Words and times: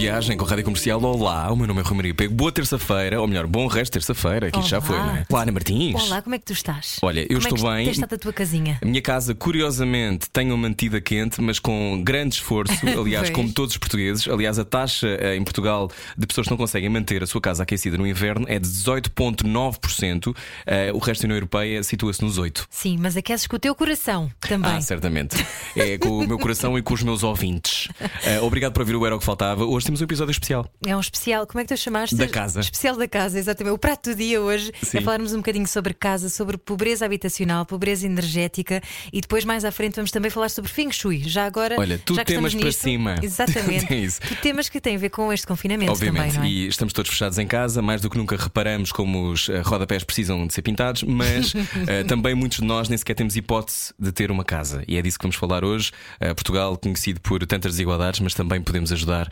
Viagem 0.00 0.34
com 0.34 0.46
a 0.46 0.48
Rádio 0.48 0.64
Comercial. 0.64 0.98
Olá, 1.02 1.52
o 1.52 1.56
meu 1.56 1.66
nome 1.66 1.80
é 1.80 1.82
Rui 1.82 1.94
Maria 1.94 2.14
Pego. 2.14 2.32
Boa 2.32 2.50
terça-feira, 2.50 3.20
ou 3.20 3.28
melhor, 3.28 3.46
bom 3.46 3.66
resto 3.66 3.92
de 3.92 3.98
terça-feira. 3.98 4.46
Aqui 4.46 4.62
já 4.62 4.80
foi, 4.80 4.96
não 4.96 5.10
é? 5.10 5.26
Olá, 5.28 5.42
Ana 5.42 5.52
Martins. 5.52 6.02
Olá, 6.04 6.22
como 6.22 6.34
é 6.34 6.38
que 6.38 6.46
tu 6.46 6.54
estás? 6.54 6.96
Olha, 7.02 7.20
eu 7.20 7.38
Como 7.38 7.38
estou 7.40 7.58
é 7.58 7.60
que 7.60 7.76
bem. 7.76 7.84
Tens 7.84 7.96
estado 7.96 8.14
a 8.14 8.18
tua 8.18 8.32
casinha? 8.32 8.78
A 8.80 8.86
minha 8.86 9.02
casa, 9.02 9.34
curiosamente, 9.34 10.30
tenho 10.30 10.56
mantida 10.56 11.02
quente, 11.02 11.42
mas 11.42 11.58
com 11.58 12.00
grande 12.02 12.36
esforço. 12.36 12.72
Aliás, 12.98 13.28
como 13.28 13.52
todos 13.52 13.72
os 13.72 13.76
portugueses. 13.76 14.26
Aliás, 14.26 14.58
a 14.58 14.64
taxa 14.64 15.06
eh, 15.06 15.36
em 15.36 15.44
Portugal 15.44 15.90
de 16.16 16.26
pessoas 16.26 16.46
que 16.46 16.50
não 16.50 16.56
conseguem 16.56 16.88
manter 16.88 17.22
a 17.22 17.26
sua 17.26 17.40
casa 17.42 17.62
aquecida 17.64 17.98
no 17.98 18.06
inverno 18.06 18.46
é 18.48 18.58
de 18.58 18.66
18,9%. 18.66 20.34
Eh, 20.66 20.92
o 20.94 20.98
resto 20.98 21.20
da 21.20 21.26
União 21.26 21.36
Europeia 21.36 21.82
situa-se 21.82 22.24
nos 22.24 22.38
8%. 22.38 22.64
Sim, 22.70 22.96
mas 22.98 23.18
aqueces 23.18 23.46
com 23.46 23.56
o 23.56 23.58
teu 23.58 23.74
coração 23.74 24.30
também. 24.40 24.72
Ah, 24.72 24.80
certamente. 24.80 25.36
É 25.76 25.98
com 25.98 26.20
o 26.20 26.26
meu 26.26 26.38
coração 26.38 26.78
e 26.78 26.82
com 26.82 26.94
os 26.94 27.02
meus 27.02 27.22
ouvintes. 27.22 27.88
Eh, 28.22 28.38
obrigado 28.40 28.72
por 28.72 28.80
ouvir 28.80 28.94
o 28.96 29.06
Era 29.06 29.16
o 29.16 29.18
que 29.18 29.24
Faltava. 29.24 29.64
Hoje 29.64 29.89
temos 29.90 30.00
um 30.00 30.04
episódio 30.04 30.30
especial. 30.30 30.70
É 30.86 30.96
um 30.96 31.00
especial, 31.00 31.46
como 31.46 31.60
é 31.60 31.64
que 31.64 31.74
tu 31.74 31.76
chamaste? 31.78 32.14
Da 32.14 32.28
casa. 32.28 32.60
Especial 32.60 32.96
da 32.96 33.08
casa, 33.08 33.38
exatamente. 33.38 33.74
O 33.74 33.78
prato 33.78 34.10
do 34.10 34.16
dia 34.16 34.40
hoje 34.40 34.70
Sim. 34.82 34.98
é 34.98 35.00
falarmos 35.00 35.32
um 35.32 35.38
bocadinho 35.38 35.66
sobre 35.66 35.92
casa, 35.92 36.28
sobre 36.28 36.56
pobreza 36.56 37.04
habitacional, 37.04 37.66
pobreza 37.66 38.06
energética 38.06 38.80
e 39.12 39.20
depois 39.20 39.44
mais 39.44 39.64
à 39.64 39.72
frente 39.72 39.96
vamos 39.96 40.12
também 40.12 40.30
falar 40.30 40.48
sobre 40.48 40.70
Feng 40.70 40.92
Shui. 40.92 41.22
Já 41.26 41.44
agora. 41.44 41.74
Olha, 41.78 41.98
tudo 41.98 42.16
já 42.16 42.24
que 42.24 42.34
temas 42.34 42.54
para 42.54 42.64
nisto- 42.64 42.82
cima. 42.82 43.16
Exatamente. 43.22 43.80
É 43.90 43.96
isso. 43.96 44.20
Tudo 44.20 44.40
temas 44.40 44.68
que 44.68 44.80
têm 44.80 44.94
a 44.94 44.98
ver 44.98 45.08
com 45.10 45.32
este 45.32 45.46
confinamento 45.46 45.90
Obviamente, 45.90 46.34
também, 46.34 46.48
é? 46.50 46.52
e 46.52 46.68
estamos 46.68 46.92
todos 46.92 47.10
fechados 47.10 47.38
em 47.38 47.46
casa, 47.46 47.82
mais 47.82 48.00
do 48.00 48.08
que 48.08 48.16
nunca 48.16 48.36
reparamos 48.36 48.92
como 48.92 49.30
os 49.30 49.48
eh, 49.48 49.60
rodapés 49.62 50.04
precisam 50.04 50.46
de 50.46 50.54
ser 50.54 50.62
pintados, 50.62 51.02
mas 51.02 51.52
eh, 51.88 52.04
também 52.04 52.34
muitos 52.34 52.58
de 52.58 52.64
nós 52.64 52.88
nem 52.88 52.96
sequer 52.96 53.14
temos 53.14 53.34
hipótese 53.36 53.92
de 53.98 54.12
ter 54.12 54.30
uma 54.30 54.44
casa. 54.44 54.84
E 54.86 54.96
é 54.96 55.02
disso 55.02 55.18
que 55.18 55.24
vamos 55.24 55.34
falar 55.36 55.64
hoje. 55.64 55.90
Eh, 56.20 56.32
Portugal, 56.34 56.76
conhecido 56.76 57.20
por 57.20 57.44
tantas 57.46 57.72
desigualdades, 57.72 58.20
mas 58.20 58.34
também 58.34 58.62
podemos 58.62 58.92
ajudar 58.92 59.28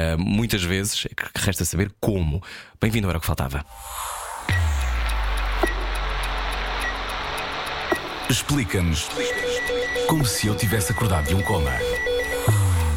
eh, 0.00 0.16
muitas 0.16 0.62
vezes. 0.62 1.06
É 1.06 1.38
Resta 1.38 1.64
saber 1.64 1.92
como. 2.00 2.42
Bem-vindo 2.80 3.06
ao 3.06 3.10
Era 3.10 3.18
o 3.18 3.20
que 3.20 3.26
Faltava. 3.26 3.64
Explica-nos 8.28 9.08
como 10.08 10.24
se 10.24 10.46
eu 10.46 10.54
tivesse 10.56 10.92
acordado 10.92 11.26
de 11.26 11.34
um 11.34 11.42
coma. 11.42 11.70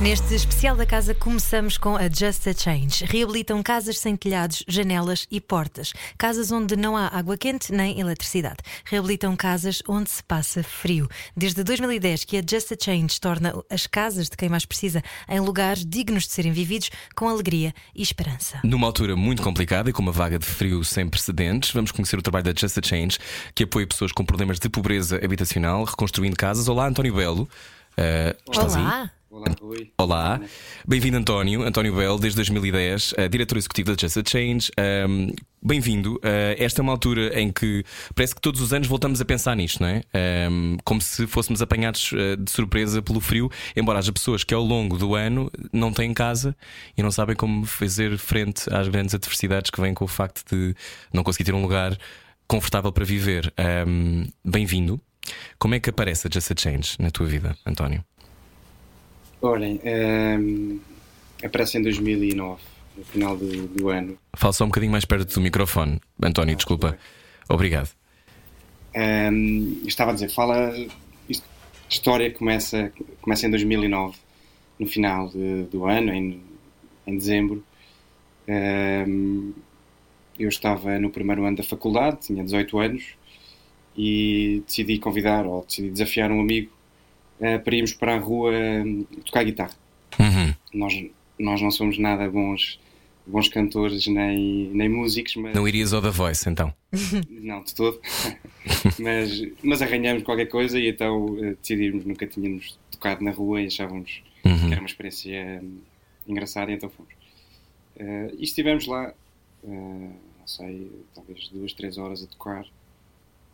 Neste 0.02 0.34
especial 0.34 0.76
da 0.76 0.86
casa 0.86 1.16
começamos 1.16 1.78
com 1.78 1.96
a 1.96 2.10
Just 2.10 2.48
a 2.48 2.54
Change. 2.54 3.06
Reabilitam 3.06 3.64
casas 3.64 4.00
sem 4.00 4.18
telhados, 4.18 4.64
janelas 4.68 5.26
e 5.32 5.40
portas. 5.40 5.94
Casas 6.18 6.52
onde 6.52 6.76
não 6.76 6.98
há 6.98 7.08
água 7.08 7.38
quente 7.38 7.72
nem 7.72 8.00
eletricidade. 8.00 8.58
Reabilitam 8.84 9.34
casas 9.36 9.82
onde 9.88 10.10
se 10.10 10.22
passa 10.24 10.62
frio. 10.62 11.08
Desde 11.38 11.64
2010 11.64 12.26
que 12.26 12.38
a 12.38 12.42
Just 12.42 12.74
a 12.74 12.76
Change 12.78 13.22
torna 13.22 13.54
as 13.70 13.88
casas 13.88 14.30
de 14.30 14.36
quem 14.36 14.50
mais 14.50 14.66
precisa 14.66 15.02
em 15.30 15.40
lugares 15.40 15.86
dignos 15.86 16.24
de 16.24 16.34
serem 16.34 16.52
vividos 16.52 16.90
com 17.16 17.30
alegria 17.30 17.74
e 17.96 18.02
esperança. 18.02 18.60
Numa 18.64 18.88
altura 18.88 19.16
muito 19.16 19.42
complicada 19.42 19.90
e 19.90 19.94
com 19.94 20.02
uma 20.02 20.12
vaga 20.12 20.38
de 20.38 20.46
frio 20.46 20.84
sem 20.84 21.08
precedentes, 21.08 21.72
vamos 21.72 21.92
conhecer 21.92 22.20
o 22.20 22.22
trabalho 22.22 22.44
da 22.44 22.54
Just 22.54 22.78
a 22.78 22.82
Change, 22.86 23.20
que 23.56 23.64
apoia 23.64 23.88
pessoas 23.88 24.12
com 24.12 24.26
problemas 24.26 24.60
de 24.60 24.68
pobreza 24.68 25.24
habitacional, 25.24 25.86
reconstruindo 25.86 26.36
casas. 26.36 26.68
Olá, 26.68 26.88
António 26.88 27.16
Belo. 27.16 27.48
Eh, 27.96 28.36
estás 28.52 28.76
aí? 28.76 29.10
Olá! 29.34 29.48
Rui. 29.60 29.92
Olá, 29.98 30.40
bem-vindo 30.88 31.18
António, 31.18 31.64
António 31.64 31.96
Bell, 31.96 32.20
desde 32.20 32.36
2010, 32.36 33.16
eh, 33.18 33.28
diretor 33.28 33.58
executivo 33.58 33.92
da 33.92 34.00
Just 34.00 34.16
a 34.16 34.24
Change. 34.24 34.70
Ahm, 34.78 35.32
bem-vindo. 35.60 36.20
Eh, 36.22 36.56
esta 36.60 36.82
é 36.82 36.84
uma 36.84 36.92
altura 36.92 37.42
em 37.42 37.52
que 37.52 37.84
parece 38.14 38.36
que 38.36 38.42
todos 38.42 38.62
os 38.62 38.72
anos 38.74 38.88
voltamos 38.88 39.20
a 39.20 39.26
pensar 39.26 39.56
nisto, 39.56 39.82
não 39.82 39.90
é? 39.90 40.04
Ahm, 40.14 40.78
como 40.84 41.02
se 41.02 41.26
fôssemos 41.26 41.64
apanhados 41.64 42.14
eh, 42.14 42.36
de 42.36 42.52
surpresa 42.52 43.02
pelo 43.02 43.20
frio, 43.20 43.50
embora 43.76 43.98
haja 43.98 44.14
pessoas 44.14 44.44
que 44.44 44.54
ao 44.54 44.64
longo 44.64 45.00
do 45.00 45.16
ano 45.16 45.52
não 45.72 45.92
têm 45.92 46.14
casa 46.14 46.56
e 46.96 47.02
não 47.02 47.10
sabem 47.10 47.36
como 47.36 47.66
fazer 47.66 48.16
frente 48.20 48.72
às 48.72 48.88
grandes 48.88 49.16
adversidades 49.16 49.72
que 49.72 49.82
vêm 49.82 49.96
com 49.96 50.06
o 50.06 50.08
facto 50.08 50.44
de 50.48 50.76
não 51.12 51.24
conseguir 51.24 51.46
ter 51.46 51.56
um 51.56 51.62
lugar 51.64 51.98
confortável 52.48 52.92
para 52.92 53.04
viver. 53.04 53.52
Ahm, 53.58 54.28
bem-vindo. 54.46 55.02
Como 55.58 55.74
é 55.74 55.80
que 55.80 55.90
aparece 55.90 56.28
a 56.28 56.30
Just 56.32 56.52
a 56.52 56.56
Change 56.56 56.98
na 57.00 57.10
tua 57.10 57.26
vida, 57.26 57.58
António? 57.66 58.06
Olhem, 59.44 59.78
ehm, 59.84 60.80
aparece 61.44 61.78
em 61.78 61.82
2009, 61.82 62.62
no 62.98 63.04
final 63.04 63.36
do, 63.36 63.68
do 63.68 63.90
ano. 63.90 64.18
Fala 64.38 64.54
só 64.54 64.64
um 64.64 64.68
bocadinho 64.68 64.92
mais 64.94 65.04
perto 65.04 65.34
do 65.34 65.42
microfone. 65.42 66.00
António, 66.24 66.56
desculpa. 66.56 66.98
Obrigado. 67.50 67.90
Ehm, 68.94 69.82
estava 69.86 70.12
a 70.12 70.14
dizer, 70.14 70.30
fala. 70.30 70.74
Isto, 71.28 71.44
a 71.46 71.90
história 71.90 72.32
começa, 72.32 72.94
começa 73.22 73.46
em 73.46 73.50
2009, 73.50 74.16
no 74.80 74.88
final 74.88 75.28
de- 75.28 75.64
do 75.64 75.86
ano, 75.86 76.14
em, 76.14 76.42
em 77.06 77.18
dezembro. 77.18 77.62
Ehm, 78.48 79.52
eu 80.40 80.48
estava 80.48 80.98
no 81.00 81.10
primeiro 81.10 81.44
ano 81.46 81.58
da 81.58 81.64
faculdade, 81.64 82.20
tinha 82.28 82.42
18 82.46 82.80
anos, 82.80 83.04
e 83.98 84.64
decidi 84.66 84.98
convidar, 85.00 85.46
ou 85.46 85.66
decidi 85.66 85.90
desafiar 85.90 86.32
um 86.32 86.40
amigo 86.40 86.72
eh, 87.44 87.58
para 87.60 87.76
irmos 87.76 87.94
para 87.94 88.16
a 88.16 88.18
rua 88.18 88.52
hum, 88.54 89.06
tocar 89.26 89.44
guitarra. 89.44 89.76
Uhum. 90.20 90.54
nós, 90.74 90.94
nós 91.40 91.62
não 91.62 91.72
somos 91.72 91.98
nada 91.98 92.30
bons, 92.30 92.80
bons 93.26 93.48
cantores 93.50 94.06
nem, 94.08 94.70
nem 94.74 94.88
músicos, 94.88 95.36
mas 95.36 95.54
Não 95.56 95.68
irias 95.68 95.92
ao 95.92 96.02
The 96.02 96.12
Voice 96.12 96.48
então? 96.50 96.74
não 97.30 97.64
de 97.64 97.74
todo. 97.76 98.00
mas, 99.00 99.42
mas 99.64 99.82
arranhamos 99.82 100.24
qualquer 100.24 100.46
coisa 100.46 100.80
e 100.80 100.88
então 100.90 101.36
eh, 101.44 101.56
decidimos, 101.60 102.06
nunca 102.06 102.26
tínhamos 102.28 102.78
tocado 102.92 103.24
na 103.24 103.32
rua 103.32 103.62
e 103.62 103.68
achávamos 103.68 104.22
Uhum. 104.46 104.68
que 104.68 104.74
era 104.74 104.82
uma 104.82 104.88
experiência 104.88 105.62
hum, 105.64 105.78
engraçada 106.28 106.70
e 106.70 106.76
então 106.76 106.90
fomos. 106.90 107.14
Eh, 107.96 108.34
e 108.38 108.44
estivemos 108.44 108.86
lá, 108.88 109.14
eh, 109.64 109.68
não 109.68 110.48
sei, 110.48 110.92
talvez 111.16 111.48
duas, 111.48 111.72
três 111.74 111.98
horas 111.98 112.22
a 112.24 112.28
tocar 112.28 112.66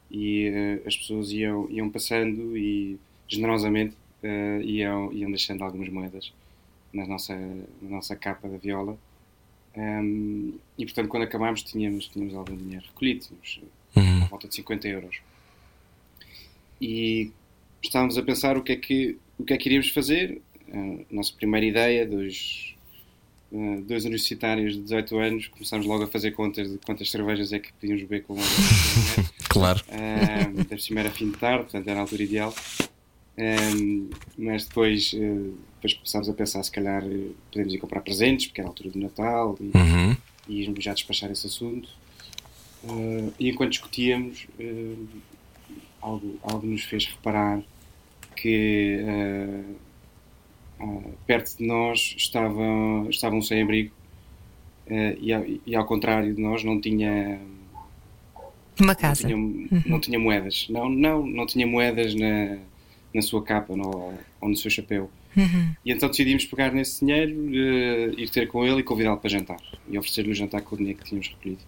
e 0.09 0.51
as 0.85 0.97
pessoas 0.97 1.31
iam, 1.31 1.67
iam 1.69 1.89
passando 1.91 2.57
e 2.57 2.97
generosamente 3.29 3.95
eh, 4.21 4.61
iam, 4.63 5.13
iam 5.13 5.29
deixando 5.29 5.63
algumas 5.63 5.87
moedas 5.87 6.33
na 6.91 7.05
nossa, 7.07 7.35
na 7.81 7.89
nossa 7.89 8.15
capa 8.15 8.49
da 8.49 8.57
viola. 8.57 8.97
Hum, 9.77 10.57
e 10.77 10.83
portanto, 10.85 11.07
quando 11.07 11.23
acabámos, 11.23 11.63
tínhamos, 11.63 12.07
tínhamos 12.07 12.35
algum 12.35 12.57
dinheiro 12.57 12.85
recolhido, 12.87 13.25
tínhamos 13.25 13.61
Uhum. 13.95 14.23
à 14.23 14.25
volta 14.25 14.47
de 14.47 14.55
50 14.55 14.87
euros. 14.87 15.17
E 16.81 17.31
estávamos 17.81 18.17
a 18.17 18.23
pensar 18.23 18.57
o 18.57 18.61
que 18.63 18.71
é 18.73 18.75
que, 18.75 19.17
o 19.37 19.43
que, 19.43 19.53
é 19.53 19.57
que 19.57 19.67
iríamos 19.67 19.89
fazer. 19.89 20.41
A 20.71 21.13
nossa 21.13 21.33
primeira 21.33 21.65
ideia, 21.65 22.05
dois, 22.05 22.75
eh, 23.51 23.81
dois 23.87 24.05
universitários 24.05 24.75
de 24.75 24.83
18 24.83 25.17
anos, 25.17 25.47
começámos 25.47 25.85
logo 25.87 26.03
a 26.03 26.07
fazer 26.07 26.31
contas 26.31 26.71
de 26.71 26.77
quantas 26.77 27.09
cervejas 27.09 27.51
é 27.51 27.59
que 27.59 27.73
podíamos 27.73 28.03
beber 28.03 28.23
com 28.23 28.33
o 28.33 28.37
dinheiro. 28.37 29.33
Claro. 29.49 29.83
Uh, 29.89 30.79
cima 30.79 30.99
era 30.99 31.09
fim 31.09 31.31
de 31.31 31.37
tarde, 31.37 31.63
portanto 31.63 31.87
era 31.87 31.99
a 31.99 32.01
altura 32.01 32.23
ideal. 32.23 32.53
Um, 33.37 34.09
mas 34.37 34.65
depois, 34.65 35.13
eh, 35.15 35.51
depois 35.75 35.93
começámos 35.93 36.27
a 36.29 36.33
pensar 36.33 36.61
se 36.63 36.71
calhar 36.71 37.03
eh, 37.05 37.27
podemos 37.51 37.73
ir 37.73 37.77
comprar 37.77 38.01
presentes, 38.01 38.47
porque 38.47 38.59
era 38.59 38.67
a 38.67 38.71
altura 38.71 38.89
do 38.89 38.99
Natal 38.99 39.57
e, 39.61 39.77
Uhum. 39.77 40.17
e 40.49 40.61
íamos 40.63 40.83
já 40.83 40.93
despachar 40.93 41.31
esse 41.31 41.47
assunto. 41.47 41.87
Uh, 42.83 43.33
e 43.39 43.49
enquanto 43.49 43.71
discutíamos, 43.71 44.47
uh, 44.59 45.07
algo, 46.01 46.37
algo 46.43 46.65
nos 46.67 46.83
fez 46.83 47.05
reparar 47.07 47.61
que 48.35 48.99
uh, 50.79 50.83
uh, 50.85 51.13
perto 51.27 51.57
de 51.57 51.65
nós 51.67 52.13
estavam, 52.17 53.09
estavam 53.09 53.41
sem 53.41 53.61
abrigo 53.61 53.93
uh, 54.87 55.17
e, 55.19 55.33
ao, 55.33 55.45
e 55.65 55.75
ao 55.75 55.85
contrário 55.85 56.33
de 56.33 56.41
nós 56.41 56.63
não 56.63 56.79
tinha 56.79 57.39
Uma 58.79 58.95
casa. 58.95 59.27
não 59.27 59.51
tinha, 59.67 59.83
não 59.85 59.99
tinha 59.99 60.19
moedas. 60.19 60.67
Não, 60.69 60.89
não, 60.89 61.25
não 61.25 61.45
tinha 61.45 61.67
moedas 61.67 62.15
na, 62.15 62.57
na 63.13 63.21
sua 63.21 63.43
capa 63.43 63.75
no, 63.75 64.13
ou 64.39 64.49
no 64.49 64.55
seu 64.55 64.69
chapéu. 64.69 65.09
Uhum. 65.35 65.75
E 65.85 65.91
então 65.91 66.09
decidimos 66.09 66.45
pegar 66.45 66.71
nesse 66.71 67.05
dinheiro, 67.05 67.33
eh, 67.55 68.13
ir 68.17 68.29
ter 68.29 68.47
com 68.47 68.65
ele 68.65 68.79
e 68.79 68.83
convidá-lo 68.83 69.17
para 69.17 69.29
jantar. 69.29 69.59
E 69.89 69.97
oferecer-lhe 69.97 70.31
o 70.31 70.35
jantar 70.35 70.61
com 70.61 70.75
o 70.75 70.77
dinheiro 70.77 70.99
que 70.99 71.05
tínhamos 71.05 71.27
recolhido. 71.29 71.61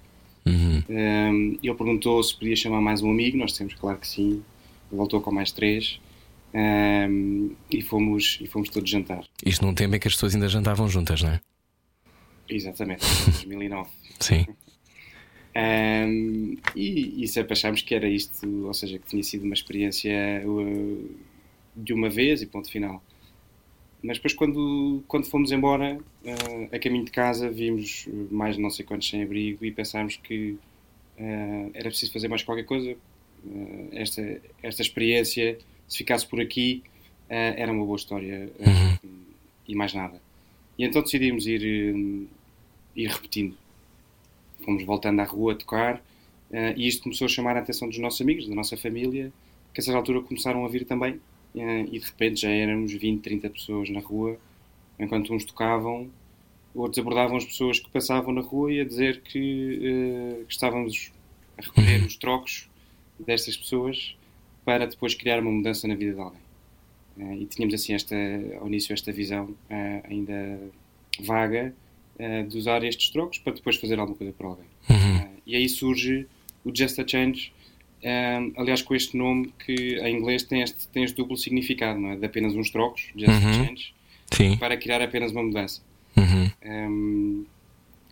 Uhum. 0.46 0.84
Um, 0.90 1.60
ele 1.62 1.76
perguntou 1.76 2.22
se 2.24 2.36
podia 2.36 2.56
chamar 2.56 2.82
mais 2.82 3.02
um 3.02 3.12
amigo, 3.12 3.38
nós 3.38 3.52
dissemos 3.52 3.74
claro 3.74 3.98
que 3.98 4.08
sim. 4.08 4.44
Ele 4.92 4.98
voltou 4.98 5.22
com 5.22 5.32
mais 5.32 5.52
três. 5.52 6.00
um, 6.54 7.52
e, 7.70 7.82
fomos, 7.82 8.38
e 8.42 8.48
fomos 8.48 8.70
todos 8.70 8.90
jantar. 8.90 9.24
Isto 9.46 9.66
num 9.66 9.74
tempo 9.74 9.96
em 9.96 10.00
que 10.00 10.08
as 10.08 10.14
pessoas 10.14 10.36
ainda 10.36 10.50
jantavam 10.50 10.88
juntas, 10.90 11.22
não 11.22 11.30
é? 11.30 11.40
Exatamente, 12.50 13.06
em 13.46 13.50
2009. 13.50 13.90
Sim. 14.20 14.46
Um, 15.56 16.58
e, 16.76 17.24
e 17.24 17.28
sempre 17.28 17.54
achámos 17.54 17.82
que 17.82 17.94
era 17.94 18.08
isto, 18.08 18.66
ou 18.66 18.74
seja, 18.74 18.98
que 18.98 19.08
tinha 19.08 19.24
sido 19.24 19.44
uma 19.44 19.54
experiência 19.54 20.44
uh, 20.46 21.10
de 21.76 21.94
uma 21.94 22.10
vez 22.10 22.42
e 22.42 22.46
ponto 22.46 22.70
final. 22.70 23.02
Mas 24.04 24.18
depois, 24.18 24.34
quando, 24.34 25.04
quando 25.08 25.26
fomos 25.26 25.52
embora, 25.52 25.98
uh, 26.26 26.76
a 26.76 26.80
caminho 26.80 27.06
de 27.06 27.12
casa, 27.12 27.50
vimos 27.50 28.08
mais 28.32 28.58
não 28.58 28.70
sei 28.70 28.84
quantos 28.84 29.08
sem 29.08 29.22
abrigo 29.22 29.64
e 29.64 29.72
pensámos 29.72 30.16
que 30.18 30.58
uh, 31.20 31.72
era 31.74 31.90
preciso 31.90 32.12
fazer 32.12 32.28
mais 32.28 32.42
qualquer 32.42 32.64
coisa. 32.64 32.96
Uh, 33.46 33.90
esta, 33.92 34.42
esta 34.64 34.82
experiência, 34.82 35.58
se 35.88 36.00
ficasse 36.00 36.26
por 36.26 36.42
aqui, 36.42 36.84
era 37.30 37.72
uma 37.72 37.86
boa 37.86 37.96
história 37.96 38.52
Uhum. 38.60 39.10
e 39.66 39.74
mais 39.74 39.94
nada. 39.94 40.22
E 40.78 40.84
então 40.84 41.02
decidimos 41.02 41.48
ir, 41.48 41.62
ir 42.94 43.08
repetindo. 43.08 43.56
Fomos 44.66 44.84
voltando 44.84 45.22
à 45.22 45.24
rua 45.24 45.54
a 45.54 45.56
tocar 45.56 46.04
e 46.76 46.86
isto 46.86 47.04
começou 47.04 47.24
a 47.24 47.30
chamar 47.30 47.56
a 47.56 47.62
atenção 47.62 47.88
dos 47.88 47.98
nossos 48.00 48.20
amigos, 48.20 48.50
da 48.50 48.54
nossa 48.54 48.76
família, 48.76 49.32
que 49.74 49.80
a 49.80 49.84
certa 49.84 49.98
altura 49.98 50.20
começaram 50.22 50.66
a 50.66 50.68
vir 50.68 50.84
também 50.84 51.22
e 51.54 52.00
de 52.00 52.06
repente 52.06 52.42
já 52.42 52.50
éramos 52.50 52.94
20, 52.94 53.22
30 53.22 53.50
pessoas 53.50 53.90
na 53.90 54.00
rua, 54.00 54.38
enquanto 55.00 55.34
uns 55.34 55.44
tocavam, 55.44 56.10
outros 56.74 57.00
abordavam 57.00 57.38
as 57.38 57.46
pessoas 57.46 57.80
que 57.80 57.90
passavam 57.90 58.34
na 58.34 58.42
rua 58.42 58.72
e 58.72 58.80
a 58.80 58.86
dizer 58.86 59.22
que, 59.22 60.40
uh, 60.42 60.46
que 60.46 60.54
estávamos 60.54 61.12
a 61.58 61.62
recolher 61.62 62.04
os 62.06 62.16
trocos 62.16 62.70
destas 63.20 63.58
pessoas 63.58 64.16
para 64.64 64.86
depois 64.86 65.14
criar 65.14 65.40
uma 65.40 65.52
mudança 65.52 65.88
na 65.88 65.96
vida 65.96 66.14
de 66.14 66.22
alguém. 66.22 66.42
Uh, 67.18 67.34
e 67.34 67.46
tínhamos 67.46 67.74
assim 67.74 67.94
esta, 67.94 68.16
ao 68.60 68.68
início 68.68 68.94
esta 68.94 69.12
visão 69.12 69.46
uh, 69.46 69.58
ainda 70.10 70.60
vaga 71.20 71.74
de 72.48 72.56
usar 72.56 72.84
estes 72.84 73.10
trocos 73.10 73.40
para 73.40 73.54
depois 73.54 73.78
fazer 73.78 74.00
alguma 74.00 74.16
coisa 74.16 74.32
por 74.32 74.46
alguém. 74.46 74.66
Uhum. 74.88 75.28
e 75.44 75.56
aí 75.56 75.68
surge 75.68 76.28
o 76.64 76.72
Just 76.76 77.00
a 77.00 77.08
Change, 77.08 77.52
um, 78.04 78.54
aliás, 78.60 78.82
com 78.82 78.96
este 78.96 79.16
nome 79.16 79.54
que 79.64 80.00
em 80.00 80.18
inglês 80.18 80.44
tem 80.44 80.62
este, 80.62 80.88
tem 80.88 81.04
este 81.04 81.16
duplo 81.16 81.38
significado, 81.38 82.00
não 82.00 82.12
é? 82.12 82.16
De 82.16 82.26
apenas 82.26 82.56
uns 82.56 82.70
trocos, 82.70 83.12
just 83.16 83.30
Uhum. 83.30 83.54
change, 83.66 83.94
Sim. 84.32 84.58
para 84.58 84.76
criar 84.78 85.02
apenas 85.02 85.32
uma 85.32 85.44
mudança. 85.44 85.82
Uhum. 86.18 86.52
Um, 86.66 87.46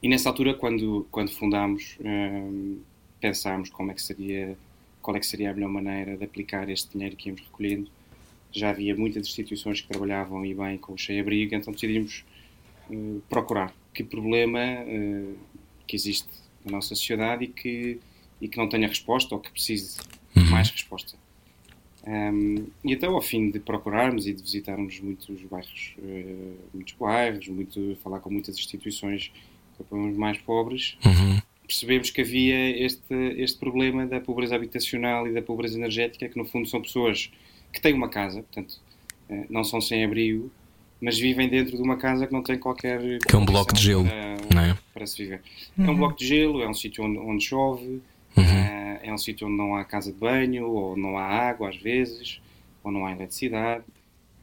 e 0.01 0.07
nessa 0.07 0.29
altura, 0.29 0.53
quando, 0.53 1.07
quando 1.11 1.31
fundámos, 1.31 1.97
um, 2.01 2.79
pensámos 3.19 3.69
como 3.69 3.91
é 3.91 3.93
que 3.93 4.01
seria, 4.01 4.57
qual 5.01 5.17
é 5.17 5.19
que 5.19 5.25
seria 5.25 5.51
a 5.51 5.53
melhor 5.53 5.69
maneira 5.69 6.15
de 6.15 6.23
aplicar 6.23 6.69
este 6.69 6.93
dinheiro 6.93 7.15
que 7.15 7.29
íamos 7.29 7.41
recolhendo. 7.41 7.89
Já 8.51 8.69
havia 8.69 8.95
muitas 8.95 9.27
instituições 9.27 9.81
que 9.81 9.87
trabalhavam 9.87 10.45
e 10.45 10.53
bem 10.53 10.77
com 10.77 10.93
o 10.93 10.97
cheio-abrigo, 10.97 11.53
então 11.53 11.73
decidimos 11.73 12.23
uh, 12.89 13.21
procurar 13.29 13.73
que 13.93 14.03
problema 14.03 14.59
uh, 14.59 15.35
que 15.85 15.95
existe 15.95 16.29
na 16.63 16.73
nossa 16.73 16.89
sociedade 16.89 17.45
e 17.45 17.47
que 17.47 17.99
e 18.41 18.47
que 18.47 18.57
não 18.57 18.67
tenha 18.69 18.87
resposta 18.87 19.35
ou 19.35 19.41
que 19.41 19.51
precise 19.51 19.97
de 20.35 20.43
mais 20.49 20.69
resposta. 20.69 21.15
Um, 22.07 22.67
e 22.83 22.93
então, 22.93 23.13
ao 23.13 23.21
fim 23.21 23.51
de 23.51 23.59
procurarmos 23.59 24.25
e 24.25 24.33
de 24.33 24.41
visitarmos 24.41 24.99
muitos 24.99 25.41
bairros, 25.43 25.95
uh, 25.99 26.55
muitos 26.73 26.93
bairros, 26.93 27.47
muito, 27.49 27.97
falar 28.01 28.19
com 28.19 28.29
muitas 28.29 28.57
instituições 28.57 29.31
que 29.75 29.81
apoiam 29.83 30.09
os 30.09 30.17
mais 30.17 30.37
pobres, 30.37 30.97
Uhum. 31.05 31.39
percebemos 31.67 32.09
que 32.09 32.21
havia 32.21 32.83
este, 32.85 33.13
este 33.37 33.59
problema 33.59 34.05
da 34.05 34.19
pobreza 34.19 34.55
habitacional 34.55 35.27
e 35.27 35.33
da 35.33 35.41
pobreza 35.41 35.77
energética, 35.77 36.27
que 36.27 36.37
no 36.37 36.45
fundo 36.45 36.67
são 36.67 36.81
pessoas 36.81 37.29
que 37.71 37.81
têm 37.81 37.93
uma 37.93 38.09
casa, 38.09 38.41
portanto, 38.43 38.79
uh, 39.29 39.45
não 39.49 39.63
são 39.63 39.81
sem 39.81 40.03
abrigo, 40.03 40.49
mas 41.01 41.17
vivem 41.19 41.47
dentro 41.47 41.75
de 41.77 41.83
uma 41.83 41.97
casa 41.97 42.25
que 42.27 42.33
não 42.33 42.41
tem 42.41 42.57
qualquer. 42.57 42.99
Que 43.19 43.35
é 43.35 43.37
um 43.37 43.45
bloco 43.45 43.73
de 43.73 43.81
gelo, 43.81 44.05
para, 44.05 44.37
não 44.55 44.61
é? 44.63 44.77
para 44.93 45.05
se 45.05 45.21
viver. 45.21 45.41
É 45.77 45.89
um 45.89 45.95
bloco 45.95 46.17
de 46.17 46.27
gelo, 46.27 46.61
é 46.61 46.67
um 46.67 46.73
sítio 46.73 47.03
onde, 47.03 47.19
onde 47.19 47.43
chove, 47.43 48.01
Uhum. 48.37 48.43
uh, 48.43 48.99
é 49.01 49.13
um 49.13 49.17
sítio 49.17 49.47
onde 49.47 49.57
não 49.57 49.75
há 49.75 49.83
casa 49.83 50.11
de 50.11 50.17
banho, 50.17 50.67
ou 50.67 50.97
não 50.97 51.17
há 51.17 51.23
água 51.23 51.69
às 51.69 51.77
vezes, 51.77 52.41
ou 52.83 52.91
não 52.91 53.05
há 53.05 53.11
eletricidade. 53.11 53.83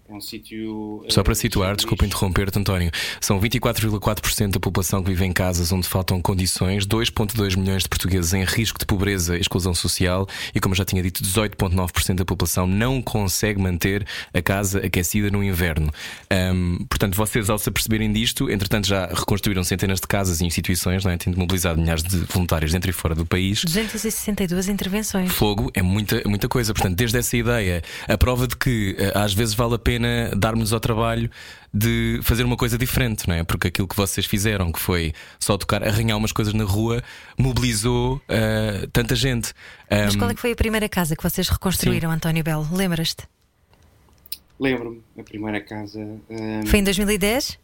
É 0.09 0.13
um 0.13 0.21
sítio. 0.21 1.05
Só 1.09 1.23
para 1.23 1.33
uh, 1.33 1.37
situar, 1.37 1.75
desculpa 1.75 2.07
interromper-te, 2.07 2.57
António, 2.59 2.93
são 3.21 3.41
24,4% 3.41 4.53
da 4.53 4.61
população 4.61 5.03
que 5.03 5.11
vive 5.11 5.25
em 5.25 5.33
casas 5.33 5.73
onde 5.73 5.89
faltam 5.89 6.23
condições, 6.23 6.87
2,2 6.87 7.57
milhões 7.57 7.83
de 7.83 7.89
portugueses 7.89 8.33
em 8.33 8.45
risco 8.45 8.79
de 8.79 8.87
pobreza 8.87 9.37
e 9.37 9.41
exclusão 9.41 9.75
social 9.75 10.29
e, 10.55 10.61
como 10.61 10.77
já 10.77 10.85
tinha 10.85 11.03
dito, 11.03 11.25
18,9% 11.25 12.15
da 12.15 12.25
população 12.25 12.69
não 12.69 13.03
consegue 13.03 13.61
manter 13.61 14.07
a 14.33 14.41
casa 14.41 14.79
aquecida 14.79 15.29
no 15.29 15.43
inverno. 15.43 15.91
Ahm, 16.31 16.85
portanto, 16.89 17.17
vocês, 17.17 17.51
ao 17.51 17.59
se 17.59 17.69
aperceberem 17.69 18.13
disto, 18.13 18.49
entretanto 18.49 18.87
já 18.87 19.07
reconstruíram 19.07 19.65
centenas 19.65 20.01
de 20.01 20.07
casas 20.07 20.41
e 20.41 20.45
instituições, 20.45 21.05
não 21.05 21.11
é? 21.11 21.17
tendo 21.17 21.37
mobilizado 21.37 21.81
milhares 21.81 22.05
de 22.05 22.19
voluntários 22.19 22.71
dentro 22.73 22.89
e 22.89 22.93
fora 22.93 23.15
do 23.15 23.27
país. 23.27 23.65
262 23.65 24.69
intervenções. 24.69 25.33
Fogo 25.33 25.69
é 25.75 25.83
muita, 25.83 26.23
muita 26.27 26.49
coisa. 26.49 26.73
Portanto, 26.73 26.95
desde 26.95 27.19
essa 27.19 27.37
ideia, 27.37 27.83
a 28.07 28.17
prova 28.17 28.47
de 28.47 28.57
que 28.57 28.95
eh, 28.99 29.13
às 29.13 29.35
vezes 29.35 29.55
vale 29.55 29.75
a 29.75 29.79
pena 29.79 29.96
darmos 30.37 30.73
ao 30.73 30.81
trabalho 30.81 31.31
de 31.73 32.21
fazer 32.23 32.45
uma 32.45 32.57
coisa 32.57 32.79
diferente, 32.79 33.29
não 33.29 33.35
é? 33.35 33.45
Porque 33.45 33.69
aquilo 33.69 33.87
que 33.87 33.97
vocês 33.97 34.27
fizeram, 34.27 34.73
que 34.73 34.81
foi 34.81 35.13
só 35.39 35.57
tocar, 35.59 35.83
arranhar 35.83 36.17
umas 36.17 36.33
coisas 36.33 36.55
na 36.55 36.65
rua, 36.65 37.03
mobilizou 37.39 38.21
eh, 38.29 38.89
tanta 38.93 39.15
gente. 39.15 39.53
Mas 39.91 40.15
Ahm, 40.15 40.19
qual 40.19 40.31
é 40.31 40.35
que 40.35 40.41
foi 40.41 40.53
a 40.53 40.57
primeira 40.57 40.89
casa 40.89 41.15
que 41.15 41.23
vocês 41.23 41.49
reconstruíram, 41.49 42.11
António 42.11 42.43
Belo? 42.43 42.67
Lembras-te? 42.73 43.25
Lembro-me, 44.59 45.03
a 45.19 45.23
primeira 45.23 45.61
casa 45.61 46.01
um, 46.01 46.67
Foi 46.67 46.79
em 46.79 46.85
2010? 46.85 47.59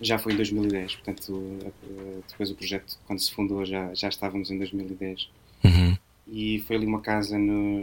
já 0.00 0.18
foi 0.18 0.32
em 0.32 0.36
2010, 0.36 0.96
portanto, 0.96 1.32
uh, 1.32 1.72
uh, 1.84 2.24
depois 2.28 2.50
o 2.50 2.54
projeto, 2.54 2.98
quando 3.06 3.18
se 3.20 3.32
fundou, 3.32 3.64
já, 3.64 3.92
já 3.94 4.08
estávamos 4.08 4.50
em 4.50 4.58
2010. 4.58 5.28
uhum, 5.64 5.96
E 6.26 6.64
foi 6.66 6.76
ali 6.76 6.86
uma 6.86 7.00
casa 7.00 7.38
no, 7.38 7.80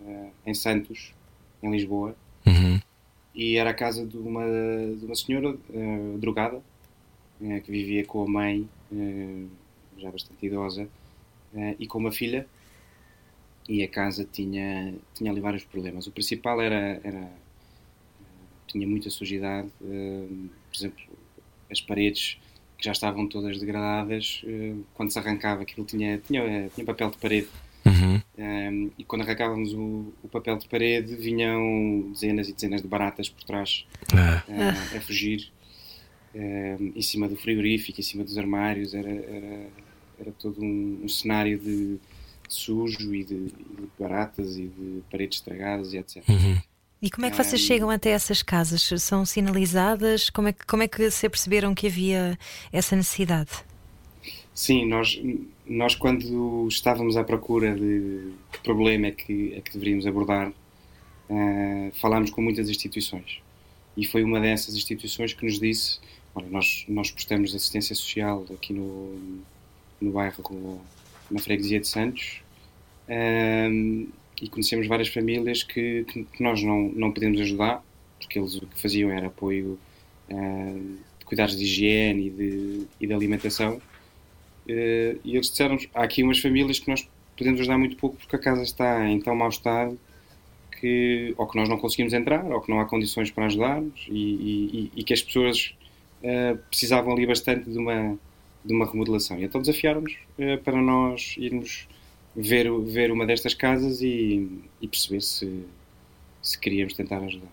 uh, 0.00 0.32
em 0.46 0.54
Santos, 0.54 1.12
em 1.62 1.70
Lisboa, 1.70 2.14
uhum, 2.46 2.80
e 3.38 3.56
era 3.56 3.70
a 3.70 3.74
casa 3.74 4.04
de 4.04 4.16
uma, 4.18 4.44
de 4.98 5.04
uma 5.04 5.14
senhora 5.14 5.50
uh, 5.50 6.18
drogada 6.18 6.56
uh, 7.40 7.60
que 7.62 7.70
vivia 7.70 8.04
com 8.04 8.24
a 8.24 8.28
mãe, 8.28 8.68
uh, 8.90 9.48
já 9.96 10.10
bastante 10.10 10.44
idosa, 10.44 10.88
e 11.78 11.86
com 11.86 11.98
uma 11.98 12.10
filha. 12.10 12.46
E 13.68 13.82
a 13.82 13.88
casa 13.88 14.24
tinha, 14.24 14.92
tinha 15.14 15.30
ali 15.30 15.40
vários 15.40 15.64
problemas. 15.64 16.06
O 16.06 16.10
principal 16.10 16.60
era. 16.60 17.00
era 17.02 17.30
tinha 18.66 18.86
muita 18.86 19.08
sujidade, 19.08 19.70
por 19.80 20.76
exemplo, 20.76 21.02
as 21.70 21.80
paredes 21.80 22.38
que 22.76 22.84
já 22.84 22.92
estavam 22.92 23.26
todas 23.26 23.58
degradadas, 23.58 24.44
quando 24.92 25.10
se 25.10 25.18
arrancava 25.18 25.62
aquilo 25.62 25.86
tinha, 25.86 26.18
tinha, 26.18 26.68
tinha 26.68 26.84
papel 26.84 27.10
de 27.10 27.16
parede. 27.16 27.48
Um, 28.38 28.92
e 28.96 29.02
quando 29.02 29.22
arrancávamos 29.22 29.72
o, 29.74 30.12
o 30.22 30.28
papel 30.28 30.56
de 30.58 30.68
parede, 30.68 31.16
vinham 31.16 32.08
dezenas 32.12 32.48
e 32.48 32.52
dezenas 32.52 32.80
de 32.80 32.86
baratas 32.86 33.28
por 33.28 33.42
trás 33.42 33.84
Ah, 34.14 34.44
uh, 34.48 34.96
a 34.96 35.00
fugir 35.00 35.50
um, 36.32 36.92
em 36.94 37.02
cima 37.02 37.28
do 37.28 37.34
frigorífico, 37.34 37.98
em 38.00 38.04
cima 38.04 38.22
dos 38.22 38.38
armários. 38.38 38.94
Era, 38.94 39.10
era, 39.10 39.66
era 40.20 40.32
todo 40.38 40.62
um, 40.62 41.00
um 41.02 41.08
cenário 41.08 41.58
de, 41.58 41.94
de 41.94 42.00
sujo 42.48 43.12
e 43.12 43.24
de, 43.24 43.46
de 43.46 43.88
baratas 43.98 44.56
e 44.56 44.68
de 44.68 45.02
paredes 45.10 45.38
estragadas 45.38 45.92
e 45.92 45.98
etc. 45.98 46.22
uhum. 46.28 46.58
E 47.02 47.10
como 47.10 47.26
é 47.26 47.30
que 47.30 47.36
vocês 47.36 47.60
Ahm. 47.60 47.66
chegam 47.66 47.90
até 47.90 48.10
essas 48.10 48.42
casas? 48.42 48.82
São 49.02 49.24
sinalizadas? 49.24 50.30
Como 50.30 50.48
é 50.48 50.52
que, 50.52 50.64
como 50.66 50.82
é 50.82 50.88
que 50.88 51.10
se 51.10 51.28
perceberam 51.28 51.74
que 51.74 51.86
havia 51.88 52.38
essa 52.72 52.94
necessidade? 52.94 53.50
Sim, 54.52 54.86
nós, 54.86 55.20
nós 55.68 55.94
quando 55.94 56.66
estávamos 56.68 57.16
à 57.16 57.24
procura 57.24 57.74
de 57.74 58.32
que 58.52 58.60
problema 58.62 59.08
é 59.08 59.10
que, 59.10 59.54
é 59.54 59.60
que 59.60 59.72
deveríamos 59.72 60.06
abordar, 60.06 60.48
uh, 60.48 61.90
falámos 61.94 62.30
com 62.30 62.40
muitas 62.40 62.68
instituições. 62.68 63.40
E 63.96 64.06
foi 64.06 64.22
uma 64.22 64.40
dessas 64.40 64.74
instituições 64.74 65.34
que 65.34 65.44
nos 65.44 65.58
disse: 65.58 65.98
olha, 66.34 66.48
nós, 66.48 66.84
nós 66.88 67.10
prestamos 67.10 67.54
assistência 67.54 67.94
social 67.94 68.46
aqui 68.54 68.72
no, 68.72 69.40
no 70.00 70.12
bairro, 70.12 70.80
na 71.30 71.40
freguesia 71.40 71.80
de 71.80 71.88
Santos, 71.88 72.40
um, 73.08 74.08
e 74.40 74.48
conhecemos 74.48 74.86
várias 74.86 75.08
famílias 75.08 75.62
que, 75.62 76.04
que, 76.04 76.24
que 76.24 76.42
nós 76.42 76.62
não, 76.62 76.92
não 76.94 77.12
podemos 77.12 77.40
ajudar, 77.40 77.84
porque 78.18 78.38
eles 78.38 78.54
o 78.56 78.66
que 78.66 78.80
faziam 78.80 79.10
era 79.10 79.26
apoio 79.26 79.78
uh, 80.30 80.98
de 81.18 81.24
cuidados 81.24 81.56
de 81.56 81.64
higiene 81.64 82.28
e 82.28 82.30
de, 82.30 82.86
e 83.00 83.06
de 83.06 83.12
alimentação. 83.12 83.80
Uh, 84.68 85.18
e 85.24 85.34
eles 85.34 85.50
disseram 85.50 85.78
há 85.94 86.02
aqui 86.02 86.22
umas 86.22 86.38
famílias 86.40 86.78
que 86.78 86.88
nós 86.88 87.08
podemos 87.36 87.60
ajudar 87.60 87.78
muito 87.78 87.96
pouco 87.96 88.16
porque 88.16 88.36
a 88.36 88.38
casa 88.38 88.62
está 88.62 89.08
em 89.08 89.18
tão 89.18 89.34
mau 89.34 89.48
estado 89.48 89.98
que 90.78 91.34
ou 91.38 91.46
que 91.46 91.56
nós 91.56 91.68
não 91.68 91.78
conseguimos 91.78 92.12
entrar 92.12 92.44
ou 92.44 92.60
que 92.60 92.70
não 92.70 92.78
há 92.80 92.84
condições 92.84 93.30
para 93.30 93.46
ajudar-nos 93.46 94.06
e, 94.08 94.12
e, 94.12 94.92
e, 94.96 95.04
que 95.04 95.14
as 95.14 95.22
pessoas 95.22 95.74
uh, 96.22 96.58
precisavam 96.68 97.12
ali 97.12 97.26
bastante 97.26 97.70
de 97.70 97.78
uma, 97.78 98.18
de 98.64 98.74
uma 98.74 98.84
remodelação. 98.84 99.38
E 99.38 99.44
então 99.44 99.60
desafiaram-nos 99.60 100.12
uh, 100.38 100.58
para 100.62 100.76
nós 100.76 101.34
irmos 101.38 101.88
ver, 102.36 102.70
ver 102.82 103.10
uma 103.10 103.26
destas 103.26 103.54
casas 103.54 104.00
e, 104.02 104.48
e 104.80 104.86
perceber 104.86 105.22
se, 105.22 105.64
se 106.42 106.58
queríamos 106.58 106.94
tentar 106.94 107.18
ajudar. 107.18 107.50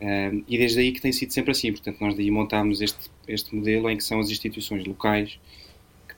Um, 0.00 0.44
e 0.46 0.58
desde 0.58 0.80
aí 0.80 0.92
que 0.92 1.00
tem 1.00 1.10
sido 1.10 1.32
sempre 1.32 1.52
assim, 1.52 1.72
portanto 1.72 1.98
nós 2.00 2.14
daí 2.14 2.30
montámos 2.30 2.82
este, 2.82 3.10
este 3.26 3.54
modelo 3.54 3.88
em 3.88 3.96
que 3.96 4.04
são 4.04 4.20
as 4.20 4.28
instituições 4.28 4.84
locais 4.84 5.38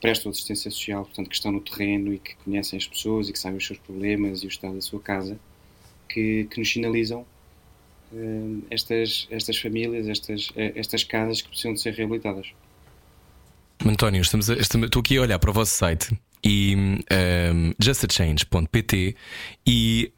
prestam 0.01 0.31
assistência 0.31 0.71
social, 0.71 1.05
portanto, 1.05 1.29
que 1.29 1.35
estão 1.35 1.53
no 1.53 1.61
terreno 1.61 2.13
e 2.13 2.19
que 2.19 2.35
conhecem 2.37 2.77
as 2.77 2.87
pessoas 2.87 3.29
e 3.29 3.33
que 3.33 3.39
sabem 3.39 3.59
os 3.59 3.67
seus 3.67 3.79
problemas 3.79 4.43
e 4.43 4.47
o 4.47 4.49
estado 4.49 4.75
da 4.75 4.81
sua 4.81 5.01
casa, 5.01 5.39
que, 6.09 6.45
que 6.51 6.59
nos 6.59 6.71
sinalizam 6.71 7.27
uh, 8.13 8.63
estas, 8.71 9.27
estas 9.31 9.59
famílias, 9.59 10.09
estas, 10.09 10.51
estas 10.57 11.05
casas 11.05 11.43
que 11.43 11.49
precisam 11.49 11.75
de 11.75 11.81
ser 11.81 11.95
reabilitadas. 11.95 12.49
António, 13.85 14.21
estamos 14.21 14.51
a, 14.51 14.55
estamos, 14.55 14.87
estou 14.87 15.01
aqui 15.01 15.17
a 15.17 15.23
olhar 15.23 15.39
para 15.39 15.51
o 15.51 15.53
vosso 15.53 15.73
site 15.73 16.19
e 16.45 16.77
um, 16.77 17.73
justachange.pt 17.79 19.17
e 19.67 20.13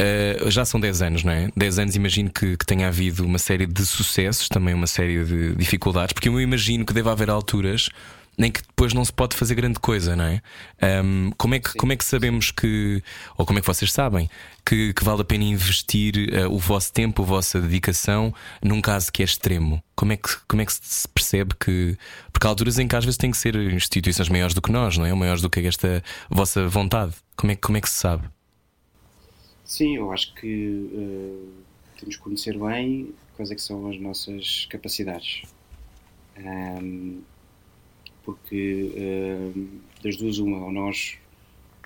uh, 0.45 0.51
já 0.51 0.65
são 0.65 0.79
10 0.79 1.03
anos, 1.03 1.25
não 1.25 1.33
é? 1.33 1.51
10 1.57 1.79
anos 1.79 1.97
imagino 1.97 2.31
que, 2.31 2.57
que, 2.57 2.67
tenha 2.67 2.89
havido 2.89 3.25
uma 3.25 3.39
série 3.39 3.67
de 3.67 3.85
sucessos, 3.85 4.49
também 4.49 4.75
uma 4.75 4.87
série 4.87 5.25
de 5.25 5.55
dificuldades, 5.55 6.13
porque 6.13 6.29
eu 6.29 6.41
imagino 6.41 6.85
que 6.85 6.93
deve 6.93 7.09
haver 7.09 7.31
alturas 7.31 7.89
nem 8.39 8.51
que 8.51 8.63
depois 8.63 8.95
não 8.95 9.05
se 9.05 9.13
pode 9.13 9.37
fazer 9.37 9.55
grande 9.55 9.79
coisa, 9.79 10.17
não 10.17 10.25
é? 10.25 10.43
Um, 11.03 11.31
como, 11.37 11.55
é 11.55 11.59
que, 11.59 11.75
como 11.75 11.93
é 11.93 11.97
que 11.97 12.05
sabemos 12.05 12.51
que, 12.51 13.03
ou 13.37 13.45
como 13.45 13.59
é 13.59 13.63
que 13.63 13.67
vocês 13.67 13.93
sabem, 13.93 14.31
que, 14.65 14.95
que 14.95 15.05
vale 15.05 15.21
a 15.21 15.25
pena 15.25 15.45
investir 15.45 16.15
uh, 16.17 16.51
o 16.51 16.59
vosso 16.59 16.93
tempo, 16.93 17.23
a 17.23 17.25
vossa 17.25 17.61
dedicação 17.61 18.35
num 18.63 18.81
caso 18.81 19.13
que 19.13 19.23
é 19.23 19.25
extremo? 19.25 19.83
Como 19.95 20.13
é 20.13 20.17
que, 20.17 20.31
como 20.49 20.63
é 20.63 20.67
que 20.67 20.73
se 20.73 21.07
percebe 21.09 21.55
que. 21.59 21.97
Porque 22.33 22.47
há 22.47 22.51
alturas 22.51 22.79
em 22.79 22.89
que 22.89 22.97
às 22.97 23.05
vezes 23.05 23.19
tem 23.19 23.31
que 23.31 23.37
ser 23.37 23.55
instituições 23.57 24.29
maiores 24.29 24.55
do 24.55 24.63
que 24.63 24.73
nós, 24.73 24.97
não 24.97 25.05
é? 25.05 25.11
Ou 25.11 25.17
maiores 25.17 25.43
do 25.43 25.51
que 25.51 25.61
esta 25.61 26.03
vossa 26.31 26.67
vontade. 26.67 27.15
Como 27.37 27.53
é, 27.53 27.57
como 27.57 27.77
é 27.77 27.81
que 27.81 27.91
se 27.91 27.99
sabe? 27.99 28.29
Sim, 29.65 29.97
eu 29.97 30.11
acho 30.11 30.35
que 30.35 30.91
uh, 30.93 31.53
temos 31.99 32.17
que 32.17 32.23
conhecer 32.23 32.59
bem 32.59 33.15
quais 33.37 33.51
é 33.51 33.55
que 33.55 33.63
são 33.63 33.89
as 33.89 33.99
nossas 34.01 34.67
capacidades. 34.71 35.43
Um, 36.37 37.23
porque 38.25 38.93
uh, 38.95 39.81
das 40.03 40.17
duas 40.17 40.39
uma, 40.39 40.65
ou 40.65 40.73
nós, 40.73 41.19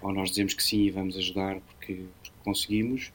ou 0.02 0.12
nós 0.12 0.30
dizemos 0.30 0.54
que 0.54 0.62
sim 0.62 0.82
e 0.82 0.90
vamos 0.90 1.16
ajudar 1.16 1.60
porque, 1.60 2.04
porque 2.22 2.36
conseguimos, 2.44 3.12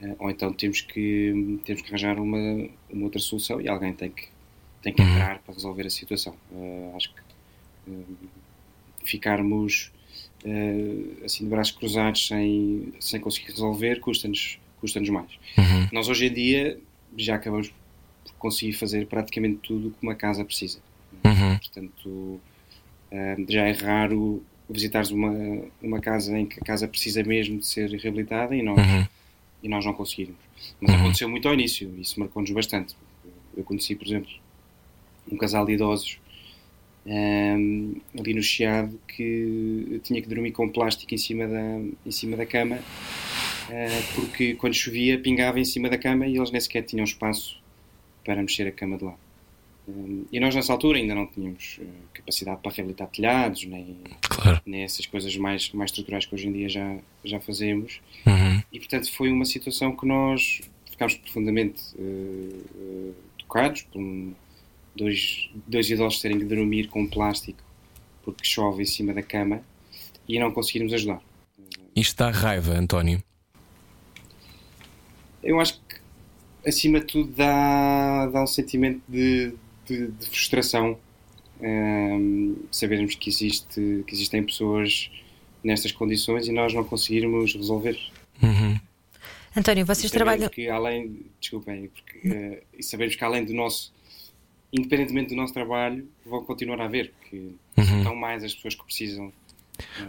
uh, 0.00 0.16
ou 0.18 0.30
então 0.30 0.52
temos 0.52 0.80
que, 0.80 1.60
temos 1.64 1.82
que 1.82 1.88
arranjar 1.88 2.18
uma, 2.18 2.68
uma 2.90 3.04
outra 3.04 3.20
solução 3.20 3.60
e 3.60 3.68
alguém 3.68 3.92
tem 3.92 4.10
que, 4.10 4.28
tem 4.82 4.92
que 4.92 5.02
uhum. 5.02 5.12
entrar 5.12 5.38
para 5.40 5.54
resolver 5.54 5.86
a 5.86 5.90
situação. 5.90 6.34
Uh, 6.50 6.96
acho 6.96 7.12
que 7.12 7.20
ficarmos 9.04 9.90
assim 11.24 11.44
de 11.44 11.50
braços 11.50 11.74
cruzados 11.74 12.26
sem, 12.26 12.92
sem 13.00 13.20
conseguir 13.20 13.52
resolver 13.52 14.00
custa-nos 14.00 14.58
custa 14.80 15.00
mais. 15.00 15.30
Uhum. 15.58 15.88
Nós 15.92 16.08
hoje 16.08 16.26
em 16.26 16.32
dia 16.32 16.80
já 17.16 17.34
acabamos 17.34 17.72
por 18.24 18.32
conseguir 18.38 18.72
fazer 18.72 19.06
praticamente 19.06 19.58
tudo 19.62 19.90
que 19.90 20.02
uma 20.02 20.14
casa 20.14 20.44
precisa. 20.44 20.78
Uhum. 21.24 21.58
Portanto, 21.58 22.40
já 23.48 23.66
é 23.66 23.72
raro 23.72 24.42
visitares 24.68 25.10
uma, 25.10 25.32
uma 25.82 26.00
casa 26.00 26.38
em 26.38 26.46
que 26.46 26.60
a 26.60 26.64
casa 26.64 26.86
precisa 26.86 27.22
mesmo 27.24 27.58
de 27.58 27.66
ser 27.66 27.90
reabilitada 27.90 28.54
e 28.54 28.62
nós, 28.62 28.78
uhum. 28.78 29.06
e 29.62 29.68
nós 29.68 29.84
não 29.84 29.92
conseguimos. 29.92 30.36
Mas 30.80 30.94
uhum. 30.94 31.00
aconteceu 31.00 31.28
muito 31.28 31.48
ao 31.48 31.54
início 31.54 31.92
e 31.96 32.02
isso 32.02 32.20
marcou-nos 32.20 32.50
bastante. 32.50 32.96
Eu 33.56 33.64
conheci, 33.64 33.96
por 33.96 34.06
exemplo, 34.06 34.30
um 35.30 35.36
casal 35.36 35.66
de 35.66 35.72
idosos 35.72 36.18
um, 37.06 37.94
ali 38.18 38.34
no 38.34 38.42
Chiado 38.42 39.00
que 39.08 40.00
tinha 40.04 40.20
que 40.20 40.28
dormir 40.28 40.52
com 40.52 40.68
plástico 40.68 41.14
em 41.14 41.18
cima 41.18 41.46
da, 41.46 41.80
em 42.04 42.10
cima 42.10 42.36
da 42.36 42.44
cama 42.44 42.76
uh, 42.76 44.14
porque 44.14 44.54
quando 44.54 44.74
chovia 44.74 45.18
pingava 45.18 45.58
em 45.58 45.64
cima 45.64 45.88
da 45.88 45.96
cama 45.96 46.26
e 46.26 46.36
eles 46.36 46.50
nem 46.50 46.60
sequer 46.60 46.82
tinham 46.82 47.04
espaço 47.04 47.58
para 48.24 48.42
mexer 48.42 48.66
a 48.66 48.72
cama 48.72 48.98
de 48.98 49.04
lado 49.04 49.18
e 50.30 50.40
nós 50.40 50.54
nessa 50.54 50.72
altura 50.72 50.98
ainda 50.98 51.14
não 51.14 51.26
tínhamos 51.26 51.78
uh, 51.80 51.86
capacidade 52.12 52.60
para 52.62 52.72
reabilitar 52.72 53.08
telhados, 53.08 53.64
nem, 53.64 53.96
claro. 54.20 54.60
nem 54.66 54.82
essas 54.82 55.06
coisas 55.06 55.36
mais, 55.36 55.70
mais 55.72 55.90
estruturais 55.90 56.26
que 56.26 56.34
hoje 56.34 56.48
em 56.48 56.52
dia 56.52 56.68
já, 56.68 56.98
já 57.24 57.40
fazemos. 57.40 58.00
Uhum. 58.26 58.62
E 58.72 58.78
portanto 58.78 59.12
foi 59.12 59.30
uma 59.30 59.44
situação 59.44 59.94
que 59.96 60.06
nós 60.06 60.60
ficámos 60.90 61.14
profundamente 61.14 61.82
uh, 61.96 63.14
tocados 63.38 63.82
por 63.82 64.00
um, 64.00 64.32
dois, 64.94 65.50
dois 65.66 65.90
idosos 65.90 66.20
terem 66.20 66.38
que 66.38 66.44
dormir 66.44 66.88
com 66.88 67.06
plástico 67.06 67.62
porque 68.22 68.44
chove 68.44 68.82
em 68.82 68.86
cima 68.86 69.12
da 69.12 69.22
cama 69.22 69.62
e 70.28 70.38
não 70.38 70.52
conseguirmos 70.52 70.92
ajudar. 70.92 71.20
Isto 71.96 72.18
dá 72.18 72.30
raiva, 72.30 72.74
António? 72.74 73.22
Eu 75.42 75.58
acho 75.58 75.80
que 75.88 76.68
acima 76.68 77.00
de 77.00 77.06
tudo 77.06 77.32
dá, 77.32 78.26
dá 78.26 78.42
um 78.42 78.46
sentimento 78.46 79.00
de 79.08 79.54
de, 79.90 80.08
de 80.08 80.26
frustração 80.26 80.98
um, 81.60 81.66
ehm, 81.66 82.54
sabermos 82.70 83.14
que, 83.14 83.28
existe, 83.28 84.04
que 84.06 84.14
existem 84.14 84.42
pessoas 84.42 85.10
nestas 85.62 85.92
condições 85.92 86.48
e 86.48 86.52
nós 86.52 86.72
não 86.72 86.84
conseguirmos 86.84 87.54
resolver. 87.54 87.98
Uhum. 88.42 88.78
António, 89.56 89.84
vocês 89.84 90.10
trabalham. 90.10 90.48
Que 90.48 90.68
além, 90.68 91.26
desculpem, 91.40 91.88
porque, 91.88 92.28
uh, 92.28 92.62
e 92.78 92.82
sabemos 92.82 93.16
que 93.16 93.24
além 93.24 93.44
do 93.44 93.52
nosso, 93.52 93.92
independentemente 94.72 95.30
do 95.30 95.36
nosso 95.36 95.52
trabalho, 95.52 96.08
vão 96.24 96.44
continuar 96.44 96.80
a 96.80 96.84
haver, 96.84 97.12
porque 97.18 97.36
uhum. 97.76 97.98
estão 97.98 98.14
mais 98.14 98.44
as 98.44 98.54
pessoas 98.54 98.74
que 98.74 98.84
precisam 98.84 99.32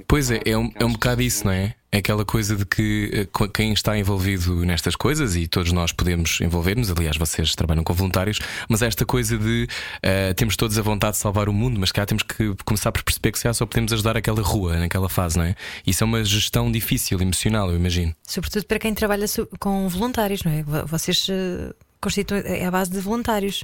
Pois 0.07 0.31
é, 0.31 0.41
é 0.45 0.57
um, 0.57 0.71
é 0.75 0.85
um 0.85 0.91
bocado 0.91 1.21
isso, 1.21 1.45
não 1.45 1.51
é? 1.51 1.75
É 1.93 1.97
aquela 1.97 2.23
coisa 2.23 2.55
de 2.55 2.65
que 2.65 3.11
eh, 3.13 3.47
quem 3.53 3.73
está 3.73 3.97
envolvido 3.97 4.63
nestas 4.63 4.95
coisas, 4.95 5.35
e 5.35 5.45
todos 5.45 5.73
nós 5.73 5.91
podemos 5.91 6.39
envolver-nos, 6.39 6.89
aliás, 6.89 7.17
vocês 7.17 7.53
trabalham 7.53 7.83
com 7.83 7.93
voluntários, 7.93 8.39
mas 8.69 8.81
é 8.81 8.87
esta 8.87 9.05
coisa 9.05 9.37
de 9.37 9.67
uh, 9.97 10.33
temos 10.35 10.55
todos 10.55 10.77
a 10.79 10.81
vontade 10.81 11.13
de 11.13 11.17
salvar 11.17 11.49
o 11.49 11.53
mundo, 11.53 11.77
mas 11.81 11.91
cá 11.91 12.05
temos 12.05 12.23
que 12.23 12.55
começar 12.63 12.93
por 12.93 13.03
perceber 13.03 13.33
que 13.33 13.39
se 13.39 13.53
só 13.53 13.65
podemos 13.65 13.91
ajudar 13.91 14.15
aquela 14.15 14.41
rua 14.41 14.77
naquela 14.77 15.09
fase, 15.09 15.37
não 15.37 15.43
é? 15.43 15.53
Isso 15.85 16.01
é 16.01 16.05
uma 16.05 16.23
gestão 16.23 16.71
difícil, 16.71 17.19
emocional, 17.19 17.69
eu 17.69 17.75
imagino. 17.75 18.15
Sobretudo 18.23 18.65
para 18.67 18.79
quem 18.79 18.93
trabalha 18.93 19.25
com 19.59 19.89
voluntários, 19.89 20.45
não 20.45 20.51
é? 20.53 20.63
Vocês 20.85 21.27
uh, 21.27 21.75
constituem 21.99 22.41
é 22.45 22.65
a 22.65 22.71
base 22.71 22.89
de 22.89 23.01
voluntários. 23.01 23.63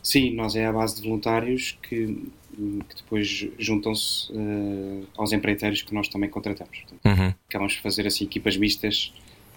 Sim, 0.00 0.36
nós 0.36 0.54
é 0.54 0.66
a 0.66 0.72
base 0.72 0.94
de 0.94 1.02
voluntários 1.02 1.76
que 1.82 2.30
que 2.54 2.96
depois 2.96 3.48
juntam-se 3.58 4.32
uh, 4.32 5.06
aos 5.16 5.32
empreiteiros 5.32 5.82
que 5.82 5.94
nós 5.94 6.08
também 6.08 6.30
contratamos. 6.30 6.78
Portanto, 6.78 7.20
uhum. 7.20 7.34
Acabamos 7.48 7.74
de 7.74 7.80
fazer 7.80 8.06
assim 8.06 8.24
equipas 8.24 8.56
mistas 8.56 9.12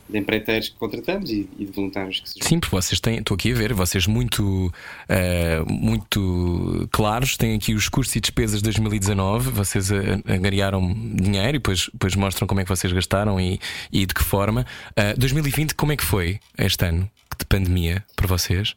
de 0.10 0.18
empreiteiros 0.18 0.70
que 0.70 0.76
contratamos 0.76 1.30
e, 1.30 1.50
e 1.58 1.66
de 1.66 1.72
voluntários 1.72 2.22
que 2.22 2.30
se 2.30 2.40
Sim, 2.42 2.60
porque 2.60 2.76
vocês 2.76 3.00
têm, 3.00 3.20
estou 3.20 3.36
aqui 3.36 3.52
a 3.52 3.56
ver, 3.56 3.74
vocês 3.74 4.08
muito, 4.08 4.68
uh, 4.68 5.72
muito 5.72 6.88
claros, 6.92 7.36
têm 7.36 7.56
aqui 7.56 7.74
os 7.74 7.90
custos 7.90 8.16
e 8.16 8.22
despesas 8.22 8.60
de 8.60 8.64
2019, 8.64 9.50
vocês 9.52 9.92
angariaram 10.26 10.94
dinheiro 10.94 11.50
e 11.50 11.60
depois, 11.60 11.90
depois 11.92 12.16
mostram 12.16 12.48
como 12.48 12.62
é 12.62 12.64
que 12.64 12.70
vocês 12.70 12.92
gastaram 12.94 13.40
e, 13.40 13.60
e 13.92 14.06
de 14.06 14.14
que 14.14 14.24
forma. 14.24 14.62
Uh, 14.92 15.12
eh, 15.12 15.14
2020, 15.16 15.76
como 15.76 15.92
é 15.92 15.98
que 15.98 16.06
foi 16.06 16.40
este 16.58 16.86
ano 16.86 17.10
de 17.38 17.46
pandemia 17.46 18.04
para 18.16 18.28
vocês? 18.28 18.76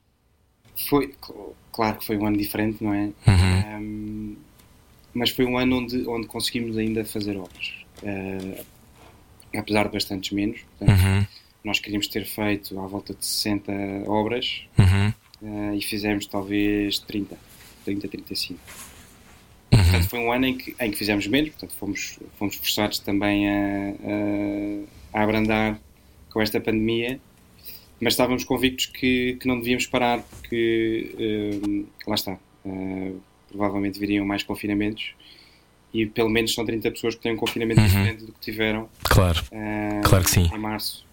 Foi, 0.88 1.14
Claro 1.72 1.98
que 1.98 2.06
foi 2.06 2.16
um 2.16 2.26
ano 2.26 2.36
diferente, 2.36 2.82
não 2.82 2.92
é? 2.92 3.10
Uhum. 3.26 3.78
Um, 3.78 4.36
mas 5.14 5.30
foi 5.30 5.44
um 5.44 5.58
ano 5.58 5.78
onde, 5.78 6.06
onde 6.06 6.26
conseguimos 6.26 6.76
ainda 6.76 7.04
fazer 7.04 7.36
obras. 7.36 7.72
Uh, 8.02 8.64
apesar 9.56 9.84
de 9.86 9.92
bastantes 9.92 10.30
menos. 10.30 10.60
Portanto, 10.78 11.00
uhum. 11.00 11.26
Nós 11.62 11.78
queríamos 11.78 12.08
ter 12.08 12.24
feito 12.24 12.78
à 12.80 12.86
volta 12.86 13.12
de 13.12 13.24
60 13.24 13.72
obras 14.06 14.62
uhum. 14.78 15.12
uh, 15.42 15.74
e 15.74 15.82
fizemos 15.82 16.26
talvez 16.26 16.98
30, 17.00 17.36
30, 17.84 18.08
35. 18.08 18.58
Uhum. 19.72 19.78
Portanto, 19.78 20.08
foi 20.08 20.18
um 20.20 20.32
ano 20.32 20.46
em 20.46 20.56
que, 20.56 20.74
em 20.80 20.90
que 20.90 20.96
fizemos 20.96 21.26
menos, 21.26 21.50
portanto, 21.50 21.74
fomos, 21.78 22.18
fomos 22.38 22.56
forçados 22.56 22.98
também 23.00 23.48
a, 23.48 23.94
a, 25.12 25.20
a 25.20 25.22
abrandar 25.22 25.78
com 26.30 26.40
esta 26.40 26.58
pandemia 26.60 27.20
mas 28.00 28.14
estávamos 28.14 28.44
convictos 28.44 28.86
que, 28.86 29.36
que 29.40 29.46
não 29.46 29.58
devíamos 29.58 29.86
parar 29.86 30.22
porque 30.22 31.14
uh, 31.64 31.86
lá 32.06 32.14
está 32.14 32.38
uh, 32.64 33.20
provavelmente 33.48 33.98
viriam 33.98 34.24
mais 34.24 34.42
confinamentos 34.42 35.14
e 35.92 36.06
pelo 36.06 36.30
menos 36.30 36.54
são 36.54 36.64
30 36.64 36.90
pessoas 36.90 37.14
que 37.14 37.20
têm 37.20 37.32
um 37.32 37.36
confinamento 37.36 37.80
uhum. 37.80 37.86
diferente 37.86 38.24
do 38.24 38.32
que 38.32 38.40
tiveram 38.40 38.88
claro, 39.02 39.40
uh, 39.52 40.08
claro 40.08 40.24
que 40.24 40.30
sim. 40.30 40.48
em 40.52 40.58
março 40.58 41.06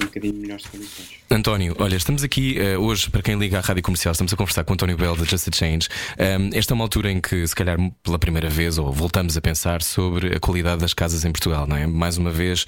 um 0.00 0.06
bocadinho 0.06 0.34
melhores 0.34 0.66
condições. 0.66 1.16
António, 1.30 1.74
olha, 1.78 1.96
estamos 1.96 2.22
aqui 2.22 2.56
uh, 2.60 2.80
hoje, 2.80 3.10
para 3.10 3.20
quem 3.20 3.36
liga 3.36 3.58
à 3.58 3.60
rádio 3.60 3.82
comercial, 3.82 4.12
estamos 4.12 4.32
a 4.32 4.36
conversar 4.36 4.62
com 4.64 4.74
António 4.74 4.96
Bell 4.96 5.16
da 5.16 5.24
Just 5.24 5.48
a 5.48 5.56
Change. 5.56 5.88
Um, 6.18 6.50
esta 6.56 6.72
é 6.72 6.74
uma 6.74 6.84
altura 6.84 7.10
em 7.10 7.20
que, 7.20 7.46
se 7.46 7.54
calhar, 7.54 7.76
pela 8.02 8.18
primeira 8.18 8.48
vez, 8.48 8.78
ou 8.78 8.92
voltamos 8.92 9.36
a 9.36 9.40
pensar 9.40 9.82
sobre 9.82 10.36
a 10.36 10.40
qualidade 10.40 10.80
das 10.80 10.94
casas 10.94 11.24
em 11.24 11.32
Portugal, 11.32 11.66
não 11.66 11.76
é? 11.76 11.86
Mais 11.86 12.16
uma 12.16 12.30
vez, 12.30 12.64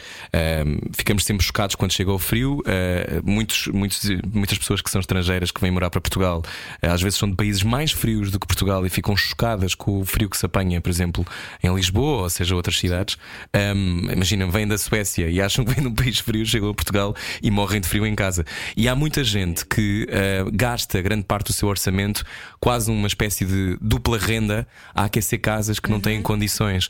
um, 0.66 0.78
ficamos 0.92 1.24
sempre 1.24 1.46
chocados 1.46 1.76
quando 1.76 1.92
chega 1.92 2.10
o 2.10 2.18
frio. 2.18 2.58
Uh, 2.58 3.22
muitos, 3.24 3.68
muitos, 3.68 4.10
muitas 4.32 4.58
pessoas 4.58 4.82
que 4.82 4.90
são 4.90 5.00
estrangeiras 5.00 5.52
que 5.52 5.60
vêm 5.60 5.70
morar 5.70 5.90
para 5.90 6.00
Portugal, 6.00 6.42
uh, 6.82 6.90
às 6.90 7.00
vezes 7.00 7.18
são 7.18 7.30
de 7.30 7.36
países 7.36 7.62
mais 7.62 7.92
frios 7.92 8.32
do 8.32 8.40
que 8.40 8.46
Portugal 8.46 8.84
e 8.84 8.90
ficam 8.90 9.16
chocadas 9.16 9.74
com 9.74 10.00
o 10.00 10.04
frio 10.04 10.28
que 10.28 10.36
se 10.36 10.46
apanha, 10.46 10.80
por 10.80 10.90
exemplo, 10.90 11.24
em 11.62 11.72
Lisboa, 11.72 12.22
ou 12.22 12.30
seja, 12.30 12.56
outras 12.56 12.76
cidades. 12.76 13.16
Um, 13.54 14.10
imagina, 14.10 14.46
vêm 14.48 14.66
da 14.66 14.76
Suécia 14.76 15.28
e 15.28 15.40
acham 15.40 15.64
que 15.64 15.72
vêm 15.72 15.82
de 15.82 15.88
um 15.88 15.94
país 15.94 16.18
frio, 16.18 16.44
chegam 16.44 16.70
a 16.70 16.74
Portugal 16.74 16.97
e 17.42 17.50
morrem 17.50 17.80
de 17.80 17.88
frio 17.88 18.06
em 18.06 18.14
casa. 18.14 18.44
E 18.76 18.88
há 18.88 18.94
muita 18.94 19.22
gente 19.24 19.64
que 19.66 20.06
uh, 20.08 20.50
gasta 20.52 21.00
grande 21.00 21.24
parte 21.24 21.48
do 21.48 21.52
seu 21.52 21.68
orçamento, 21.68 22.24
quase 22.60 22.90
uma 22.90 23.06
espécie 23.06 23.44
de 23.44 23.76
dupla 23.80 24.18
renda, 24.18 24.66
a 24.94 25.04
aquecer 25.04 25.40
casas 25.40 25.78
que 25.78 25.90
não 25.90 26.00
têm 26.00 26.22
condições. 26.22 26.88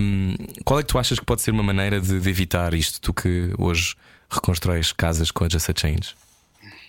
Um, 0.00 0.34
qual 0.64 0.80
é 0.80 0.82
que 0.82 0.88
tu 0.88 0.98
achas 0.98 1.18
que 1.18 1.24
pode 1.24 1.42
ser 1.42 1.50
uma 1.50 1.62
maneira 1.62 2.00
de, 2.00 2.20
de 2.20 2.28
evitar 2.28 2.74
isto? 2.74 3.00
Tu 3.00 3.12
que 3.12 3.52
hoje 3.58 3.94
reconstróis 4.28 4.92
casas 4.92 5.30
com 5.30 5.44
a 5.44 5.48
Just 5.48 5.70
a 5.70 5.74
Change? 5.76 6.14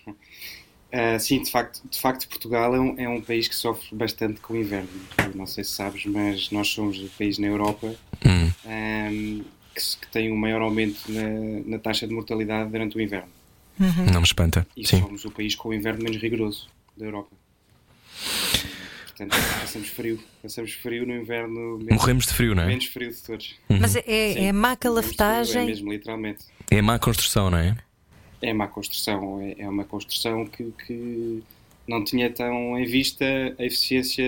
Uh, 0.08 1.20
sim, 1.20 1.42
de 1.42 1.52
facto, 1.52 1.82
de 1.90 2.00
facto 2.00 2.28
Portugal 2.28 2.76
é 2.76 2.80
um, 2.80 2.96
é 2.98 3.10
um, 3.10 3.22
país 3.22 3.48
que 3.48 3.56
sofre 3.56 3.96
bastante 3.96 4.40
com 4.40 4.54
o 4.54 4.58
inverno. 4.58 4.90
Não 5.36 5.46
sei 5.46 5.64
se 5.64 5.72
sabes, 5.72 6.06
mas 6.06 6.52
nós 6.52 6.68
somos 6.68 6.98
o 7.00 7.10
país 7.18 7.38
na 7.38 7.48
Europa 7.48 7.96
hum. 8.26 8.52
um, 8.66 9.44
que, 9.78 10.06
que, 10.06 10.12
tem 10.12 10.32
um 10.32 10.36
maior 10.36 10.62
aumento 10.62 11.00
na, 11.10 11.22
na, 11.66 11.80
taxa 11.80 12.08
de 12.08 12.14
mortalidade 12.14 12.70
durante 12.70 12.98
o 12.98 13.02
inverno. 13.02 13.30
Uhum. 13.80 14.06
Não 14.12 14.22
me 14.22 14.28
espanta. 14.28 14.66
E 14.76 14.88
sim. 14.88 15.00
somos 15.00 15.24
o 15.26 15.32
país 15.32 15.56
com 15.56 15.70
o 15.70 15.74
inverno 15.74 16.04
menos 16.04 16.22
rigoroso 16.22 16.68
da 16.96 17.06
Europa. 17.06 17.30
Portanto, 19.06 19.36
passamos 19.62 19.90
frio. 19.90 20.20
Passamos 20.42 20.74
frio 20.74 21.06
no 21.06 21.16
inverno. 21.16 21.78
Menos, 21.78 21.94
Morremos 21.94 22.26
de 22.26 22.34
frio, 22.34 22.56
não 22.56 22.64
é? 22.64 22.68
Menos 22.68 22.86
frio 22.86 23.12
de 23.12 23.18
todos. 23.22 23.56
Uhum. 23.70 23.80
Mas 23.80 23.96
é, 23.96 24.46
é 24.46 24.52
má 24.52 24.76
calafetagem. 24.76 25.64
É 25.64 25.66
mesmo, 25.66 25.92
literalmente. 25.92 26.46
É 26.70 26.82
má 26.82 26.98
construção, 27.00 27.50
não 27.50 27.58
é? 27.58 27.78
é 28.42 28.54
má 28.54 28.68
construção, 28.68 29.42
é, 29.42 29.56
é 29.60 29.70
uma 29.70 29.84
construção 29.84 30.46
que, 30.46 30.72
que, 30.86 31.44
não 31.88 32.04
tinha 32.04 32.30
tão 32.30 32.78
em 32.78 32.86
vista 32.86 33.26
a 33.58 33.64
eficiência 33.64 34.26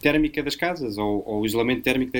térmica 0.00 0.42
das 0.42 0.56
casas 0.56 0.96
ou, 0.96 1.22
ou 1.26 1.42
o 1.42 1.46
isolamento 1.46 1.82
térmico 1.82 2.12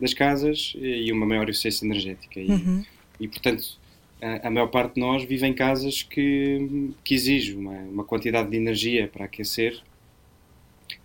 das 0.00 0.12
casas 0.12 0.74
e 0.76 1.10
uma 1.12 1.26
maior 1.26 1.48
eficiência 1.48 1.84
energética. 1.84 2.40
E, 2.40 2.48
uhum. 2.48 2.84
e 3.20 3.28
portanto, 3.28 3.78
a, 4.20 4.48
a, 4.48 4.50
maior 4.50 4.68
parte 4.68 4.94
de 4.94 5.00
nós 5.00 5.24
vive 5.24 5.46
em 5.46 5.52
casas 5.52 6.02
que, 6.02 6.90
que 7.02 7.14
exige 7.14 7.54
uma, 7.54 7.76
uma 7.78 8.04
quantidade 8.04 8.50
de 8.50 8.56
energia 8.56 9.08
para 9.08 9.24
aquecer 9.24 9.80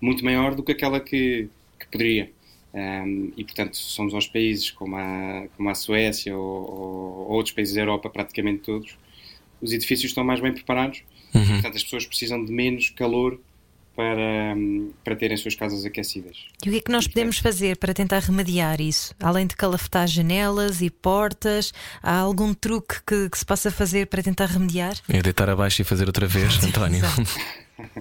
muito 0.01 0.23
maior 0.23 0.55
do 0.55 0.63
que 0.63 0.71
aquela 0.71 0.99
que, 0.99 1.49
que 1.79 1.87
poderia. 1.87 2.31
Um, 2.71 3.31
e 3.35 3.43
portanto 3.43 3.75
somos 3.75 4.13
aos 4.13 4.27
países 4.27 4.69
como 4.69 4.95
a, 4.95 5.47
como 5.57 5.69
a 5.69 5.73
Suécia 5.73 6.37
ou, 6.37 6.69
ou, 6.71 7.31
outros 7.31 7.53
países 7.53 7.73
da 7.73 7.81
Europa, 7.81 8.09
praticamente 8.11 8.59
todos, 8.59 8.95
os 9.59 9.73
edifícios 9.73 10.11
estão 10.11 10.23
mais 10.23 10.39
bem 10.39 10.53
preparados, 10.53 11.01
uhum. 11.33 11.47
portanto 11.47 11.77
as 11.77 11.83
pessoas 11.83 12.05
precisam 12.05 12.45
de 12.45 12.51
menos 12.51 12.89
calor 12.91 13.39
para, 13.99 14.55
hum, 14.55 14.93
para 15.03 15.13
terem 15.13 15.35
as 15.35 15.41
suas 15.41 15.55
casas 15.55 15.83
aquecidas. 15.83 16.45
E 16.65 16.69
o 16.69 16.71
que 16.71 16.77
é 16.77 16.81
que 16.81 16.89
nós 16.89 17.05
podemos 17.05 17.37
fazer 17.37 17.75
para 17.75 17.93
tentar 17.93 18.19
remediar 18.19 18.79
isso? 18.79 19.13
Além 19.19 19.45
de 19.45 19.57
calafetar 19.57 20.07
janelas 20.07 20.81
e 20.81 20.89
portas, 20.89 21.73
há 22.01 22.17
algum 22.19 22.53
truque 22.53 22.95
que, 23.05 23.29
que 23.29 23.37
se 23.37 23.45
possa 23.45 23.69
fazer 23.69 24.07
para 24.07 24.23
tentar 24.23 24.45
remediar? 24.45 24.93
É 25.09 25.21
deitar 25.21 25.49
abaixo 25.49 25.81
e 25.81 25.83
fazer 25.83 26.07
outra 26.07 26.27
vez, 26.27 26.57
António. 26.63 27.01
Uh, 27.05 27.99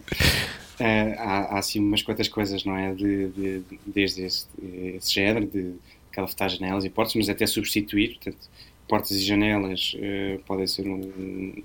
há, 1.19 1.57
há 1.57 1.59
assim 1.59 1.81
umas 1.81 2.03
quantas 2.03 2.29
coisas, 2.29 2.65
não 2.65 2.77
é? 2.77 2.95
De, 2.95 3.31
de, 3.31 3.63
desde 3.85 4.23
esse, 4.23 4.47
esse 4.95 5.13
género, 5.13 5.49
de 5.49 5.75
calafetar 6.13 6.49
janelas 6.49 6.85
e 6.85 6.91
portas, 6.91 7.17
mas 7.17 7.29
até 7.29 7.45
substituir, 7.45 8.11
portanto, 8.11 8.49
portas 8.87 9.11
e 9.11 9.25
janelas 9.25 9.97
uh, 9.97 10.39
podem 10.45 10.69
ser 10.69 10.87
um, 10.87 11.01
um, 11.01 11.63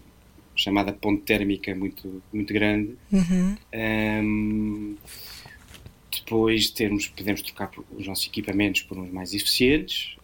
chamada 0.64 0.94
ponte 0.94 1.24
térmica 1.24 1.74
muito, 1.76 2.22
muito 2.32 2.54
grande. 2.54 2.96
Uhum. 3.12 3.56
Um, 3.74 4.96
depois 6.12 6.70
termos, 6.70 7.08
podemos 7.08 7.42
trocar 7.42 7.72
os 7.98 8.08
nossos 8.08 8.26
equipamentos 8.28 8.84
por 8.84 8.98
uns 8.98 9.12
mais 9.12 9.34
eficientes, 9.34 10.16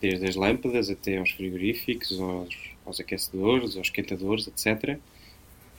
desde 0.00 0.26
as 0.26 0.36
lâmpadas 0.36 0.90
até 0.90 1.16
aos 1.16 1.30
frigoríficos, 1.30 2.20
aos, 2.20 2.56
aos 2.84 3.00
aquecedores, 3.00 3.76
aos 3.76 3.86
esquentadores, 3.86 4.46
etc. 4.46 4.98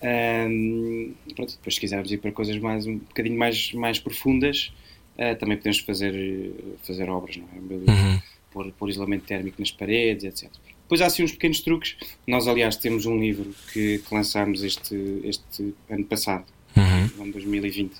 Um, 0.01 1.13
pronto, 1.35 1.51
depois 1.51 1.75
se 1.75 1.79
quisermos 1.81 2.11
ir 2.11 2.17
para 2.17 2.31
coisas 2.31 2.57
mais, 2.57 2.87
um 2.87 2.97
bocadinho 2.97 3.37
mais, 3.37 3.71
mais 3.73 3.99
profundas, 3.99 4.71
uh, 5.17 5.35
também 5.37 5.57
podemos 5.57 5.79
fazer, 5.79 6.53
fazer 6.83 7.09
obras, 7.09 7.37
não 7.37 7.47
é? 7.53 7.91
Uhum 7.91 8.19
pôr, 8.51 8.71
pôr 8.73 8.89
isolamento 8.89 9.25
térmico 9.25 9.59
nas 9.59 9.71
paredes, 9.71 10.23
etc. 10.23 10.51
Depois 10.89 11.01
há 11.01 11.05
assim 11.05 11.23
uns 11.23 11.33
pequenos 11.33 11.59
truques. 11.59 11.95
Nós, 12.25 12.47
aliás, 12.47 12.75
temos 12.75 13.05
um 13.05 13.19
livro 13.19 13.53
que, 13.71 13.99
que 13.99 14.11
lançámos 14.11 14.63
este, 14.63 15.21
este 15.23 15.75
ano 15.87 16.03
passado, 16.03 16.45
uhum. 16.75 17.09
no 17.15 17.23
ano 17.25 17.33
2020, 17.33 17.93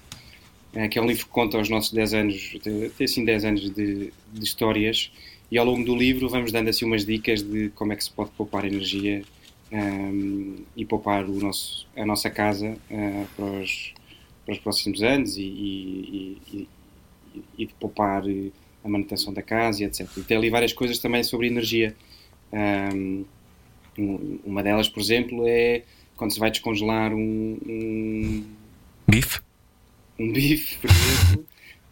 é, 0.74 0.88
que 0.88 0.98
é 0.98 1.02
um 1.02 1.06
livro 1.06 1.24
que 1.24 1.32
conta 1.32 1.60
os 1.60 1.70
nossos 1.70 1.92
10 1.94 2.14
anos, 2.16 2.58
tem 2.64 3.06
assim 3.06 3.24
10 3.24 3.46
anos 3.46 3.62
de, 3.70 4.12
de, 4.34 4.44
histórias, 4.44 5.12
e 5.52 5.58
ao 5.60 5.66
longo 5.68 5.86
do 5.86 5.96
livro 5.96 6.28
vamos 6.30 6.52
dando 6.52 6.68
assim 6.70 6.84
umas 6.84 7.06
dicas 7.06 7.44
de 7.44 7.70
como 7.76 7.94
é 7.94 7.96
que 7.96 8.04
se 8.04 8.10
pode 8.10 8.32
poupar 8.32 8.66
energia 8.66 9.22
um, 9.72 10.56
e 10.76 10.84
poupar 10.84 11.26
o 11.26 11.40
nosso, 11.40 11.88
a 11.96 12.04
nossa 12.08 12.32
casa 12.32 12.76
uh, 12.90 13.28
para, 13.36 13.46
os, 13.46 13.94
para 14.48 14.54
os 14.54 14.60
próximos 14.62 15.04
anos 15.04 15.38
e, 15.38 15.44
e, 15.44 16.38
e, 16.52 16.68
e 17.56 17.66
de 17.68 17.74
poupar 17.76 18.24
a 18.84 18.90
manutenção 18.90 19.32
da 19.32 19.44
casa 19.44 19.84
e 19.84 19.86
etc. 19.86 20.08
E 20.18 20.22
tem 20.22 20.38
ali 20.38 20.50
várias 20.50 20.74
coisas 20.74 20.98
também 20.98 21.24
sobre 21.24 21.46
energia. 21.46 21.96
Um, 22.52 23.26
uma 24.46 24.64
delas, 24.64 24.88
por 24.88 25.02
exemplo, 25.02 25.46
é 25.48 25.84
quando 26.16 26.32
se 26.32 26.40
vai 26.40 26.52
descongelar 26.52 27.14
um, 27.14 27.58
um 27.66 28.46
bife. 29.08 29.40
Um 30.18 30.32
bife, 30.32 30.78
por 30.78 30.90
exemplo, 30.90 31.46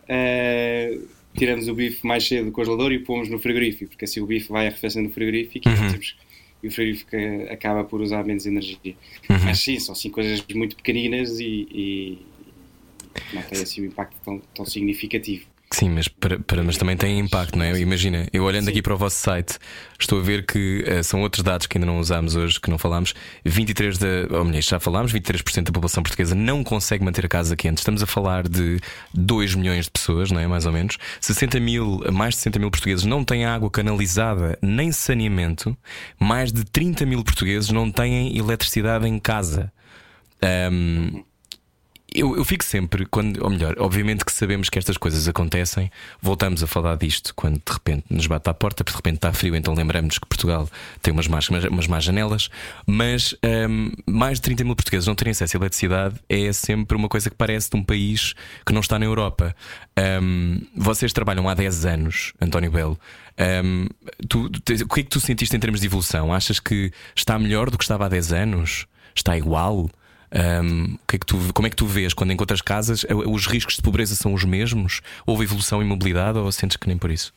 uh, 0.03 1.07
tiramos 1.37 1.67
o 1.67 1.73
bife 1.73 2.05
mais 2.05 2.27
cedo 2.27 2.45
do 2.45 2.51
congelador 2.51 2.91
e 2.91 2.97
o 2.97 3.03
pomos 3.03 3.29
no 3.29 3.39
frigorífico, 3.39 3.91
porque 3.91 4.05
assim 4.05 4.19
o 4.19 4.25
bife 4.25 4.49
vai 4.49 4.67
arrefecendo 4.67 5.07
no 5.07 5.13
frigorífico 5.13 5.67
uhum. 5.69 5.91
e, 5.91 6.65
e, 6.65 6.67
o 6.67 6.71
frigorífico 6.71 7.15
acaba 7.51 7.83
por 7.83 8.01
usar 8.01 8.25
menos 8.25 8.45
energia. 8.45 8.95
Uhum. 9.29 9.39
Mas 9.45 9.59
sim, 9.59 9.79
são 9.79 9.93
assim 9.93 10.09
coisas 10.09 10.43
muito 10.53 10.75
pequeninas 10.75 11.39
e, 11.39 11.67
e 11.71 12.17
não 13.33 13.41
tem 13.43 13.61
assim 13.61 13.81
um 13.81 13.85
impacto 13.85 14.17
tão, 14.23 14.41
tão 14.53 14.65
significativo. 14.65 15.45
Sim, 15.69 15.89
mas, 15.89 16.07
para, 16.07 16.39
para, 16.39 16.63
mas 16.63 16.77
também 16.77 16.95
tem 16.95 17.19
impacto, 17.19 17.57
não 17.57 17.65
é? 17.65 17.77
Imagina, 17.79 18.25
eu 18.31 18.43
olhando 18.45 18.65
Sim. 18.65 18.71
aqui 18.71 18.81
para 18.81 18.93
o 18.93 18.97
vosso 18.97 19.17
site, 19.17 19.59
estou 19.99 20.19
a 20.19 20.23
ver 20.23 20.45
que 20.45 20.83
uh, 20.87 21.03
são 21.03 21.21
outros 21.21 21.43
dados 21.43 21.67
que 21.67 21.77
ainda 21.77 21.85
não 21.85 21.99
usámos 21.99 22.37
hoje, 22.37 22.59
que 22.59 22.69
não 22.69 22.77
falámos. 22.77 23.13
23 23.43 23.97
da, 23.97 24.07
ou 24.31 24.45
melhor, 24.45 24.61
já 24.61 24.79
falámos, 24.79 25.13
23% 25.13 25.63
da 25.63 25.71
população 25.71 26.01
portuguesa 26.01 26.33
não 26.33 26.63
consegue 26.63 27.03
manter 27.03 27.25
a 27.25 27.29
casa 27.29 27.55
quente. 27.55 27.79
Estamos 27.79 28.01
a 28.01 28.05
falar 28.05 28.47
de 28.47 28.79
2 29.13 29.55
milhões 29.55 29.85
de 29.85 29.91
pessoas, 29.91 30.31
não 30.31 30.39
é? 30.39 30.47
Mais 30.47 30.65
ou 30.65 30.71
menos. 30.71 30.97
60 31.19 31.59
mil, 31.59 32.01
mais 32.13 32.35
de 32.35 32.39
60 32.41 32.59
mil 32.59 32.71
portugueses 32.71 33.03
não 33.03 33.23
têm 33.25 33.45
água 33.45 33.69
canalizada 33.69 34.57
nem 34.61 34.93
saneamento. 34.93 35.77
Mais 36.17 36.51
de 36.51 36.63
30 36.63 37.05
mil 37.05 37.23
portugueses 37.25 37.69
não 37.71 37.91
têm 37.91 38.37
eletricidade 38.37 39.05
em 39.05 39.19
casa. 39.19 39.71
Um, 40.71 41.23
eu, 42.17 42.35
eu, 42.35 42.43
fico 42.43 42.63
sempre, 42.63 43.05
quando, 43.05 43.43
ou 43.43 43.49
melhor, 43.49 43.75
obviamente 43.77 44.25
que 44.25 44.31
sabemos 44.31 44.69
que 44.69 44.79
estas 44.79 44.97
coisas 44.97 45.27
acontecem, 45.27 45.91
voltamos 46.19 46.63
a 46.63 46.67
falar 46.67 46.95
disto 46.97 47.33
quando 47.35 47.55
de 47.55 47.71
repente 47.71 48.05
nos 48.09 48.25
bate 48.25 48.49
à 48.49 48.53
porta, 48.53 48.83
porque 48.83 48.93
de 48.93 48.97
repente 48.97 49.15
está 49.17 49.31
frio, 49.31 49.55
então 49.55 49.75
lembramos 49.75 50.17
que 50.17 50.25
Portugal 50.25 50.67
tem 51.01 51.13
umas 51.13 51.27
más, 51.27 51.47
umas 51.47 51.85
más 51.85 52.03
janelas, 52.03 52.49
mas 52.87 53.35
um, 53.69 53.91
mais 54.07 54.39
de 54.39 54.41
30 54.41 54.63
mil 54.63 54.75
portugueses 54.75 55.05
não 55.05 55.13
terem 55.13 55.31
acesso 55.31 55.55
à 55.55 55.59
eletricidade 55.59 56.15
é 56.27 56.51
sempre 56.51 56.97
uma 56.97 57.07
coisa 57.07 57.29
que 57.29 57.35
parece 57.35 57.69
de 57.69 57.77
um 57.77 57.83
país 57.83 58.33
que 58.65 58.73
não 58.73 58.81
está 58.81 58.97
na 58.97 59.05
Europa. 59.05 59.55
Um, 60.21 60.61
vocês 60.75 61.13
trabalham 61.13 61.47
há 61.47 61.53
10 61.53 61.85
anos, 61.85 62.33
António 62.41 62.71
Belo. 62.71 62.99
Um, 63.63 63.87
tu, 64.27 64.45
o 64.45 64.49
que 64.93 65.01
é 65.01 65.03
que 65.03 65.09
tu 65.09 65.19
sentiste 65.19 65.55
em 65.55 65.59
termos 65.59 65.81
de 65.81 65.85
evolução? 65.85 66.33
Achas 66.33 66.59
que 66.59 66.91
está 67.15 67.37
melhor 67.37 67.69
do 67.69 67.77
que 67.77 67.83
estava 67.83 68.05
há 68.05 68.09
10 68.09 68.33
anos? 68.33 68.87
Está 69.15 69.37
igual? 69.37 69.89
Um, 70.29 70.97
que 71.07 71.15
é 71.15 71.19
que 71.19 71.25
tu, 71.25 71.37
como 71.53 71.67
é 71.67 71.69
que 71.69 71.75
tu 71.75 71.85
vês 71.85 72.13
quando 72.13 72.33
encontras 72.33 72.61
casas? 72.61 73.05
É, 73.07 73.13
os 73.13 73.47
riscos 73.47 73.75
de 73.75 73.81
pobreza 73.81 74.15
são 74.15 74.33
os 74.33 74.43
mesmos? 74.43 75.01
Houve 75.25 75.45
evolução 75.45 75.81
em 75.81 75.85
mobilidade 75.85 76.37
ou 76.37 76.51
sentes 76.51 76.77
que 76.77 76.87
nem 76.87 76.97
por 76.97 77.11
isso? 77.11 77.33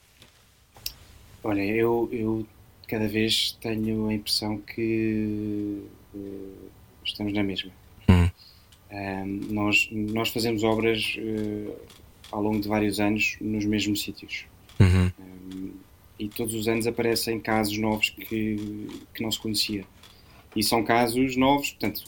Olha, 1.43 1.65
eu, 1.65 2.09
eu 2.13 2.47
cada 2.89 3.07
vez 3.07 3.57
tenho 3.61 4.09
a 4.09 4.15
impressão 4.15 4.59
que 4.59 5.83
uh, 6.15 6.71
estamos 7.05 7.33
na 7.33 7.43
mesma. 7.43 7.71
Hum. 8.09 8.29
Um, 8.91 9.41
nós, 9.51 9.89
nós 9.93 10.29
fazemos 10.31 10.65
obras 10.65 11.17
uh, 11.17 11.77
ao 12.33 12.43
longo 12.43 12.61
de 12.61 12.69
vários 12.69 12.99
anos 12.99 13.37
nos 13.41 13.65
mesmos 13.65 14.03
sítios. 14.03 14.45
Uhum. 14.81 15.13
Um, 15.19 15.71
e 16.19 16.29
todos 16.29 16.55
os 16.55 16.67
anos 16.67 16.87
aparecem 16.87 17.39
casos 17.39 17.79
novos 17.79 18.11
que, 18.11 18.89
que 19.15 19.23
não 19.23 19.31
se 19.31 19.39
conhecia. 19.39 19.85
E 20.55 20.63
são 20.63 20.83
casos 20.83 21.37
novos, 21.37 21.71
portanto, 21.71 22.03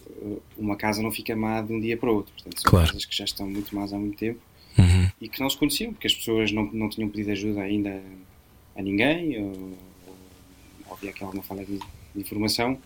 uma 0.57 0.77
casa 0.77 1.03
não 1.03 1.13
fica 1.13 1.35
má 1.37 1.61
de 1.61 1.73
um 1.73 1.81
dia 1.81 1.97
para 1.97 2.11
o 2.11 2.17
outro. 2.17 2.33
Portanto, 2.33 2.61
são 2.61 2.71
claro. 2.71 2.87
casas 2.89 3.05
que 3.05 3.17
já 3.17 3.25
estão 3.25 3.49
muito 3.49 3.75
más 3.75 3.93
há 3.93 3.99
muito 3.99 4.19
tempo 4.19 4.41
uhum. 4.79 5.09
e 5.21 5.29
que 5.29 5.41
não 5.41 5.49
se 5.49 5.57
conheciam, 5.57 5.93
porque 5.93 6.09
as 6.09 6.15
pessoas 6.15 6.51
não, 6.51 6.65
não 6.73 6.89
tinham 6.89 7.09
pedido 7.09 7.31
ajuda 7.31 7.61
ainda 7.61 8.03
a 8.75 8.83
ninguém, 8.83 9.41
ou, 9.43 9.79
ou 10.87 10.95
havia 10.95 11.11
aqui 11.11 11.23
alguma 11.23 11.43
falha 11.43 11.65
de, 11.65 11.79
de, 11.79 12.21
informação. 12.21 12.79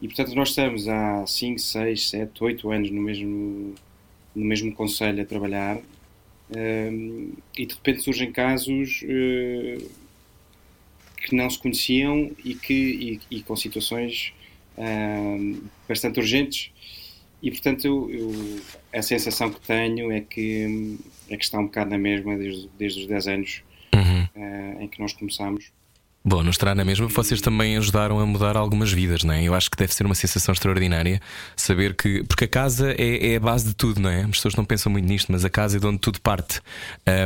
E, 0.00 0.06
portanto, 0.06 0.34
nós 0.34 0.50
estamos 0.50 0.88
há 0.88 1.26
5, 1.26 1.58
6, 1.58 2.08
7, 2.10 2.44
8 2.44 2.70
anos 2.70 2.90
no 2.90 3.00
mesmo, 3.00 3.74
no 4.36 4.44
mesmo 4.44 4.72
conselho 4.72 5.20
a 5.20 5.26
trabalhar 5.26 5.78
um, 6.54 7.32
e, 7.58 7.66
de 7.66 7.74
repente, 7.74 8.02
surgem 8.02 8.30
casos. 8.30 9.02
Uh, 9.02 10.02
que 11.22 11.36
não 11.36 11.48
se 11.48 11.58
conheciam 11.58 12.30
e, 12.44 12.54
que, 12.54 13.20
e, 13.30 13.36
e 13.36 13.42
com 13.42 13.54
situações 13.54 14.34
uh, 14.78 15.62
bastante 15.88 16.20
urgentes 16.20 16.70
e 17.42 17.50
portanto 17.50 17.84
eu, 17.84 18.10
eu, 18.10 18.60
a 18.92 19.02
sensação 19.02 19.50
que 19.50 19.60
tenho 19.60 20.12
é 20.12 20.20
que, 20.20 20.98
é 21.28 21.36
que 21.36 21.44
está 21.44 21.58
um 21.58 21.64
bocado 21.64 21.90
na 21.90 21.98
mesma 21.98 22.36
desde, 22.36 22.68
desde 22.78 23.00
os 23.00 23.06
10 23.06 23.26
anos 23.28 23.62
uhum. 23.94 24.24
uh, 24.36 24.82
em 24.82 24.88
que 24.88 25.00
nós 25.00 25.12
começámos. 25.12 25.72
Bom, 26.24 26.40
não 26.40 26.50
estará 26.50 26.72
na 26.72 26.84
mesma, 26.84 27.08
vocês 27.08 27.40
também 27.40 27.76
ajudaram 27.76 28.20
a 28.20 28.24
mudar 28.24 28.56
algumas 28.56 28.92
vidas, 28.92 29.24
não 29.24 29.34
é? 29.34 29.42
Eu 29.42 29.56
acho 29.56 29.68
que 29.68 29.76
deve 29.76 29.92
ser 29.92 30.06
uma 30.06 30.14
sensação 30.14 30.52
extraordinária 30.52 31.20
saber 31.56 31.94
que. 31.96 32.22
Porque 32.22 32.44
a 32.44 32.48
casa 32.48 32.94
é, 32.96 33.32
é 33.32 33.36
a 33.36 33.40
base 33.40 33.66
de 33.66 33.74
tudo, 33.74 34.00
não 34.00 34.08
é? 34.08 34.22
As 34.22 34.30
pessoas 34.30 34.54
não 34.54 34.64
pensam 34.64 34.92
muito 34.92 35.04
nisto, 35.04 35.32
mas 35.32 35.44
a 35.44 35.50
casa 35.50 35.78
é 35.78 35.80
de 35.80 35.86
onde 35.86 35.98
tudo 35.98 36.20
parte. 36.20 36.60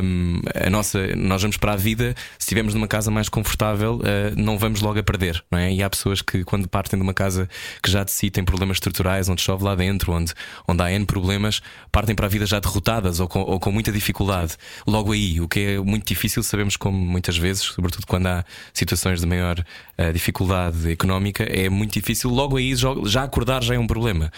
Um, 0.03 0.41
a 0.55 0.71
nossa, 0.71 1.15
nós 1.15 1.43
vamos 1.43 1.59
para 1.59 1.75
a 1.75 1.77
vida, 1.77 2.15
se 2.39 2.45
estivermos 2.45 2.73
numa 2.73 2.89
casa 2.89 3.11
mais 3.11 3.29
confortável, 3.29 3.97
uh, 3.97 4.35
não 4.35 4.57
vamos 4.57 4.81
logo 4.81 4.99
a 4.99 5.03
perder, 5.03 5.45
não 5.51 5.59
é? 5.59 5.71
E 5.71 5.83
há 5.83 5.91
pessoas 5.91 6.23
que, 6.23 6.43
quando 6.43 6.67
partem 6.67 6.99
de 6.99 7.03
uma 7.03 7.13
casa 7.13 7.51
que 7.83 7.91
já 7.91 8.03
de 8.03 8.11
si 8.11 8.31
tem 8.31 8.45
problemas 8.45 8.77
estruturais, 8.77 9.29
onde 9.29 9.43
chove 9.43 9.63
lá 9.63 9.75
dentro, 9.75 10.11
onde, 10.11 10.33
onde 10.67 10.83
há 10.83 10.91
N 10.91 11.05
problemas, 11.05 11.61
partem 11.93 12.15
para 12.15 12.25
a 12.25 12.31
vida 12.31 12.47
já 12.47 12.59
derrotadas 12.61 13.21
ou 13.21 13.29
com, 13.29 13.41
ou 13.41 13.61
com 13.61 13.71
muita 13.71 13.93
dificuldade. 13.93 14.55
Logo 14.87 15.13
aí, 15.13 15.39
o 15.39 15.47
que 15.47 15.61
é 15.61 15.79
muito 15.79 16.07
difícil, 16.07 16.43
sabemos 16.43 16.79
como 16.79 16.97
muitas 16.97 17.37
vezes, 17.37 17.63
sobretudo 17.63 18.07
quando 18.07 18.29
há 18.29 18.45
situações 18.90 19.20
de 19.20 19.27
maior 19.27 19.59
uh, 19.59 20.12
dificuldade 20.12 20.90
económica, 20.90 21.44
é 21.44 21.68
muito 21.68 21.92
difícil. 21.92 22.31
Logo 22.31 22.57
aí 22.57 22.75
já 22.75 23.22
acordar 23.22 23.62
já 23.62 23.75
é 23.75 23.79
um 23.79 23.87
problema. 23.87 24.31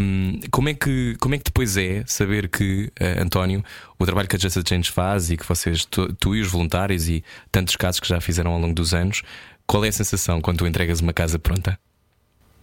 Um, 0.00 0.40
como, 0.50 0.68
é 0.68 0.74
que, 0.74 1.16
como 1.20 1.34
é 1.34 1.38
que 1.38 1.44
depois 1.44 1.76
é 1.76 2.04
saber 2.06 2.48
que, 2.48 2.90
uh, 3.00 3.22
António, 3.22 3.64
o 3.98 4.04
trabalho 4.04 4.28
que 4.28 4.36
a 4.36 4.38
Just 4.38 4.56
a 4.58 4.62
Change 4.66 4.90
faz 4.90 5.30
e 5.30 5.36
que 5.36 5.46
vocês, 5.46 5.84
tu, 5.84 6.12
tu, 6.14 6.34
e 6.34 6.40
os 6.40 6.48
voluntários 6.48 7.08
e 7.08 7.24
tantos 7.50 7.76
casos 7.76 8.00
que 8.00 8.08
já 8.08 8.20
fizeram 8.20 8.52
ao 8.52 8.60
longo 8.60 8.74
dos 8.74 8.94
anos, 8.94 9.22
qual 9.66 9.84
é 9.84 9.88
a 9.88 9.92
sensação 9.92 10.40
quando 10.40 10.58
tu 10.58 10.66
entregas 10.66 11.00
uma 11.00 11.12
casa 11.12 11.38
pronta? 11.38 11.78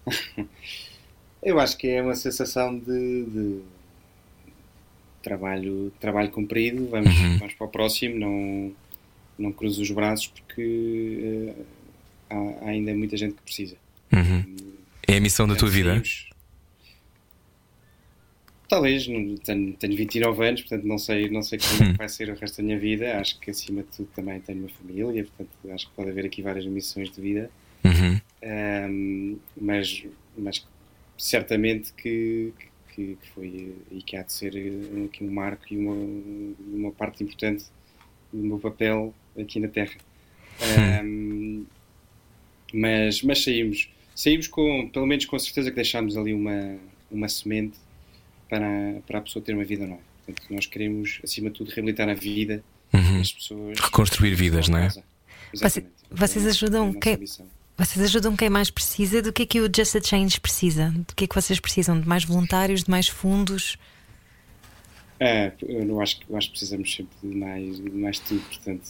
Eu 1.41 1.59
acho 1.59 1.77
que 1.77 1.89
é 1.89 2.01
uma 2.01 2.15
sensação 2.15 2.79
de, 2.79 3.25
de 3.25 3.61
trabalho, 5.21 5.91
trabalho 5.99 6.29
cumprido. 6.29 6.87
Vamos, 6.87 7.13
uhum. 7.13 7.37
vamos 7.37 7.53
para 7.53 7.67
o 7.67 7.69
próximo. 7.69 8.19
Não, 8.19 8.71
não 9.37 9.51
cruzo 9.51 9.81
os 9.81 9.91
braços 9.91 10.27
porque 10.27 11.53
uh, 11.57 11.65
há, 12.29 12.65
há, 12.65 12.69
ainda 12.69 12.93
muita 12.93 13.17
gente 13.17 13.35
que 13.35 13.41
precisa. 13.41 13.75
Uhum. 14.11 14.55
É 15.07 15.17
a 15.17 15.21
missão 15.21 15.47
da 15.47 15.55
tua 15.55 15.69
vida? 15.69 16.01
Talvez, 18.67 19.05
tenho, 19.05 19.73
tenho 19.73 19.95
29 19.95 20.47
anos, 20.47 20.61
portanto 20.61 20.83
não 20.85 20.97
sei, 20.97 21.29
não 21.29 21.43
sei 21.43 21.59
como 21.59 21.91
é 21.91 21.93
vai 21.93 22.09
ser 22.09 22.29
o 22.29 22.35
resto 22.35 22.57
da 22.57 22.63
minha 22.63 22.79
vida. 22.79 23.19
Acho 23.19 23.39
que 23.39 23.51
acima 23.51 23.83
de 23.83 23.89
tudo 23.89 24.09
também 24.15 24.39
tenho 24.39 24.59
uma 24.59 24.69
família, 24.69 25.23
portanto 25.25 25.49
acho 25.71 25.87
que 25.87 25.95
pode 25.95 26.09
haver 26.09 26.25
aqui 26.25 26.41
várias 26.41 26.65
missões 26.65 27.11
de 27.11 27.21
vida. 27.21 27.51
Uhum. 27.83 28.19
Um, 28.43 29.37
mas, 29.59 30.03
mas 30.37 30.65
certamente 31.17 31.93
que, 31.93 32.53
que, 32.95 33.17
que, 33.21 33.29
foi 33.35 33.75
e 33.91 34.01
que 34.01 34.15
há 34.17 34.23
de 34.23 34.33
ser 34.33 34.53
aqui 35.05 35.23
um 35.23 35.31
marco 35.31 35.65
e 35.71 35.77
uma, 35.77 35.93
uma 36.73 36.91
parte 36.91 37.23
importante 37.23 37.65
do 38.31 38.39
meu 38.39 38.59
papel 38.59 39.13
aqui 39.39 39.59
na 39.59 39.67
Terra. 39.67 39.93
Um, 41.03 41.65
mas, 42.73 43.21
mas 43.21 43.43
saímos, 43.43 43.89
saímos 44.15 44.47
com, 44.47 44.89
pelo 44.89 45.05
menos 45.05 45.25
com 45.25 45.37
certeza 45.37 45.69
que 45.69 45.75
deixámos 45.75 46.17
ali 46.17 46.33
uma, 46.33 46.77
uma 47.11 47.27
semente 47.27 47.77
para, 48.49 49.01
para 49.05 49.19
a 49.19 49.21
pessoa 49.21 49.43
ter 49.43 49.53
uma 49.53 49.63
vida 49.63 49.85
nova. 49.85 50.01
Portanto, 50.25 50.53
nós 50.53 50.65
queremos, 50.65 51.19
acima 51.23 51.49
de 51.49 51.55
tudo, 51.55 51.69
reabilitar 51.69 52.09
a 52.09 52.13
vida 52.13 52.63
uhum. 52.93 53.19
das 53.19 53.31
pessoas. 53.31 53.79
Reconstruir 53.79 54.35
vidas, 54.35 54.69
não 54.69 54.79
é? 54.79 54.89
Você, 55.53 55.85
vocês 56.09 56.47
ajudam 56.47 56.89
é 56.89 56.99
quem, 56.99 57.17
vocês 57.77 58.05
ajudam 58.05 58.35
quem 58.35 58.49
mais 58.49 58.69
precisa. 58.69 59.21
Do 59.21 59.33
que 59.33 59.43
é 59.43 59.45
que 59.45 59.61
o 59.61 59.69
Just 59.73 59.95
a 59.95 60.01
Change 60.01 60.39
precisa? 60.39 60.89
Do 60.89 61.13
que 61.15 61.25
é 61.25 61.27
que 61.27 61.35
vocês 61.35 61.59
precisam? 61.59 61.99
De 61.99 62.07
mais 62.07 62.23
voluntários, 62.23 62.83
de 62.83 62.89
mais 62.89 63.07
fundos? 63.07 63.77
É, 65.23 65.53
eu 65.61 66.01
acho, 66.01 66.19
eu 66.29 66.35
acho 66.35 66.47
que 66.47 66.51
precisamos 66.51 66.93
sempre 66.93 67.15
de 67.23 67.33
mais, 67.33 67.79
de 67.79 67.89
mais 67.91 68.19
tudo, 68.19 68.41
portanto, 68.41 68.89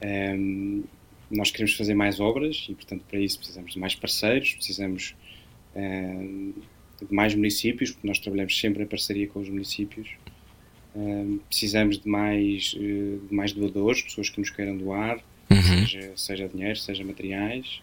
um, 0.00 0.06
ehm, 0.06 0.84
nós 1.28 1.50
queremos 1.50 1.74
fazer 1.74 1.94
mais 1.94 2.20
obras 2.20 2.66
e, 2.68 2.74
portanto, 2.74 3.02
para 3.10 3.18
isso 3.18 3.38
precisamos 3.38 3.72
de 3.72 3.80
mais 3.80 3.92
parceiros, 3.96 4.54
precisamos 4.54 5.16
um, 5.74 5.80
ehm, 5.80 6.52
de 7.04 7.12
mais 7.12 7.34
municípios, 7.34 7.90
porque 7.90 8.06
nós 8.06 8.20
trabalhamos 8.20 8.56
sempre 8.56 8.84
em 8.84 8.86
parceria 8.86 9.26
com 9.26 9.40
os 9.40 9.48
municípios. 9.48 10.10
Um, 10.94 11.08
ehm, 11.08 11.38
precisamos 11.48 11.98
de 11.98 12.08
mais, 12.08 12.76
eh, 12.76 13.18
de 13.28 13.34
mais 13.34 13.52
doadores, 13.52 14.00
pessoas 14.00 14.30
que 14.30 14.38
nos 14.38 14.50
queiram 14.50 14.76
doar, 14.76 15.18
uhum. 15.50 15.60
seja, 15.60 16.12
seja 16.14 16.48
dinheiro, 16.48 16.78
seja 16.78 17.02
materiais. 17.02 17.82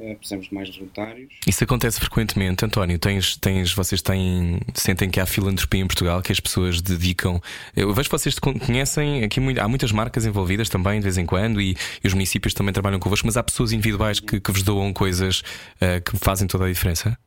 Eh, 0.00 0.14
precisamos 0.14 0.48
de 0.48 0.54
mais 0.54 0.74
voluntários. 0.74 1.34
Isso 1.46 1.62
acontece 1.62 2.00
frequentemente, 2.00 2.64
António. 2.64 2.98
Tens, 2.98 3.36
tens, 3.36 3.74
vocês 3.74 4.00
têm, 4.00 4.58
sentem 4.74 5.10
que 5.10 5.20
há 5.20 5.26
filantropia 5.26 5.82
em 5.82 5.86
Portugal, 5.86 6.22
que 6.22 6.32
as 6.32 6.40
pessoas 6.40 6.80
dedicam. 6.80 7.38
Eu 7.76 7.92
vejo 7.92 8.08
que 8.08 8.18
vocês 8.18 8.38
conhecem, 8.38 9.22
aqui 9.22 9.38
há 9.60 9.68
muitas 9.68 9.92
marcas 9.92 10.24
envolvidas 10.24 10.70
também, 10.70 11.00
de 11.00 11.04
vez 11.04 11.18
em 11.18 11.26
quando, 11.26 11.60
e, 11.60 11.76
e 12.02 12.06
os 12.06 12.14
municípios 12.14 12.54
também 12.54 12.72
trabalham 12.72 12.98
convosco, 12.98 13.26
mas 13.26 13.36
há 13.36 13.42
pessoas 13.42 13.72
individuais 13.72 14.20
que, 14.20 14.40
que 14.40 14.50
vos 14.50 14.62
doam 14.62 14.90
coisas 14.92 15.40
uh, 15.76 16.00
que 16.02 16.16
fazem 16.16 16.48
toda 16.48 16.64
a 16.64 16.68
diferença? 16.68 17.18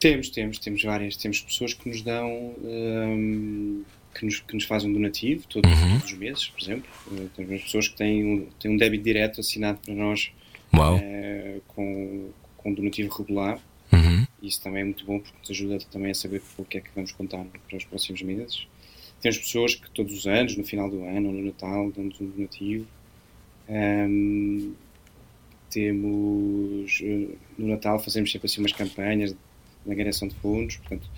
Temos, 0.00 0.28
temos, 0.30 0.58
temos 0.58 0.82
várias. 0.82 1.16
Temos 1.16 1.40
pessoas 1.40 1.72
que 1.72 1.88
nos 1.88 2.02
dão. 2.02 2.28
Um, 2.64 3.84
que 4.12 4.24
nos, 4.24 4.40
que 4.40 4.54
nos 4.54 4.64
fazem 4.64 4.88
um 4.88 4.94
donativo 4.94 5.46
todos, 5.46 5.70
uhum. 5.70 5.98
todos 5.98 6.12
os 6.12 6.18
meses, 6.18 6.48
por 6.48 6.60
exemplo. 6.62 6.90
Uh, 7.06 7.30
temos 7.36 7.62
pessoas 7.62 7.88
que 7.88 7.96
têm 7.96 8.24
um, 8.24 8.46
têm 8.58 8.70
um 8.72 8.76
débito 8.76 9.04
direto 9.04 9.40
assinado 9.40 9.78
para 9.84 9.94
nós 9.94 10.32
uh, 10.74 11.60
com, 11.68 12.30
com 12.56 12.72
donativo 12.72 13.12
regular. 13.14 13.58
Uhum. 13.92 14.26
Isso 14.42 14.62
também 14.62 14.82
é 14.82 14.84
muito 14.84 15.04
bom 15.04 15.18
porque 15.20 15.38
nos 15.38 15.50
ajuda 15.50 15.78
também 15.90 16.10
a 16.10 16.14
saber 16.14 16.42
o 16.58 16.64
que 16.64 16.78
é 16.78 16.80
que 16.80 16.90
vamos 16.94 17.12
contar 17.12 17.44
para 17.68 17.76
os 17.76 17.84
próximos 17.84 18.22
meses. 18.22 18.66
Temos 19.20 19.38
pessoas 19.38 19.74
que 19.74 19.90
todos 19.90 20.12
os 20.12 20.26
anos, 20.26 20.56
no 20.56 20.64
final 20.64 20.90
do 20.90 21.04
ano 21.04 21.28
ou 21.28 21.34
no 21.34 21.42
Natal, 21.42 21.90
dão-nos 21.90 22.20
um 22.20 22.28
donativo. 22.28 22.86
Um, 23.68 24.74
temos 25.70 27.00
eh, 27.02 27.28
no 27.58 27.66
Natal 27.66 27.98
fazemos 27.98 28.30
sempre 28.30 28.46
assim 28.46 28.60
umas 28.60 28.72
campanhas 28.72 29.32
de 29.32 29.92
angariação 29.92 30.28
de 30.28 30.34
fundos, 30.36 30.76
portanto 30.76 31.08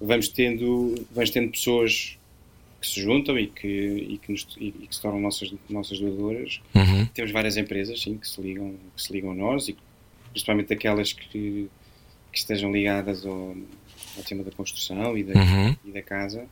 vamos 0.00 0.28
tendo, 0.28 1.06
vamos 1.12 1.30
tendo 1.30 1.50
pessoas 1.52 2.18
que 2.82 2.88
se 2.88 3.00
juntam 3.00 3.38
e 3.38 3.46
que, 3.46 3.68
e 3.68 4.18
que, 4.18 4.32
nos, 4.32 4.44
e 4.58 4.72
que 4.72 4.92
se 4.92 5.00
tornam 5.00 5.20
nossas, 5.20 5.54
nossas 5.70 6.00
doadoras. 6.00 6.60
Uhum. 6.74 7.06
Temos 7.14 7.30
várias 7.30 7.56
empresas 7.56 8.02
sim, 8.02 8.18
que, 8.18 8.28
se 8.28 8.40
ligam, 8.40 8.74
que 8.96 9.00
se 9.00 9.12
ligam 9.12 9.30
a 9.30 9.34
nós, 9.34 9.68
e 9.68 9.76
principalmente 10.32 10.72
aquelas 10.72 11.12
que, 11.12 11.68
que 12.32 12.38
estejam 12.38 12.72
ligadas 12.72 13.24
ao, 13.24 13.56
ao 14.16 14.24
tema 14.26 14.42
da 14.42 14.50
construção 14.50 15.16
e 15.16 15.22
da, 15.22 15.38
uhum. 15.38 15.76
e 15.84 15.92
da 15.92 16.02
casa. 16.02 16.44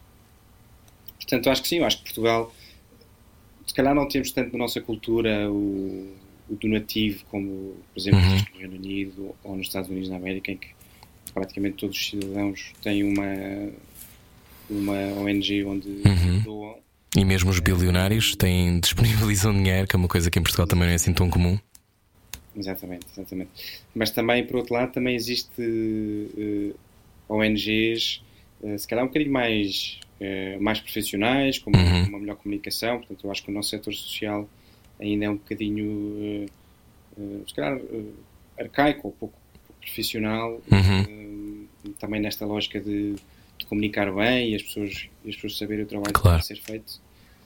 Portanto, 1.16 1.50
acho 1.50 1.62
que 1.62 1.68
sim, 1.68 1.80
acho 1.80 1.98
que 1.98 2.04
Portugal, 2.04 2.54
se 3.66 3.74
calhar 3.74 3.92
não 3.92 4.06
temos 4.06 4.30
tanto 4.30 4.52
na 4.52 4.58
nossa 4.58 4.80
cultura 4.80 5.50
o, 5.50 6.14
o 6.48 6.54
donativo 6.54 7.24
como, 7.28 7.74
por 7.92 8.00
exemplo, 8.00 8.20
uhum. 8.20 8.36
no 8.36 8.58
Reino 8.60 8.76
Unido 8.76 9.34
ou 9.42 9.56
nos 9.56 9.66
Estados 9.66 9.90
Unidos 9.90 10.08
da 10.08 10.16
América, 10.16 10.52
em 10.52 10.56
que 10.56 10.68
praticamente 11.34 11.78
todos 11.78 11.96
os 11.96 12.06
cidadãos 12.08 12.72
têm 12.82 13.02
uma 13.02 13.72
uma 14.70 14.96
ONG 15.20 15.64
onde 15.64 15.88
uhum. 15.88 16.40
doam. 16.44 16.76
E 17.16 17.24
mesmo 17.24 17.50
os 17.50 17.59
bilionários 17.59 18.37
têm, 18.37 18.78
disponibilizam 18.80 19.52
dinheiro, 19.52 19.87
que 19.87 19.96
é 19.96 19.98
uma 19.98 20.09
coisa 20.09 20.30
que 20.30 20.38
em 20.38 20.42
Portugal 20.42 20.66
também 20.66 20.87
não 20.87 20.92
é 20.92 20.96
assim 20.96 21.12
tão 21.12 21.28
comum. 21.28 21.59
Exatamente, 22.56 23.06
exatamente. 23.12 23.50
Mas 23.94 24.11
também, 24.11 24.44
por 24.44 24.56
outro 24.56 24.74
lado, 24.74 24.92
também 24.92 25.14
existe 25.14 25.61
uh, 25.61 26.30
eh, 26.37 26.74
ONGs, 27.28 28.22
uh, 28.61 28.68
eh, 28.68 28.78
se 28.78 28.88
calhar 28.88 29.04
um 29.04 29.09
bocadinho 29.09 29.33
mais, 29.33 30.00
uh, 30.20 30.61
mais 30.61 30.80
profissionais, 30.80 31.59
com 31.59 31.70
uhum. 31.70 32.04
uma 32.09 32.18
melhor 32.18 32.37
comunicação. 32.37 32.98
Portanto, 32.98 33.24
eu 33.24 33.30
acho 33.30 33.42
que 33.44 33.50
o 33.50 33.54
nosso 33.54 33.70
setor 33.70 33.94
social 33.94 34.48
ainda 35.00 35.26
é 35.26 35.30
um 35.30 35.37
bocadinho, 35.37 36.46
se 37.46 37.54
calhar, 37.54 37.80
arcaico 38.59 39.09
ou 39.09 39.12
pouco, 39.14 39.38
pouco 39.66 39.80
profissional. 39.80 40.61
Uhum. 40.70 41.66
também 41.98 42.20
nesta 42.20 42.44
lógica 42.44 42.78
de 42.78 43.14
comunicar 43.66 44.12
bem 44.12 44.50
e 44.50 44.54
as 44.54 44.62
pessoas, 44.62 45.08
as 45.26 45.34
pessoas 45.34 45.58
saberem 45.58 45.84
o 45.84 45.88
trabalho 45.88 46.12
claro. 46.12 46.40
que 46.40 46.48
tem 46.48 46.56
a 46.56 46.60
ser 46.60 46.64
feito, 46.64 47.00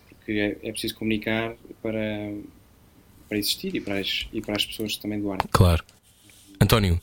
porque 0.08 0.32
é, 0.32 0.68
é 0.68 0.72
preciso 0.72 0.94
comunicar 0.94 1.54
para, 1.82 2.32
para 3.28 3.38
existir 3.38 3.74
e 3.74 3.80
para, 3.80 3.98
as, 3.98 4.26
e 4.32 4.40
para 4.40 4.56
as 4.56 4.64
pessoas 4.64 4.96
também 4.96 5.20
doarem. 5.20 5.46
Claro. 5.50 5.84
António, 6.64 7.00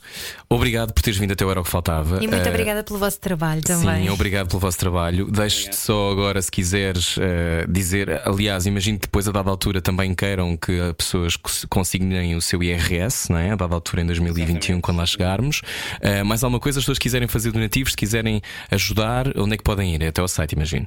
obrigado 0.48 0.92
por 0.92 1.02
teres 1.02 1.18
vindo 1.18 1.32
até 1.32 1.44
o 1.44 1.50
Era 1.50 1.60
o 1.60 1.64
que 1.64 1.70
Faltava. 1.70 2.22
E 2.22 2.26
muito 2.26 2.44
uh, 2.44 2.48
obrigada 2.48 2.82
pelo 2.82 2.98
vosso 2.98 3.20
trabalho 3.20 3.62
também. 3.62 4.04
Sim, 4.04 4.10
obrigado 4.10 4.48
pelo 4.48 4.60
vosso 4.60 4.78
trabalho. 4.78 5.30
Deixo-te 5.30 5.76
só 5.76 6.10
agora, 6.10 6.42
se 6.42 6.50
quiseres, 6.50 7.16
uh, 7.16 7.20
dizer. 7.68 8.20
Aliás, 8.26 8.66
imagino 8.66 8.98
que 8.98 9.06
depois, 9.06 9.28
a 9.28 9.32
dada 9.32 9.48
altura, 9.48 9.80
também 9.80 10.14
queiram 10.14 10.56
que 10.56 10.80
as 10.80 10.92
pessoas 10.92 11.36
consignem 11.68 12.34
o 12.34 12.42
seu 12.42 12.62
IRS, 12.62 13.30
não 13.30 13.38
é? 13.38 13.52
A 13.52 13.56
dada 13.56 13.74
altura, 13.74 14.02
em 14.02 14.06
2021, 14.06 14.52
Exatamente. 14.56 14.82
quando 14.82 14.98
lá 14.98 15.06
chegarmos. 15.06 15.62
Uh, 16.02 16.24
mais 16.24 16.42
alguma 16.42 16.60
coisa, 16.60 16.78
as 16.78 16.84
pessoas 16.84 16.98
quiserem 16.98 17.28
fazer 17.28 17.52
donativos, 17.52 17.92
se 17.92 17.96
quiserem 17.96 18.42
ajudar, 18.70 19.28
onde 19.38 19.54
é 19.54 19.56
que 19.56 19.64
podem 19.64 19.94
ir? 19.94 20.02
É 20.02 20.08
até 20.08 20.20
ao 20.20 20.28
site, 20.28 20.52
imagino 20.52 20.86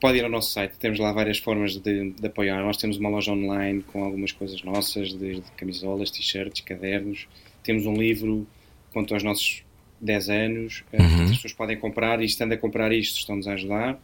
pode 0.00 0.18
ir 0.18 0.24
ao 0.24 0.30
nosso 0.30 0.52
site, 0.52 0.78
temos 0.78 0.98
lá 0.98 1.12
várias 1.12 1.38
formas 1.38 1.76
de, 1.76 2.10
de, 2.10 2.26
apoiar. 2.26 2.62
Nós 2.62 2.76
temos 2.76 2.96
uma 2.98 3.08
loja 3.08 3.32
online 3.32 3.82
com 3.92 4.04
algumas 4.04 4.32
coisas 4.32 4.62
nossas, 4.62 5.12
desde 5.12 5.42
camisolas, 5.56 6.10
t-shirts, 6.10 6.60
cadernos, 6.60 7.26
temos 7.68 7.84
um 7.84 7.94
livro 7.94 8.46
quanto 8.94 9.12
aos 9.12 9.22
nossos 9.22 9.62
10 10.00 10.30
anos. 10.30 10.84
Uh, 10.90 11.02
Uhum. 11.02 11.24
As 11.24 11.30
pessoas 11.32 11.52
podem 11.52 11.76
comprar 11.76 12.22
e, 12.22 12.24
estando 12.24 12.52
a 12.52 12.56
comprar 12.56 12.90
isto, 12.92 13.18
estão-nos 13.18 13.46
a 13.46 13.52
ajudar. 13.52 14.00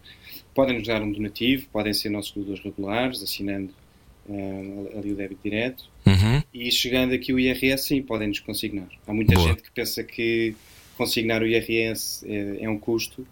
Podem 0.54 0.76
nos 0.78 0.86
dar 0.86 1.00
um 1.02 1.10
donativo, 1.10 1.66
podem 1.72 1.94
ser 1.94 2.10
nossos 2.10 2.32
doadores 2.32 2.62
regulares, 2.62 3.22
assinando 3.22 3.70
uh, 4.28 4.98
ali 4.98 5.12
o 5.12 5.16
débito 5.16 5.40
direto. 5.42 5.84
Uhum. 6.06 6.42
E 6.52 6.70
chegando 6.70 7.14
aqui 7.14 7.32
o 7.32 7.38
IRS, 7.38 7.88
sim, 7.88 8.02
podem 8.02 8.28
nos 8.28 8.40
consignar. 8.40 8.88
Há 9.06 9.14
muita 9.14 9.34
Boa. 9.34 9.48
gente 9.48 9.62
que 9.62 9.70
pensa 9.70 10.04
que 10.04 10.54
consignar 10.96 11.42
o 11.42 11.46
IRS 11.46 12.26
é, 12.28 12.64
é 12.64 12.68
um 12.68 12.78
custo. 12.78 13.26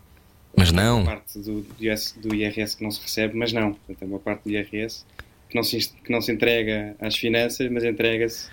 Mas 0.57 0.73
não. 0.73 1.03
Uma 1.03 1.13
parte 1.13 1.39
do, 1.39 1.61
do 1.61 2.35
IRS 2.35 2.77
que 2.77 2.83
não 2.83 2.91
se 2.91 3.03
recebe, 3.03 3.37
mas 3.37 3.53
não. 3.53 3.75
Portanto, 3.75 4.03
é 4.03 4.05
uma 4.07 4.19
parte 4.19 4.45
do 4.45 4.51
IRS 4.51 5.05
que 5.49 5.57
não 5.57 5.63
se, 5.63 5.79
que 6.03 6.11
não 6.11 6.23
se 6.23 6.33
entrega 6.33 6.97
às 6.99 7.17
finanças, 7.17 7.71
mas 7.71 7.85
entrega-se 7.85 8.49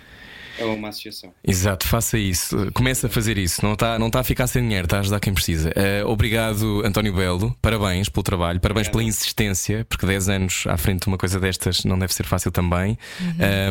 a 0.62 0.66
uma 0.66 0.88
associação. 0.88 1.32
Exato, 1.46 1.86
faça 1.86 2.18
isso. 2.18 2.70
Comece 2.72 3.06
a 3.06 3.08
fazer 3.08 3.38
isso. 3.38 3.64
Não 3.64 3.74
está 3.74 3.98
não 3.98 4.10
tá 4.10 4.20
a 4.20 4.24
ficar 4.24 4.46
sem 4.46 4.62
dinheiro, 4.62 4.86
está 4.86 4.98
a 4.98 5.00
ajudar 5.00 5.20
quem 5.20 5.32
precisa. 5.32 5.72
Eh, 5.74 6.04
obrigado, 6.04 6.82
António 6.84 7.14
Belo. 7.14 7.56
Parabéns 7.60 8.08
pelo 8.08 8.22
trabalho, 8.22 8.60
parabéns 8.60 8.88
Obrigado. 8.88 8.92
pela 8.92 9.08
insistência, 9.08 9.84
porque 9.88 10.06
10 10.06 10.28
anos 10.28 10.64
à 10.66 10.76
frente 10.76 11.02
de 11.02 11.08
uma 11.08 11.18
coisa 11.18 11.38
destas 11.38 11.84
não 11.84 11.98
deve 11.98 12.12
ser 12.14 12.24
fácil 12.24 12.50
também. 12.50 12.98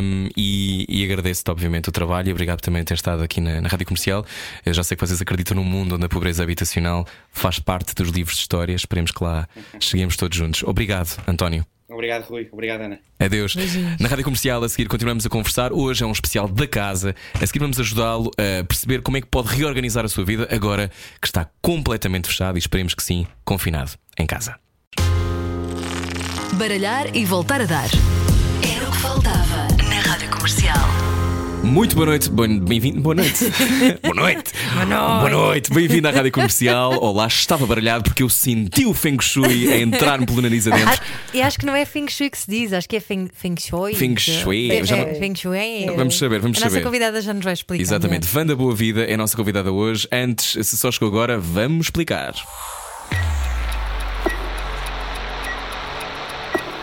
Um, 0.02 0.28
e, 0.36 0.86
e 0.88 1.04
agradeço-te, 1.04 1.50
obviamente, 1.50 1.88
o 1.88 1.92
trabalho 1.92 2.28
e 2.28 2.32
obrigado 2.32 2.60
também 2.60 2.82
por 2.82 2.88
ter 2.88 2.94
estado 2.94 3.22
aqui 3.22 3.40
na, 3.40 3.60
na 3.60 3.68
Rádio 3.68 3.86
Comercial. 3.86 4.24
Eu 4.64 4.74
já 4.74 4.82
sei 4.82 4.96
que 4.96 5.06
vocês 5.06 5.20
acreditam 5.20 5.56
num 5.56 5.64
mundo 5.64 5.94
onde 5.94 6.04
a 6.04 6.08
pobreza 6.08 6.42
habitacional 6.42 7.06
faz 7.30 7.58
parte 7.58 7.94
dos 7.94 8.08
livros 8.10 8.36
de 8.36 8.42
história. 8.42 8.74
Esperemos 8.74 9.10
que 9.10 9.22
lá 9.22 9.48
cheguemos 9.78 10.16
todos 10.16 10.36
juntos. 10.36 10.62
Obrigado, 10.62 11.22
António. 11.26 11.64
Obrigado, 11.90 12.24
Rui. 12.24 12.48
Obrigado, 12.52 12.82
Ana. 12.82 13.00
Adeus. 13.18 13.56
Na 13.98 14.08
Rádio 14.08 14.24
Comercial, 14.24 14.62
a 14.62 14.68
seguir, 14.68 14.88
continuamos 14.88 15.26
a 15.26 15.28
conversar. 15.28 15.72
Hoje 15.72 16.04
é 16.04 16.06
um 16.06 16.12
especial 16.12 16.48
da 16.48 16.66
casa. 16.66 17.14
A 17.34 17.46
seguir, 17.46 17.58
vamos 17.58 17.78
ajudá-lo 17.80 18.30
a 18.38 18.64
perceber 18.64 19.02
como 19.02 19.16
é 19.16 19.20
que 19.20 19.26
pode 19.26 19.48
reorganizar 19.48 20.04
a 20.04 20.08
sua 20.08 20.24
vida 20.24 20.48
agora 20.50 20.90
que 21.20 21.26
está 21.26 21.50
completamente 21.60 22.28
fechado 22.28 22.56
e 22.56 22.60
esperemos 22.60 22.94
que 22.94 23.02
sim, 23.02 23.26
confinado 23.44 23.92
em 24.16 24.26
casa. 24.26 24.58
Baralhar 26.54 27.14
e 27.16 27.24
voltar 27.24 27.60
a 27.60 27.64
dar. 27.64 27.88
Era 28.62 28.88
o 28.88 28.92
que 28.92 28.98
faltava 28.98 29.66
na 29.88 30.00
Rádio 30.00 30.30
Comercial. 30.30 31.09
Muito 31.62 31.94
boa 31.94 32.06
noite, 32.06 32.28
bom- 32.30 32.58
bem-vindo. 32.58 33.00
Boa 33.02 33.14
noite. 33.14 33.44
boa 34.02 34.14
noite. 34.14 34.52
Boa 34.88 35.30
noite. 35.30 35.72
Bem-vindo 35.72 36.08
à 36.08 36.10
Rádio 36.10 36.32
Comercial. 36.32 36.98
Olá, 37.02 37.26
estava 37.26 37.66
baralhado 37.66 38.04
porque 38.04 38.22
eu 38.22 38.28
senti 38.28 38.84
o 38.86 38.94
Feng 38.94 39.18
Shui 39.20 39.72
a 39.72 39.78
entrar-me 39.78 40.26
pelo 40.26 40.42
nariz 40.42 40.66
adentro. 40.66 40.88
Ah, 41.00 41.28
e 41.34 41.40
acho 41.42 41.58
que 41.58 41.66
não 41.66 41.74
é 41.74 41.84
Feng 41.84 42.08
Shui 42.08 42.30
que 42.30 42.38
se 42.38 42.50
diz, 42.50 42.72
acho 42.72 42.88
que 42.88 42.96
é 42.96 43.00
Feng, 43.00 43.28
feng 43.32 43.54
Shui. 43.58 43.94
Feng 43.94 44.16
Shui, 44.18 44.70
É, 44.72 44.84
já 44.84 44.96
é, 44.96 45.12
não- 45.12 45.20
Feng 45.20 45.34
Shui. 45.36 45.58
é- 45.58 45.92
Vamos 45.94 46.18
saber, 46.18 46.40
vamos 46.40 46.56
a 46.58 46.60
nossa 46.60 46.70
saber. 46.70 46.84
convidada 46.84 47.20
já 47.22 47.32
nos 47.34 47.44
vai 47.44 47.52
explicar. 47.54 47.82
Exatamente. 47.82 48.36
Wanda 48.36 48.56
Boa 48.56 48.74
Vida 48.74 49.04
é 49.04 49.14
a 49.14 49.16
nossa 49.18 49.36
convidada 49.36 49.70
hoje. 49.70 50.08
Antes, 50.10 50.66
se 50.66 50.76
só 50.76 50.90
chegou 50.90 51.08
agora, 51.08 51.38
vamos 51.38 51.86
explicar. 51.86 52.34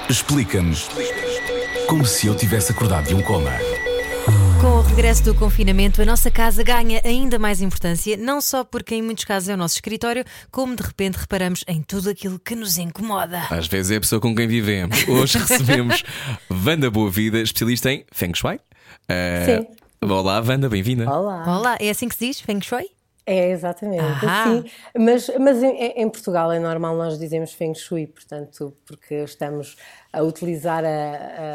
Explica-nos 0.09 0.87
como 1.87 2.05
se 2.05 2.27
eu 2.27 2.35
tivesse 2.35 2.71
acordado 2.71 3.07
de 3.07 3.15
um 3.15 3.21
coma. 3.21 3.51
Com 4.61 4.67
o 4.67 4.81
regresso 4.81 5.23
do 5.23 5.35
confinamento, 5.35 6.01
a 6.01 6.05
nossa 6.05 6.31
casa 6.31 6.63
ganha 6.63 6.99
ainda 7.05 7.37
mais 7.37 7.61
importância, 7.61 8.17
não 8.17 8.41
só 8.41 8.63
porque 8.63 8.95
em 8.95 9.01
muitos 9.03 9.23
casos 9.23 9.49
é 9.49 9.53
o 9.53 9.57
nosso 9.57 9.75
escritório, 9.75 10.25
como 10.51 10.75
de 10.75 10.81
repente 10.81 11.15
reparamos 11.15 11.63
em 11.67 11.81
tudo 11.81 12.09
aquilo 12.09 12.39
que 12.39 12.55
nos 12.55 12.77
incomoda. 12.77 13.43
Às 13.51 13.67
vezes 13.67 13.91
é 13.91 13.97
a 13.97 13.99
pessoa 13.99 14.19
com 14.19 14.35
quem 14.35 14.47
vivemos. 14.47 15.07
Hoje 15.07 15.37
recebemos 15.37 16.03
Wanda 16.65 16.89
Boa 16.89 17.11
Vida, 17.11 17.39
especialista 17.39 17.91
em 17.91 18.05
Feng 18.11 18.33
Shui. 18.35 18.59
Eh, 19.07 19.65
Sim. 20.01 20.09
Olá, 20.09 20.41
Wanda, 20.41 20.67
bem-vinda. 20.67 21.07
Olá. 21.07 21.57
Olá, 21.57 21.77
é 21.79 21.89
assim 21.89 22.07
que 22.07 22.15
se 22.15 22.27
diz? 22.27 22.41
Feng 22.41 22.61
Shui? 22.61 22.89
É, 23.27 23.51
exatamente. 23.51 24.01
Ahá. 24.01 24.45
Sim, 24.45 24.63
mas, 24.97 25.29
mas 25.37 25.61
em, 25.61 25.75
em 26.01 26.09
Portugal 26.09 26.49
é 26.49 26.59
normal 26.59 26.95
nós 26.95 27.19
dizemos 27.19 27.51
Feng 27.51 27.75
Shui, 27.75 28.07
portanto, 28.07 28.73
porque 28.85 29.15
estamos 29.15 29.75
a 30.17 30.23
utilizar 30.23 30.83
a, 30.83 30.87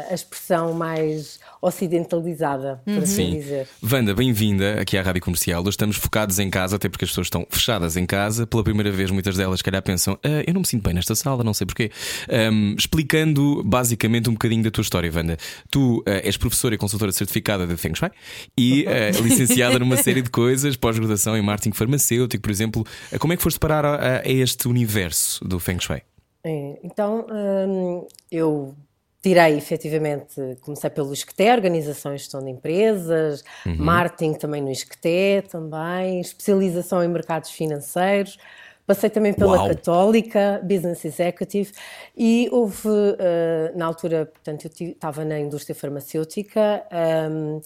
a- 0.09 0.13
expressão 0.13 0.73
mais 0.73 1.39
ocidentalizada, 1.61 2.81
por 2.85 3.03
assim 3.03 3.31
Sim. 3.31 3.39
dizer. 3.39 3.67
Wanda, 3.83 4.13
bem-vinda 4.13 4.79
aqui 4.81 4.97
à 4.97 5.01
Rádio 5.01 5.21
Comercial. 5.21 5.61
Hoje 5.61 5.69
estamos 5.71 5.95
focados 5.97 6.39
em 6.39 6.49
casa, 6.49 6.75
até 6.75 6.87
porque 6.89 7.05
as 7.05 7.11
pessoas 7.11 7.27
estão 7.27 7.45
fechadas 7.49 7.95
em 7.97 8.05
casa. 8.05 8.45
Pela 8.47 8.63
primeira 8.63 8.91
vez, 8.91 9.11
muitas 9.11 9.35
delas, 9.37 9.59
se 9.59 9.63
calhar, 9.63 9.81
pensam: 9.81 10.17
"Ah, 10.23 10.43
eu 10.47 10.53
não 10.53 10.61
me 10.61 10.67
sinto 10.67 10.83
bem 10.83 10.93
nesta 10.93 11.15
sala, 11.15 11.43
não 11.43 11.53
sei 11.53 11.65
porquê. 11.65 11.91
Ahm, 12.29 12.75
explicando 12.77 13.63
basicamente 13.63 14.29
um 14.29 14.33
bocadinho 14.33 14.63
da 14.63 14.71
tua 14.71 14.81
história, 14.81 15.11
Wanda. 15.13 15.37
Tu 15.69 16.03
ah, 16.07 16.21
és 16.23 16.37
professora 16.37 16.75
e 16.75 16.77
consultora 16.77 17.11
certificada 17.11 17.65
de 17.67 17.75
Feng 17.77 17.95
Shui 17.95 18.09
e 18.57 18.85
ah, 18.87 19.11
licenciada 19.21 19.77
numa 19.79 19.97
série 19.97 20.21
de 20.21 20.29
coisas, 20.29 20.75
pós-graduação 20.75 21.35
em 21.37 21.41
marketing 21.41 21.73
farmacêutico, 21.75 22.41
por 22.43 22.51
exemplo. 22.51 22.85
Ah, 23.11 23.19
Como 23.19 23.33
é 23.33 23.37
que 23.37 23.43
foste 23.43 23.59
parar 23.59 23.85
a- 23.85 24.21
a 24.25 24.29
este 24.29 24.67
universo 24.67 25.43
do 25.45 25.59
Feng 25.59 25.79
Shui? 25.79 26.01
É, 26.45 26.79
então, 26.83 27.25
hum, 27.31 28.07
eu 28.31 28.75
tirei 29.21 29.55
efetivamente, 29.57 30.35
comecei 30.61 30.89
pelo 30.89 31.13
ISCTE, 31.13 31.49
Organização 31.51 32.13
e 32.13 32.17
Gestão 32.17 32.43
de 32.43 32.51
Empresas, 32.51 33.43
marketing 33.77 34.33
também 34.33 34.61
no 34.61 34.69
ISCTE, 34.69 35.43
também, 35.49 36.19
especialização 36.19 37.01
em 37.03 37.07
mercados 37.07 37.51
financeiros. 37.51 38.37
Passei 38.85 39.09
também 39.09 39.33
pela 39.33 39.55
Uau. 39.55 39.67
Católica, 39.69 40.59
Business 40.61 41.05
Executive, 41.05 41.71
e 42.17 42.49
houve, 42.51 42.89
eh, 43.17 43.71
na 43.77 43.85
altura, 43.85 44.25
portanto, 44.25 44.65
eu 44.65 44.89
estava 44.89 45.23
na 45.23 45.39
indústria 45.39 45.73
farmacêutica, 45.73 46.83
hum, 47.31 47.61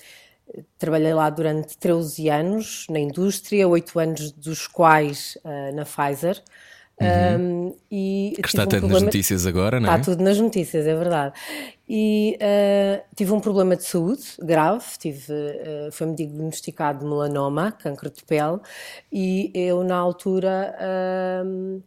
Trabalhei 0.78 1.14
lá 1.14 1.30
durante 1.30 1.78
13 1.78 2.30
anos 2.30 2.86
na 2.90 3.00
indústria, 3.00 3.68
8 3.68 4.00
anos 4.00 4.32
dos 4.32 4.68
quais 4.68 5.38
na 5.74 5.84
Pfizer. 5.86 6.42
Um, 7.00 7.76
e 7.92 8.34
Que 8.42 8.48
está 8.48 8.64
um 8.64 8.66
tanto 8.66 8.72
nas 8.74 8.80
problema- 8.82 9.06
notícias 9.06 9.46
agora, 9.46 9.80
não 9.80 9.88
é? 9.92 9.98
Está 10.00 10.12
tudo 10.12 10.24
nas 10.24 10.40
notícias, 10.40 10.88
é 10.88 10.96
verdade. 10.96 11.34
E 11.88 12.36
eh, 12.40 13.04
tive 13.16 13.32
um 13.34 13.40
problema 13.40 13.76
de 13.76 13.84
saúde 13.84 14.24
grave, 14.40 14.84
tive, 14.98 15.32
eh, 15.32 15.90
foi-me 15.92 16.16
diagnosticado 16.16 17.06
melanoma, 17.08 17.72
câncer 17.72 18.10
de 18.10 18.24
pele, 18.24 18.60
e 19.12 19.52
eu 19.54 19.84
na 19.84 19.96
altura 19.96 20.76
ahm, 20.80 21.82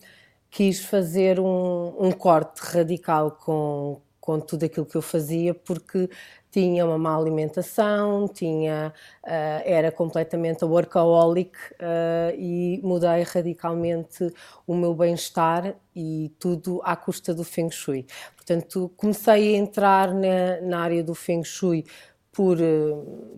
quis 0.48 0.80
fazer 0.84 1.40
um, 1.40 1.92
um 1.98 2.12
corte 2.12 2.60
radical 2.60 3.32
com, 3.32 4.00
com 4.20 4.38
tudo 4.38 4.64
aquilo 4.64 4.86
que 4.86 4.96
eu 4.96 5.02
fazia, 5.02 5.54
porque 5.54 6.08
tinha 6.50 6.84
uma 6.84 6.98
má 6.98 7.16
alimentação, 7.16 8.26
tinha, 8.28 8.92
ah, 9.24 9.62
era 9.64 9.92
completamente 9.92 10.64
workaholic 10.64 11.56
ah, 11.78 12.32
e 12.36 12.80
mudei 12.82 13.22
radicalmente 13.22 14.32
o 14.66 14.74
meu 14.74 14.94
bem-estar 14.94 15.74
e 15.94 16.32
tudo 16.38 16.80
à 16.84 16.96
custa 16.96 17.34
do 17.34 17.44
Feng 17.44 17.70
Shui. 17.70 18.06
Portanto, 18.36 18.90
comecei 18.96 19.54
a 19.54 19.58
entrar 19.58 20.12
na, 20.12 20.60
na 20.62 20.80
área 20.80 21.04
do 21.04 21.14
Feng 21.14 21.44
Shui 21.44 21.84
por, 22.32 22.60
eh, 22.60 22.94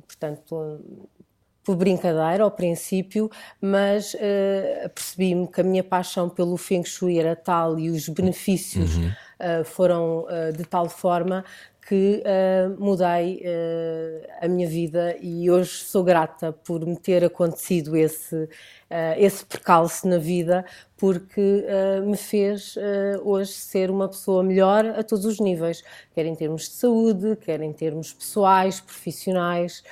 portanto, 0.07 0.81
por 1.65 1.77
brincadeira 1.77 2.43
ao 2.43 2.51
princípio, 2.51 3.31
mas 3.61 4.17
eh, 4.19 4.91
percebi-me 4.95 5.47
que 5.47 5.61
a 5.61 5.65
minha 5.65 5.85
paixão 5.85 6.29
pelo 6.29 6.57
Feng 6.57 6.85
Shui 6.85 7.19
era 7.19 7.37
tal 7.37 7.79
e 7.79 7.89
os 7.89 8.09
benefícios 8.09 8.91
eh, 9.39 9.65
foram 9.65 10.27
eh, 10.29 10.53
de 10.53 10.65
tal 10.65 10.89
forma 10.89 11.45
que 11.87 12.23
eh, 12.25 12.69
mudei 12.79 13.43
eh, 13.45 14.29
a 14.41 14.47
minha 14.47 14.69
vida 14.69 15.17
e 15.21 15.51
hoje 15.51 15.85
sou 15.85 16.05
grata 16.05 16.53
por 16.53 16.87
me 16.87 16.97
ter 16.97 17.25
acontecido 17.25 17.97
esse, 17.97 18.49
eh, 18.89 19.17
esse 19.19 19.45
percalço 19.45 20.07
na 20.07 20.17
vida, 20.17 20.65
porque 20.97 21.65
me 22.07 22.17
fez 22.17 22.77
hoje 23.25 23.51
ser 23.51 23.91
uma 23.91 24.07
pessoa 24.07 24.41
melhor 24.45 24.87
a 24.87 25.03
todos 25.03 25.25
os 25.25 25.41
níveis, 25.41 25.83
quer 26.15 26.25
em 26.27 26.35
termos 26.37 26.69
de 26.69 26.75
saúde, 26.77 27.35
quer 27.35 27.61
em 27.61 27.73
termos 27.73 28.13
pessoais, 28.13 28.81
profissionais. 28.81 29.83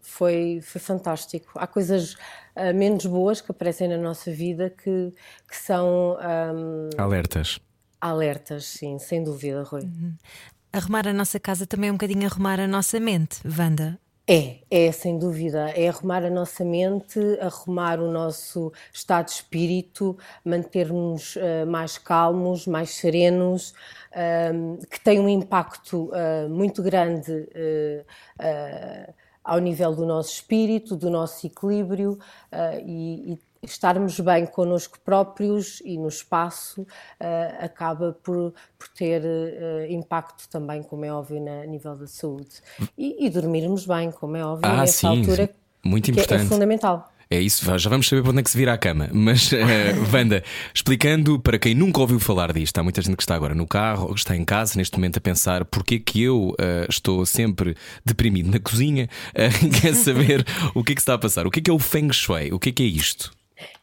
Foi, 0.00 0.60
foi 0.62 0.80
fantástico. 0.80 1.50
Há 1.56 1.66
coisas 1.66 2.14
menos 2.76 3.06
boas 3.06 3.40
que 3.40 3.50
aparecem 3.50 3.88
na 3.88 3.98
nossa 3.98 4.30
vida 4.30 4.70
que, 4.70 5.12
que 5.48 5.56
são 5.56 6.16
ahm, 6.20 6.90
Alertas. 6.96 7.58
Alertas, 8.00 8.64
sim, 8.64 8.98
sem 8.98 9.22
dúvida, 9.22 9.62
Rui. 9.62 9.88
Arrumar 10.72 11.08
a 11.08 11.12
nossa 11.12 11.40
casa 11.40 11.66
também 11.66 11.88
é 11.88 11.92
um 11.92 11.96
bocadinho 11.96 12.26
arrumar 12.26 12.60
a 12.60 12.66
nossa 12.66 13.00
mente, 13.00 13.40
Wanda. 13.44 13.98
É, 14.32 14.58
é 14.70 14.92
sem 14.92 15.18
dúvida. 15.18 15.70
É 15.70 15.88
arrumar 15.88 16.24
a 16.24 16.30
nossa 16.30 16.64
mente, 16.64 17.18
arrumar 17.40 17.98
o 17.98 18.12
nosso 18.12 18.72
estado 18.92 19.26
de 19.26 19.32
espírito, 19.32 20.16
manter-nos 20.44 21.36
ah, 21.36 21.66
mais 21.66 21.98
calmos, 21.98 22.64
mais 22.64 22.90
serenos, 22.90 23.74
ahm, 24.14 24.76
que 24.88 25.00
tem 25.00 25.18
um 25.18 25.28
impacto 25.28 26.12
ah, 26.14 26.48
muito 26.48 26.80
grande 26.80 27.48
ah, 28.38 29.12
ao 29.42 29.58
nível 29.58 29.96
do 29.96 30.06
nosso 30.06 30.30
espírito, 30.34 30.94
do 30.94 31.10
nosso 31.10 31.44
equilíbrio 31.44 32.16
e, 32.86 33.32
e 33.32 33.38
estarmos 33.62 34.18
bem 34.20 34.46
connosco 34.46 34.98
próprios 35.04 35.80
e 35.84 35.98
no 35.98 36.08
espaço 36.08 36.86
ah, 37.18 37.56
acaba 37.64 38.16
por, 38.22 38.54
por 38.78 38.88
ter 38.88 39.22
ah, 39.24 39.86
impacto 39.90 40.48
também, 40.48 40.82
como 40.82 41.04
é 41.04 41.12
óbvio, 41.12 41.40
na, 41.42 41.62
a 41.62 41.66
nível 41.66 41.96
da 41.96 42.06
saúde. 42.06 42.62
E, 42.96 43.26
e 43.26 43.30
dormirmos 43.30 43.86
bem, 43.86 44.10
como 44.10 44.36
é 44.36 44.44
óbvio, 44.44 44.70
Ah, 44.70 44.78
nessa 44.78 44.92
sim, 44.92 45.06
altura. 45.06 45.50
Muito 45.84 46.04
que 46.04 46.10
é- 46.10 46.22
importante. 46.22 46.42
é 46.42 46.48
fundamental. 46.48 47.12
É 47.32 47.40
isso, 47.40 47.64
já 47.78 47.88
vamos 47.88 48.08
saber 48.08 48.22
para 48.22 48.32
onde 48.32 48.40
é 48.40 48.42
que 48.42 48.50
se 48.50 48.58
vira 48.58 48.72
a 48.72 48.76
cama. 48.76 49.08
Mas, 49.12 49.52
uh, 49.52 49.56
Wanda, 50.12 50.42
explicando 50.74 51.38
para 51.38 51.60
quem 51.60 51.76
nunca 51.76 52.00
ouviu 52.00 52.18
falar 52.18 52.52
disto, 52.52 52.76
há 52.78 52.82
muita 52.82 53.00
gente 53.00 53.16
que 53.16 53.22
está 53.22 53.36
agora 53.36 53.54
no 53.54 53.68
carro 53.68 54.08
ou 54.08 54.14
que 54.14 54.18
está 54.18 54.34
em 54.36 54.44
casa 54.44 54.76
neste 54.76 54.96
momento 54.96 55.18
a 55.18 55.20
pensar 55.20 55.64
porque 55.64 56.00
que 56.00 56.20
eu 56.22 56.48
uh, 56.48 56.56
estou 56.88 57.24
sempre 57.24 57.76
deprimido 58.04 58.50
na 58.50 58.58
cozinha, 58.58 59.08
uh, 59.28 59.70
quer 59.80 59.94
saber 59.94 60.44
o 60.74 60.82
que 60.82 60.90
é 60.90 60.94
que 60.96 61.00
está 61.00 61.14
a 61.14 61.18
passar. 61.18 61.46
O 61.46 61.52
que 61.52 61.60
é 61.60 61.62
que 61.62 61.70
é 61.70 61.72
o 61.72 61.78
Feng 61.78 62.12
Shui? 62.12 62.52
O 62.52 62.58
que 62.58 62.70
é 62.70 62.72
que 62.72 62.82
é 62.82 62.86
isto? 62.86 63.30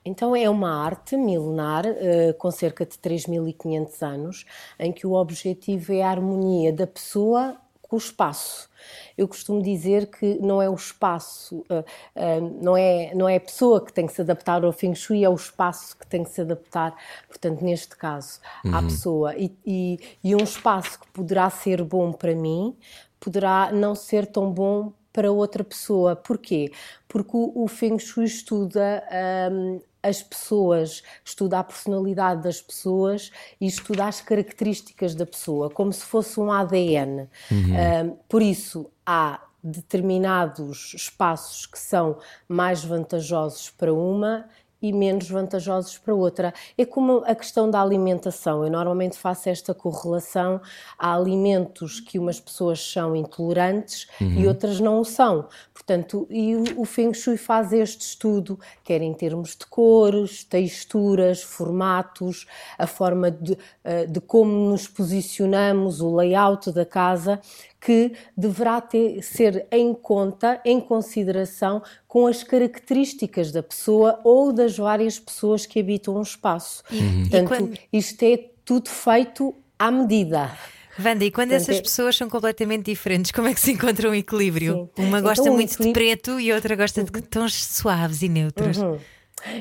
Então 0.03 0.35
é 0.35 0.49
uma 0.49 0.83
arte 0.83 1.15
milenar 1.17 1.85
uh, 1.85 2.33
com 2.37 2.51
cerca 2.51 2.85
de 2.85 2.97
3.500 2.97 4.01
anos, 4.01 4.45
em 4.79 4.91
que 4.91 5.05
o 5.05 5.13
objetivo 5.13 5.93
é 5.93 6.03
a 6.03 6.09
harmonia 6.09 6.71
da 6.71 6.87
pessoa 6.87 7.57
com 7.87 7.95
o 7.95 7.99
espaço. 7.99 8.69
Eu 9.17 9.27
costumo 9.27 9.61
dizer 9.61 10.07
que 10.07 10.37
não 10.39 10.61
é 10.61 10.69
o 10.69 10.75
espaço, 10.75 11.63
uh, 11.69 11.79
uh, 12.15 12.61
não, 12.61 12.75
é, 12.75 13.13
não 13.15 13.27
é 13.27 13.37
a 13.37 13.39
pessoa 13.39 13.83
que 13.83 13.91
tem 13.93 14.05
que 14.05 14.13
se 14.13 14.21
adaptar 14.21 14.63
ao 14.63 14.71
Feng 14.71 14.93
Shui, 14.93 15.23
é 15.23 15.29
o 15.29 15.35
espaço 15.35 15.97
que 15.97 16.05
tem 16.05 16.23
que 16.23 16.29
se 16.29 16.41
adaptar, 16.41 16.95
portanto, 17.27 17.61
neste 17.63 17.95
caso, 17.95 18.39
uhum. 18.63 18.75
à 18.75 18.81
pessoa. 18.83 19.35
E, 19.35 19.55
e, 19.65 19.99
e 20.23 20.35
um 20.35 20.43
espaço 20.43 20.99
que 20.99 21.07
poderá 21.11 21.49
ser 21.49 21.83
bom 21.83 22.11
para 22.11 22.35
mim, 22.35 22.75
poderá 23.19 23.71
não 23.71 23.95
ser 23.95 24.27
tão 24.27 24.51
bom 24.51 24.91
para 25.17 25.31
outra 25.31 25.63
pessoa. 25.63 26.15
Porquê? 26.15 26.71
Porque 27.07 27.35
o, 27.35 27.51
o 27.55 27.67
Feng 27.67 27.97
Shui 27.97 28.25
estuda 28.25 29.03
um, 29.51 29.81
as 30.03 30.21
pessoas, 30.21 31.01
estuda 31.25 31.57
a 31.57 31.63
personalidade 31.63 32.43
das 32.43 32.61
pessoas 32.61 33.31
e 33.59 33.65
estuda 33.65 34.05
as 34.05 34.21
características 34.21 35.15
da 35.15 35.25
pessoa, 35.25 35.71
como 35.71 35.91
se 35.91 36.05
fosse 36.05 36.39
um 36.39 36.51
ADN. 36.51 37.27
Uhum. 37.49 38.11
Um, 38.11 38.17
por 38.29 38.43
isso, 38.43 38.91
há 39.03 39.41
determinados 39.63 40.93
espaços 40.93 41.65
que 41.65 41.79
são 41.79 42.19
mais 42.47 42.83
vantajosos 42.83 43.71
para 43.71 43.91
uma 43.91 44.47
e 44.81 44.93
menos 44.93 45.29
vantajosos 45.29 45.97
para 45.97 46.13
outra. 46.13 46.53
É 46.77 46.85
como 46.85 47.23
a 47.25 47.33
questão 47.33 47.69
da 47.69 47.81
alimentação. 47.81 48.63
Eu 48.63 48.71
normalmente 48.71 49.17
faço 49.17 49.49
esta 49.49 49.73
correlação. 49.73 50.61
Há 50.97 51.15
alimentos 51.15 51.99
que 51.99 52.19
umas 52.19 52.39
pessoas 52.39 52.79
são 52.79 53.15
intolerantes 53.15 54.07
uhum. 54.21 54.33
e 54.39 54.47
outras 54.47 54.79
não 54.79 54.99
o 54.99 55.05
são. 55.05 55.47
Portanto, 55.73 56.27
e 56.29 56.55
o, 56.55 56.81
o 56.81 56.85
Feng 56.85 57.13
Shui 57.13 57.37
faz 57.37 57.71
este 57.73 58.01
estudo, 58.01 58.59
quer 58.83 59.01
em 59.01 59.13
termos 59.13 59.55
de 59.55 59.65
cores, 59.65 60.43
texturas, 60.43 61.41
formatos, 61.41 62.45
a 62.77 62.85
forma 62.85 63.31
de, 63.31 63.57
eh, 63.83 64.05
de 64.05 64.19
como 64.19 64.51
nos 64.69 64.87
posicionamos, 64.87 66.01
o 66.01 66.15
layout 66.15 66.71
da 66.71 66.85
casa, 66.85 67.39
que 67.87 68.11
deverá 68.35 68.81
ter, 68.81 69.21
ser 69.23 69.65
em 69.71 69.93
conta, 69.93 70.59
em 70.65 70.77
consideração 70.77 71.81
com 72.05 72.27
as 72.27 72.43
características 72.43 73.53
da 73.53 73.63
pessoa 73.63 74.19
ou 74.25 74.51
das 74.51 74.77
várias 74.77 75.17
pessoas 75.17 75.65
que 75.65 75.79
habitam 75.79 76.17
um 76.17 76.21
espaço. 76.21 76.83
Uhum. 76.91 77.21
Portanto, 77.21 77.47
quando... 77.47 77.79
isto 77.93 78.23
é 78.23 78.49
tudo 78.65 78.89
feito 78.89 79.55
à 79.79 79.89
medida. 79.89 80.51
Wanda, 80.99 81.23
e 81.23 81.31
quando 81.31 81.51
Portanto, 81.51 81.69
essas 81.69 81.77
é... 81.77 81.81
pessoas 81.81 82.17
são 82.17 82.27
completamente 82.27 82.83
diferentes, 82.83 83.31
como 83.31 83.47
é 83.47 83.53
que 83.53 83.61
se 83.61 83.71
encontra 83.71 84.09
um 84.09 84.13
equilíbrio? 84.13 84.89
Sim. 84.93 85.05
Uma 85.05 85.21
gosta 85.21 85.43
então, 85.43 85.53
muito 85.53 85.71
equilíbrio... 85.71 85.93
de 85.93 86.17
preto 86.17 86.39
e 86.41 86.51
outra 86.51 86.75
gosta 86.75 86.99
uhum. 86.99 87.05
de 87.05 87.21
tons 87.21 87.53
suaves 87.53 88.21
e 88.21 88.27
neutros. 88.27 88.79
Uhum. 88.79 88.99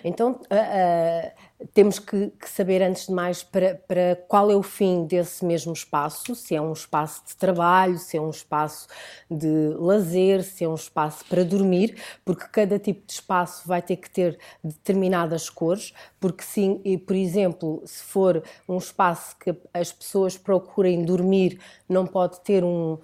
Então, 0.03 0.33
uh, 0.33 0.35
uh, 0.35 1.33
temos 1.73 1.99
que, 1.99 2.29
que, 2.39 2.49
saber, 2.49 2.83
antes 2.83 3.07
de 3.07 3.13
mais, 3.13 3.43
para, 3.43 3.77
para 3.89 4.17
qual 4.29 4.51
é 4.51 4.55
o 4.55 4.63
fim 4.63 5.07
desse 5.07 5.45
mesmo 5.45 5.73
espaço: 5.73 6.35
se 6.35 6.55
é 6.55 6.61
um 6.61 6.73
espaço 6.73 7.23
de 7.27 7.37
trabalho, 7.37 7.99
se 7.99 8.17
é 8.17 8.21
um 8.21 8.31
espaço 8.31 8.89
de 9.31 9.75
lazer, 9.79 10.43
se 10.43 10.65
é 10.65 10.69
um 10.69 10.75
espaço 10.75 11.25
para 11.27 11.45
dormir, 11.45 11.97
porque 12.25 12.47
cada 12.49 12.79
tipo 12.79 13.07
de 13.07 13.13
espaço 13.15 13.67
vai 13.67 13.81
ter 13.81 13.97
que 13.97 14.11
ter 14.11 14.39
determinadas 14.63 15.49
cores. 15.49 15.95
Porque, 16.21 16.43
sim, 16.43 16.81
e, 16.85 16.99
por 16.99 17.17
exemplo, 17.17 17.83
se 17.87 18.03
for 18.03 18.43
um 18.69 18.77
espaço 18.77 19.37
que 19.39 19.55
as 19.73 19.93
pessoas 19.93 20.37
procurem 20.37 21.05
dormir, 21.05 21.59
não 21.89 22.07
pode 22.07 22.41
ter 22.41 22.65
um, 22.65 22.99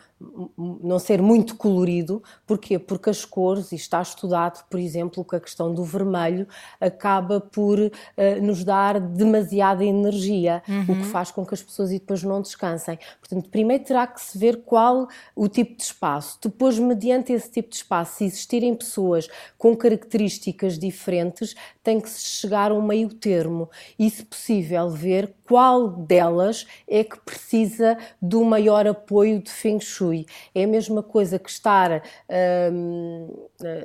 não 0.58 0.98
ser 0.98 1.20
muito 1.20 1.56
colorido. 1.56 2.22
Porquê? 2.46 2.78
Porque 2.78 3.10
as 3.10 3.24
cores, 3.24 3.72
e 3.72 3.76
está 3.76 4.00
estudado, 4.02 4.64
por 4.68 4.78
exemplo, 4.78 5.24
que 5.24 5.36
a 5.36 5.40
questão 5.40 5.72
do 5.72 5.84
vermelho 5.84 6.46
acaba 6.80 7.40
por 7.40 7.78
uh, 7.78 8.41
nos 8.42 8.64
dar 8.64 9.00
demasiada 9.00 9.84
energia, 9.84 10.62
uhum. 10.68 10.82
o 10.82 10.86
que 10.86 10.92
uhum. 10.92 11.04
faz 11.04 11.30
com 11.30 11.46
que 11.46 11.54
as 11.54 11.62
pessoas 11.62 11.90
depois 11.90 12.22
não 12.22 12.40
descansem. 12.42 12.98
Portanto, 13.20 13.48
primeiro 13.48 13.84
terá 13.84 14.06
que 14.06 14.20
se 14.20 14.36
ver 14.36 14.62
qual 14.64 15.08
o 15.34 15.48
tipo 15.48 15.76
de 15.76 15.82
espaço. 15.82 16.38
Depois, 16.42 16.78
mediante 16.78 17.32
esse 17.32 17.50
tipo 17.50 17.70
de 17.70 17.76
espaço, 17.76 18.18
se 18.18 18.24
existirem 18.24 18.74
pessoas 18.74 19.28
com 19.56 19.76
características 19.76 20.78
diferentes, 20.78 21.54
tem 21.82 22.00
que 22.00 22.10
se 22.10 22.20
chegar 22.20 22.70
a 22.70 22.74
um 22.74 22.82
meio 22.82 23.08
termo 23.08 23.70
e, 23.98 24.08
se 24.10 24.24
possível, 24.24 24.90
ver 24.90 25.34
qual 25.52 25.86
delas 25.86 26.66
é 26.88 27.04
que 27.04 27.20
precisa 27.20 27.98
do 28.22 28.42
maior 28.42 28.86
apoio 28.86 29.38
de 29.38 29.50
Feng 29.50 29.78
Shui. 29.78 30.24
É 30.54 30.64
a 30.64 30.66
mesma 30.66 31.02
coisa 31.02 31.38
que 31.38 31.50
estar 31.50 32.02
um, 32.72 33.28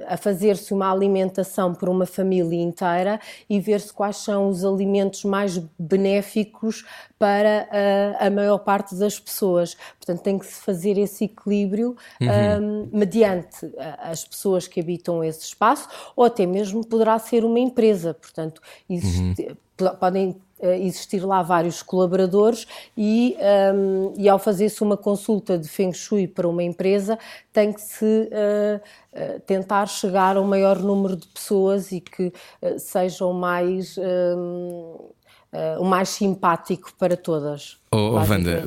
a 0.08 0.16
fazer-se 0.16 0.74
uma 0.74 0.90
alimentação 0.90 1.74
por 1.74 1.90
uma 1.90 2.06
família 2.06 2.62
inteira 2.64 3.20
e 3.50 3.60
ver-se 3.60 3.92
quais 3.92 4.16
são 4.16 4.48
os 4.48 4.64
alimentos 4.64 5.26
mais 5.26 5.58
benéficos 5.78 6.86
para 7.20 7.68
a, 8.20 8.28
a, 8.28 8.30
maior 8.30 8.60
parte 8.60 8.96
das 8.96 9.20
pessoas. 9.20 9.76
Portanto, 9.98 10.24
tem 10.24 10.40
que 10.40 10.46
se 10.46 10.62
fazer 10.62 10.98
esse 10.98 11.26
equilíbrio 11.26 11.98
uhum. 12.22 12.64
um, 12.64 12.90
mediante 12.94 13.58
as 14.00 14.24
pessoas 14.24 14.70
que 14.70 14.80
habitam 14.80 15.22
esse 15.22 15.42
espaço, 15.42 15.90
ou 16.16 16.24
até 16.24 16.46
mesmo 16.46 16.86
poderá 16.88 17.20
ser 17.20 17.44
uma 17.44 17.60
empresa. 17.60 18.14
Portanto, 18.14 18.62
existe, 18.90 19.50
uhum. 19.80 19.96
podem 20.00 20.47
existir 20.62 21.24
lá 21.24 21.42
vários 21.42 21.84
colaboradores 21.84 22.66
e, 22.98 23.38
um, 23.76 24.14
e 24.18 24.28
ao 24.28 24.40
fazer-se 24.40 24.82
uma 24.82 24.98
consulta 24.98 25.58
de 25.58 25.68
Feng 25.68 25.94
Shui 25.94 26.28
para 26.28 26.48
uma 26.48 26.64
empresa 26.64 27.18
tem 27.54 27.72
que 27.72 27.82
se 27.82 28.30
uh, 28.32 29.40
tentar 29.46 29.86
chegar 29.88 30.38
ao 30.38 30.44
maior 30.44 30.80
número 30.80 31.16
de 31.16 31.28
pessoas 31.28 31.92
e 31.92 32.02
que 32.02 32.28
uh, 32.28 32.80
sejam 32.80 33.34
mais 33.34 33.98
um, 33.98 35.10
o 35.80 35.86
mais 35.86 36.10
simpático 36.10 36.94
para 37.00 37.16
todas. 37.16 37.80
Oh, 37.90 38.16
Wanda, 38.16 38.66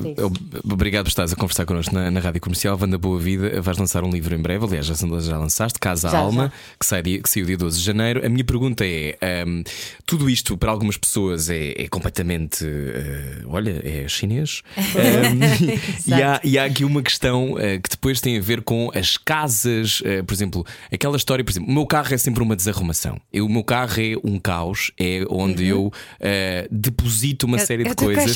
obrigado 0.63 1.03
por 1.03 1.09
estares 1.09 1.31
a 1.31 1.35
conversar 1.35 1.63
connosco 1.65 1.93
na, 1.93 2.09
na 2.09 2.19
Rádio 2.19 2.41
Comercial. 2.41 2.75
Wanda 2.79 2.97
Boa 2.97 3.19
Vida, 3.19 3.61
vais 3.61 3.77
lançar 3.77 4.03
um 4.03 4.09
livro 4.09 4.33
em 4.33 4.41
breve, 4.41 4.65
aliás, 4.65 4.87
já, 4.87 4.95
já 4.95 5.37
lançaste, 5.37 5.79
Casa 5.79 6.09
já, 6.09 6.17
Alma, 6.17 6.45
já. 6.45 6.51
Que, 6.79 6.85
sai 6.85 7.03
que 7.03 7.29
saiu 7.29 7.45
dia 7.45 7.55
12 7.55 7.77
de 7.77 7.85
janeiro. 7.85 8.25
A 8.25 8.29
minha 8.29 8.43
pergunta 8.43 8.83
é: 8.83 9.15
um, 9.45 9.63
tudo 10.07 10.27
isto 10.27 10.57
para 10.57 10.71
algumas 10.71 10.97
pessoas 10.97 11.51
é, 11.51 11.83
é 11.83 11.87
completamente, 11.87 12.65
uh, 12.65 13.47
olha, 13.47 13.79
é 13.83 14.07
chinês. 14.07 14.63
Um, 15.01 16.15
e, 16.15 16.21
há, 16.21 16.41
e, 16.43 16.59
há, 16.59 16.65
aqui 16.65 16.83
uma 16.83 17.01
questão 17.01 17.53
uh, 17.53 17.57
que 17.81 17.89
depois 17.89 18.19
tem 18.19 18.37
a 18.37 18.41
ver 18.41 18.61
com 18.61 18.91
as 18.93 19.17
casas, 19.17 20.01
uh, 20.01 20.23
por 20.25 20.33
exemplo, 20.33 20.65
aquela 20.91 21.15
história, 21.15 21.43
por 21.43 21.51
exemplo, 21.51 21.69
o 21.69 21.73
meu 21.73 21.85
carro 21.85 22.13
é 22.13 22.17
sempre 22.17 22.43
uma 22.43 22.55
desarrumação. 22.55 23.19
Eu, 23.31 23.45
o 23.45 23.49
meu 23.49 23.63
carro 23.63 23.99
é 23.99 24.15
um 24.23 24.37
caos, 24.37 24.91
é 24.99 25.23
onde 25.29 25.71
uhum. 25.71 25.91
eu 26.19 26.67
deposito 26.69 27.45
uma 27.45 27.57
série 27.57 27.83
de 27.83 27.95
coisas. 27.95 28.35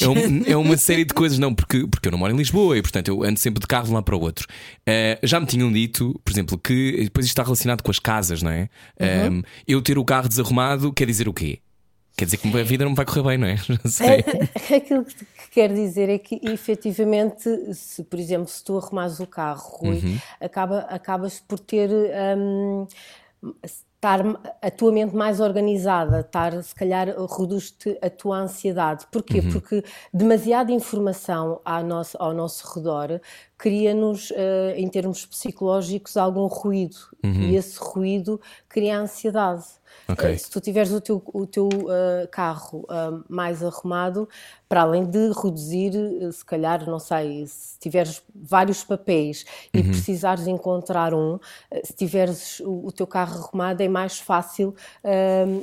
É 0.00 0.08
um, 0.08 0.23
é 0.46 0.56
uma 0.56 0.76
série 0.76 1.04
de 1.04 1.14
coisas, 1.14 1.38
não, 1.38 1.54
porque, 1.54 1.86
porque 1.86 2.08
eu 2.08 2.12
não 2.12 2.18
moro 2.18 2.32
em 2.32 2.36
Lisboa 2.36 2.76
e, 2.76 2.82
portanto, 2.82 3.08
eu 3.08 3.22
ando 3.22 3.38
sempre 3.38 3.60
de 3.60 3.66
carro 3.66 3.84
de 3.84 3.90
um 3.90 3.94
lado 3.94 4.04
para 4.04 4.16
o 4.16 4.20
outro. 4.20 4.46
Uh, 4.80 5.26
já 5.26 5.40
me 5.40 5.46
tinham 5.46 5.72
dito, 5.72 6.20
por 6.24 6.32
exemplo, 6.32 6.58
que 6.58 7.04
depois 7.04 7.26
isto 7.26 7.32
está 7.32 7.42
relacionado 7.42 7.82
com 7.82 7.90
as 7.90 7.98
casas, 7.98 8.42
não 8.42 8.50
é? 8.50 8.68
Uhum. 9.00 9.38
Um, 9.38 9.42
eu 9.66 9.82
ter 9.82 9.98
o 9.98 10.04
carro 10.04 10.28
desarrumado 10.28 10.92
quer 10.92 11.06
dizer 11.06 11.28
o 11.28 11.32
quê? 11.32 11.60
Quer 12.16 12.26
dizer 12.26 12.36
que 12.36 12.48
a 12.48 12.62
vida 12.62 12.84
não 12.84 12.94
vai 12.94 13.04
correr 13.04 13.22
bem, 13.24 13.38
não 13.38 13.48
é? 13.48 13.56
é 14.70 14.76
aquilo 14.76 15.04
que 15.04 15.26
quer 15.50 15.72
dizer 15.72 16.08
é 16.08 16.18
que, 16.18 16.40
efetivamente, 16.44 17.48
se, 17.74 18.04
por 18.04 18.20
exemplo, 18.20 18.46
se 18.46 18.62
tu 18.62 18.78
arrumares 18.78 19.18
o 19.18 19.26
carro, 19.26 19.78
Rui, 19.78 19.96
uhum. 19.96 20.18
acaba, 20.40 20.80
acabas 20.82 21.40
por 21.40 21.58
ter. 21.58 21.90
Um, 22.38 22.86
estar 24.04 24.20
a 24.60 24.70
tua 24.70 24.92
mente 24.92 25.16
mais 25.16 25.40
organizada, 25.40 26.20
estar, 26.20 26.62
se 26.62 26.74
calhar, 26.74 27.08
reduz-te 27.08 27.98
a 28.02 28.10
tua 28.10 28.40
ansiedade. 28.40 29.06
Porquê? 29.10 29.40
Uhum. 29.40 29.52
Porque 29.52 29.82
demasiada 30.12 30.70
informação 30.70 31.60
ao 31.64 31.82
nosso, 31.82 32.16
ao 32.20 32.34
nosso 32.34 32.74
redor 32.74 33.20
cria-nos, 33.56 34.30
uh, 34.30 34.74
em 34.76 34.86
termos 34.88 35.24
psicológicos, 35.24 36.18
algum 36.18 36.46
ruído. 36.46 36.96
Uhum. 37.24 37.48
E 37.48 37.56
esse 37.56 37.78
ruído 37.78 38.38
cria 38.68 38.98
ansiedade. 38.98 39.64
Okay. 40.08 40.34
Uh, 40.34 40.38
se 40.38 40.50
tu 40.50 40.60
tiveres 40.60 40.92
o 40.92 41.00
teu, 41.00 41.22
o 41.32 41.46
teu 41.46 41.66
uh, 41.68 42.28
carro 42.30 42.86
mais 43.28 43.62
arrumado, 43.62 44.28
para 44.68 44.82
além 44.82 45.04
de 45.04 45.30
reduzir, 45.32 45.92
se 46.32 46.44
calhar, 46.44 46.88
não 46.88 46.98
sei, 46.98 47.46
se 47.46 47.78
tiveres 47.78 48.22
vários 48.34 48.82
papéis 48.82 49.44
e 49.72 49.78
uhum. 49.78 49.84
precisares 49.84 50.46
encontrar 50.46 51.14
um, 51.14 51.38
se 51.84 51.92
tiveres 51.92 52.60
o, 52.60 52.86
o, 52.86 52.92
teu 52.92 53.06
carro 53.06 53.38
arrumado, 53.38 53.82
é 53.82 53.88
mais 53.88 54.18
fácil 54.18 54.74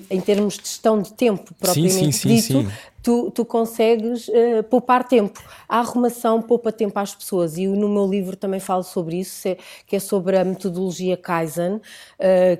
em 0.09 0.21
termos 0.21 0.55
de 0.55 0.61
gestão 0.61 1.01
de 1.01 1.13
tempo, 1.13 1.53
propriamente 1.55 1.93
sim, 1.93 2.11
sim, 2.11 2.35
dito, 2.35 2.61
sim, 2.61 2.71
tu, 3.01 3.31
tu 3.31 3.45
consegues 3.45 4.27
uh, 4.27 4.63
poupar 4.69 5.07
tempo. 5.07 5.41
A 5.67 5.79
arrumação 5.79 6.41
poupa 6.41 6.71
tempo 6.71 6.97
às 6.99 7.15
pessoas 7.15 7.57
e 7.57 7.67
no 7.67 7.89
meu 7.89 8.07
livro 8.07 8.35
também 8.35 8.59
falo 8.59 8.83
sobre 8.83 9.19
isso, 9.19 9.47
que 9.85 9.95
é 9.95 9.99
sobre 9.99 10.37
a 10.37 10.43
metodologia 10.43 11.17
Kaizen, 11.17 11.75
uh, 11.75 11.81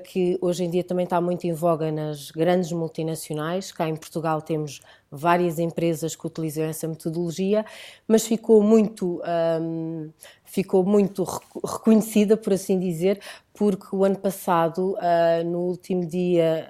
que 0.04 0.38
hoje 0.40 0.64
em 0.64 0.70
dia 0.70 0.84
também 0.84 1.04
está 1.04 1.20
muito 1.20 1.44
em 1.46 1.52
voga 1.52 1.90
nas 1.92 2.30
grandes 2.30 2.72
multinacionais. 2.72 3.72
Cá 3.72 3.88
em 3.88 3.96
Portugal 3.96 4.42
temos 4.42 4.80
várias 5.10 5.58
empresas 5.58 6.16
que 6.16 6.26
utilizam 6.26 6.64
essa 6.64 6.88
metodologia, 6.88 7.66
mas 8.08 8.26
ficou 8.26 8.62
muito, 8.62 9.20
um, 9.60 10.10
ficou 10.42 10.82
muito 10.82 11.22
reconhecida, 11.62 12.34
por 12.34 12.54
assim 12.54 12.78
dizer, 12.78 13.20
porque 13.52 13.94
o 13.94 14.04
ano 14.04 14.16
passado, 14.16 14.94
uh, 14.94 15.44
no 15.44 15.58
último 15.58 16.06
dia 16.06 16.66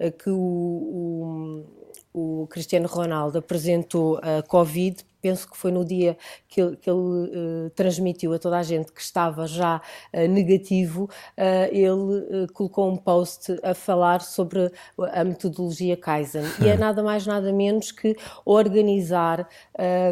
uh, 0.00 0.12
que 0.12 0.28
o, 0.28 0.36
o, 0.36 1.64
o, 2.12 2.46
Cristiano 2.48 2.86
Ronaldo 2.86 3.38
apresentou 3.38 4.18
a 4.22 4.42
Covid, 4.42 5.04
penso 5.20 5.48
que 5.48 5.56
foi 5.56 5.70
no 5.70 5.84
dia 5.84 6.16
que 6.48 6.60
ele, 6.60 6.76
que 6.76 6.88
ele 6.88 6.98
uh, 6.98 7.70
transmitiu 7.74 8.32
a 8.32 8.38
toda 8.38 8.58
a 8.58 8.62
gente 8.62 8.92
que 8.92 9.00
estava 9.00 9.46
já 9.46 9.80
uh, 10.12 10.28
negativo, 10.28 11.04
uh, 11.04 11.68
ele 11.70 12.46
colocou 12.52 12.90
um 12.90 12.96
post 12.96 13.58
a 13.62 13.74
falar 13.74 14.20
sobre 14.20 14.72
a 15.12 15.24
metodologia 15.24 15.96
Kaizen. 15.96 16.44
E 16.60 16.68
é 16.68 16.76
nada 16.76 17.02
mais, 17.02 17.26
nada 17.26 17.52
menos 17.52 17.92
que 17.92 18.16
organizar 18.44 19.48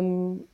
um, 0.05 0.45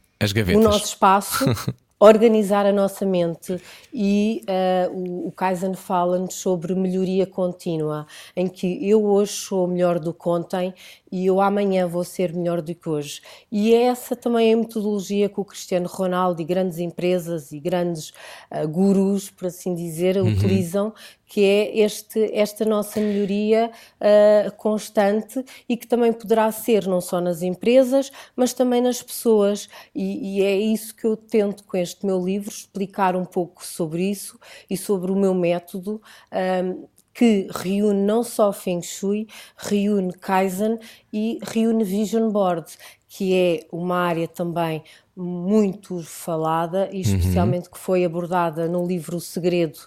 o 0.56 0.60
nosso 0.60 0.86
espaço. 0.86 1.44
organizar 2.04 2.66
a 2.66 2.72
nossa 2.72 3.06
mente 3.06 3.58
e 3.92 4.42
uh, 4.46 4.92
o, 4.92 5.28
o 5.28 5.32
Kaizen 5.32 5.74
fala-nos 5.74 6.34
sobre 6.34 6.74
melhoria 6.74 7.26
contínua, 7.26 8.06
em 8.36 8.46
que 8.46 8.86
eu 8.88 9.02
hoje 9.04 9.32
sou 9.32 9.66
melhor 9.66 9.98
do 9.98 10.12
que 10.12 10.28
ontem 10.28 10.74
e 11.10 11.26
eu 11.26 11.40
amanhã 11.40 11.86
vou 11.86 12.04
ser 12.04 12.34
melhor 12.34 12.60
do 12.60 12.74
que 12.74 12.88
hoje. 12.88 13.22
E 13.50 13.72
é 13.72 13.84
essa 13.84 14.14
também 14.14 14.52
a 14.52 14.56
metodologia 14.56 15.28
que 15.28 15.40
o 15.40 15.44
Cristiano 15.44 15.88
Ronaldo 15.88 16.42
e 16.42 16.44
grandes 16.44 16.78
empresas 16.78 17.52
e 17.52 17.58
grandes 17.58 18.10
uh, 18.50 18.68
gurus, 18.68 19.30
por 19.30 19.46
assim 19.46 19.74
dizer, 19.74 20.16
uhum. 20.16 20.28
utilizam, 20.28 20.92
que 21.34 21.44
é 21.44 21.78
este, 21.80 22.30
esta 22.32 22.64
nossa 22.64 23.00
melhoria 23.00 23.68
uh, 23.98 24.52
constante 24.56 25.44
e 25.68 25.76
que 25.76 25.84
também 25.84 26.12
poderá 26.12 26.52
ser 26.52 26.86
não 26.86 27.00
só 27.00 27.20
nas 27.20 27.42
empresas, 27.42 28.12
mas 28.36 28.52
também 28.52 28.80
nas 28.80 29.02
pessoas. 29.02 29.68
E, 29.92 30.38
e, 30.38 30.44
é 30.44 30.56
isso 30.56 30.94
que 30.94 31.04
eu 31.04 31.16
tento 31.16 31.64
com 31.64 31.76
este 31.76 32.06
meu 32.06 32.24
livro, 32.24 32.50
explicar 32.50 33.16
um 33.16 33.24
pouco 33.24 33.66
sobre 33.66 34.08
isso 34.08 34.38
e 34.70 34.76
sobre 34.76 35.10
o 35.10 35.16
meu 35.16 35.34
método. 35.34 36.00
Um, 36.32 36.86
que 37.12 37.48
reúne 37.50 38.02
não 38.02 38.22
só 38.22 38.52
Feng 38.52 38.82
Shui, 38.82 39.28
reúne 39.56 40.12
Kaizen 40.12 40.78
e 41.12 41.38
reúne 41.42 41.84
Vision 41.84 42.30
Board, 42.30 42.76
que 43.08 43.34
é 43.34 43.66
uma 43.72 43.96
área 43.96 44.26
também 44.26 44.82
muito 45.16 46.02
falada 46.02 46.88
e 46.90 46.96
uhum. 46.96 47.00
especialmente 47.00 47.66
uhum. 47.66 47.72
que 47.72 47.78
foi 47.78 48.04
abordada 48.04 48.68
no 48.68 48.86
livro 48.86 49.16
O 49.16 49.20
Segredo, 49.20 49.78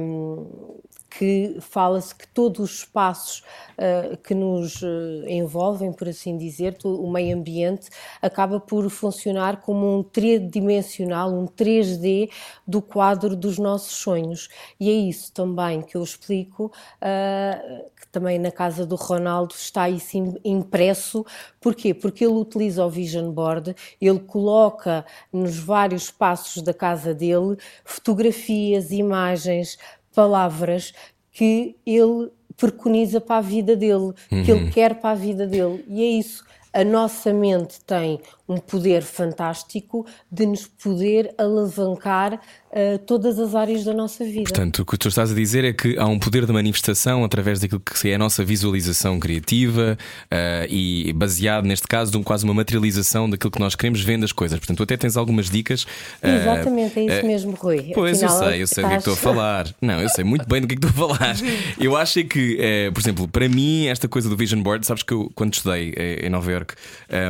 um, 0.00 0.78
que 1.10 1.56
fala-se 1.60 2.14
que 2.14 2.28
todos 2.28 2.60
os 2.60 2.78
espaços 2.80 3.42
uh, 3.78 4.16
que 4.18 4.34
nos 4.34 4.82
uh, 4.82 5.26
envolvem, 5.26 5.92
por 5.92 6.08
assim 6.08 6.36
dizer, 6.36 6.76
o 6.84 7.10
meio 7.10 7.36
ambiente, 7.36 7.88
acaba 8.20 8.60
por 8.60 8.88
funcionar 8.90 9.60
como 9.60 9.98
um 9.98 10.02
tridimensional, 10.02 11.32
um 11.32 11.46
3D 11.46 12.30
do 12.66 12.82
quadro 12.82 13.34
dos 13.34 13.58
nossos 13.58 13.96
sonhos. 13.96 14.48
E 14.78 14.90
é 14.90 14.92
isso 14.92 15.32
também 15.32 15.80
que 15.80 15.96
eu 15.96 16.02
explico, 16.02 16.66
uh, 16.66 17.90
que 17.96 18.06
também 18.08 18.38
na 18.38 18.50
casa 18.50 18.84
do 18.84 18.96
Ronaldo 18.96 19.54
está 19.54 19.88
isso 19.88 20.16
impresso. 20.44 21.24
Porquê? 21.60 21.94
Porque 21.94 22.24
ele 22.24 22.34
utiliza 22.34 22.84
o 22.84 22.90
Vision 22.90 23.30
Board, 23.32 23.74
ele 24.00 24.20
coloca 24.20 25.04
nos 25.32 25.58
vários 25.58 26.04
espaços 26.04 26.62
da 26.62 26.74
casa 26.74 27.14
dele 27.14 27.56
fotografias, 27.84 28.90
imagens, 28.90 29.78
palavras 30.18 30.92
que 31.30 31.76
ele 31.86 32.32
preconiza 32.56 33.20
para 33.20 33.36
a 33.36 33.40
vida 33.40 33.76
dele, 33.76 34.12
uhum. 34.32 34.42
que 34.44 34.50
ele 34.50 34.64
uhum. 34.64 34.70
quer 34.70 34.96
para 34.96 35.10
a 35.10 35.14
vida 35.14 35.46
dele. 35.46 35.84
E 35.86 36.02
é 36.02 36.06
isso. 36.18 36.44
A 36.72 36.82
nossa 36.82 37.32
mente 37.32 37.78
tem 37.84 38.18
um 38.48 38.56
poder 38.56 39.02
fantástico 39.02 40.06
de 40.32 40.46
nos 40.46 40.66
poder 40.66 41.34
alavancar 41.36 42.34
uh, 42.34 42.98
todas 43.06 43.38
as 43.38 43.54
áreas 43.54 43.84
da 43.84 43.92
nossa 43.92 44.24
vida. 44.24 44.44
Portanto, 44.44 44.80
o 44.80 44.86
que 44.86 44.96
tu 44.96 45.08
estás 45.08 45.30
a 45.30 45.34
dizer 45.34 45.64
é 45.64 45.72
que 45.72 45.98
há 45.98 46.06
um 46.06 46.18
poder 46.18 46.46
de 46.46 46.52
manifestação 46.52 47.24
através 47.24 47.60
daquilo 47.60 47.80
que 47.80 48.08
é 48.08 48.14
a 48.14 48.18
nossa 48.18 48.42
visualização 48.44 49.20
criativa 49.20 49.98
uh, 50.24 50.66
e 50.68 51.12
baseado, 51.12 51.64
neste 51.66 51.86
caso, 51.86 52.10
de 52.10 52.16
um, 52.16 52.22
quase 52.22 52.44
uma 52.44 52.54
materialização 52.54 53.28
daquilo 53.28 53.50
que 53.50 53.60
nós 53.60 53.74
queremos 53.74 54.00
vendo 54.00 54.24
as 54.24 54.32
coisas. 54.32 54.58
Portanto, 54.58 54.78
tu 54.78 54.82
até 54.82 54.96
tens 54.96 55.16
algumas 55.16 55.50
dicas. 55.50 55.82
Uh, 56.22 56.28
Exatamente, 56.40 56.98
é 56.98 57.04
isso 57.04 57.26
mesmo, 57.26 57.52
Rui. 57.52 57.90
Pois, 57.94 58.22
Afinal, 58.22 58.42
eu 58.42 58.50
sei, 58.50 58.62
eu 58.62 58.66
sei 58.66 58.84
do 58.84 58.90
que 58.90 58.96
estou 58.96 59.12
a 59.12 59.16
falar. 59.16 59.74
Não, 59.80 60.00
eu 60.00 60.08
sei 60.08 60.24
muito 60.24 60.48
bem 60.48 60.62
do 60.62 60.66
que, 60.66 60.74
é 60.74 60.78
que 60.78 60.86
estou 60.86 61.10
a 61.10 61.14
falar. 61.14 61.36
Eu 61.78 61.96
acho 61.96 62.24
que, 62.24 62.90
por 62.92 63.00
exemplo, 63.00 63.28
para 63.28 63.48
mim, 63.48 63.86
esta 63.86 64.08
coisa 64.08 64.28
do 64.28 64.36
Vision 64.36 64.60
Board, 64.62 64.84
sabes 64.86 65.02
que 65.02 65.12
eu, 65.12 65.30
quando 65.34 65.54
estudei 65.54 65.94
em 66.22 66.28
Nova 66.28 66.50
York, 66.50 66.74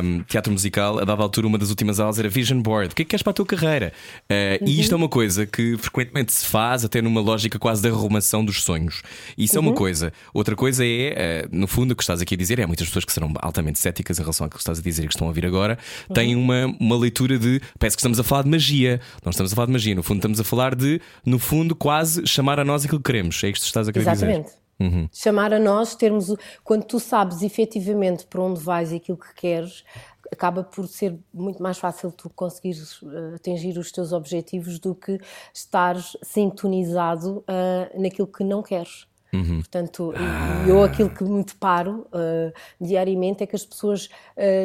um, 0.03 0.23
teatro 0.23 0.51
musical, 0.51 0.99
dada 1.09 1.23
altura, 1.23 1.47
uma 1.47 1.57
das 1.57 1.69
últimas 1.69 1.99
aulas 1.99 2.19
era 2.19 2.29
Vision 2.29 2.61
Board. 2.61 2.91
O 2.91 2.95
que 2.95 3.01
é 3.01 3.05
que 3.05 3.09
queres 3.09 3.23
para 3.23 3.31
a 3.31 3.33
tua 3.33 3.45
carreira? 3.45 3.91
Uh, 4.23 4.63
uhum. 4.63 4.69
E 4.69 4.79
isto 4.79 4.93
é 4.93 4.95
uma 4.95 5.09
coisa 5.09 5.45
que 5.45 5.77
frequentemente 5.77 6.33
se 6.33 6.45
faz, 6.45 6.85
até 6.85 7.01
numa 7.01 7.21
lógica 7.21 7.57
quase 7.57 7.81
de 7.81 7.89
arrumação 7.89 8.43
dos 8.43 8.63
sonhos. 8.63 9.01
Isso 9.37 9.53
uhum. 9.53 9.57
é 9.57 9.61
uma 9.61 9.71
uhum. 9.71 9.77
coisa. 9.77 10.13
Outra 10.33 10.55
coisa 10.55 10.85
é, 10.85 11.45
uh, 11.45 11.55
no 11.55 11.67
fundo, 11.67 11.91
o 11.91 11.95
que 11.95 12.03
estás 12.03 12.21
aqui 12.21 12.35
a 12.35 12.37
dizer, 12.37 12.59
é 12.59 12.65
muitas 12.65 12.87
pessoas 12.87 13.05
que 13.05 13.11
serão 13.11 13.33
altamente 13.41 13.79
céticas 13.79 14.19
em 14.19 14.21
relação 14.21 14.45
ao 14.45 14.49
que 14.49 14.57
estás 14.57 14.79
a 14.79 14.81
dizer 14.81 15.03
e 15.03 15.07
que 15.07 15.13
estão 15.13 15.27
a 15.27 15.29
ouvir 15.29 15.45
agora, 15.45 15.77
uhum. 16.07 16.13
têm 16.13 16.35
uma, 16.35 16.65
uma 16.79 16.97
leitura 16.97 17.37
de. 17.37 17.61
Parece 17.77 17.95
que 17.95 18.01
estamos 18.01 18.19
a 18.19 18.23
falar 18.23 18.43
de 18.43 18.49
magia. 18.49 19.01
Não 19.23 19.31
estamos 19.31 19.51
a 19.51 19.55
falar 19.55 19.65
de 19.65 19.73
magia. 19.73 19.95
No 19.95 20.03
fundo, 20.03 20.17
estamos 20.17 20.39
a 20.39 20.43
falar 20.43 20.75
de, 20.75 21.01
no 21.25 21.39
fundo, 21.39 21.75
quase 21.75 22.25
chamar 22.27 22.59
a 22.59 22.65
nós 22.65 22.85
aquilo 22.85 22.99
que 22.99 23.05
queremos. 23.05 23.43
É 23.43 23.49
isto 23.49 23.61
que 23.61 23.67
estás 23.67 23.87
a 23.87 23.91
querer 23.91 24.09
Exatamente. 24.09 24.45
dizer. 24.45 24.59
Uhum. 24.79 25.09
Chamar 25.11 25.53
a 25.53 25.59
nós, 25.59 25.93
termos. 25.95 26.33
Quando 26.63 26.85
tu 26.85 26.99
sabes 26.99 27.41
efetivamente 27.41 28.25
para 28.25 28.41
onde 28.41 28.61
vais 28.61 28.91
e 28.91 28.95
aquilo 28.95 29.17
que 29.17 29.33
queres, 29.35 29.83
acaba 30.31 30.63
por 30.63 30.87
ser 30.87 31.17
muito 31.33 31.61
mais 31.61 31.77
fácil 31.77 32.11
tu 32.11 32.29
conseguires 32.29 33.01
uh, 33.01 33.35
atingir 33.35 33.77
os 33.77 33.91
teus 33.91 34.11
objetivos 34.11 34.79
do 34.79 34.95
que 34.95 35.19
estares 35.53 36.15
sintonizado 36.21 37.39
uh, 37.39 38.01
naquilo 38.01 38.27
que 38.27 38.43
não 38.43 38.61
queres. 38.61 39.07
Uhum. 39.31 39.59
Portanto, 39.59 40.11
ah. 40.15 40.67
eu 40.67 40.83
aquilo 40.83 41.09
que 41.09 41.23
me 41.23 41.43
deparo 41.43 42.07
uh, 42.07 42.51
diariamente 42.81 43.43
é 43.43 43.47
que 43.47 43.55
as 43.55 43.63
pessoas 43.63 44.09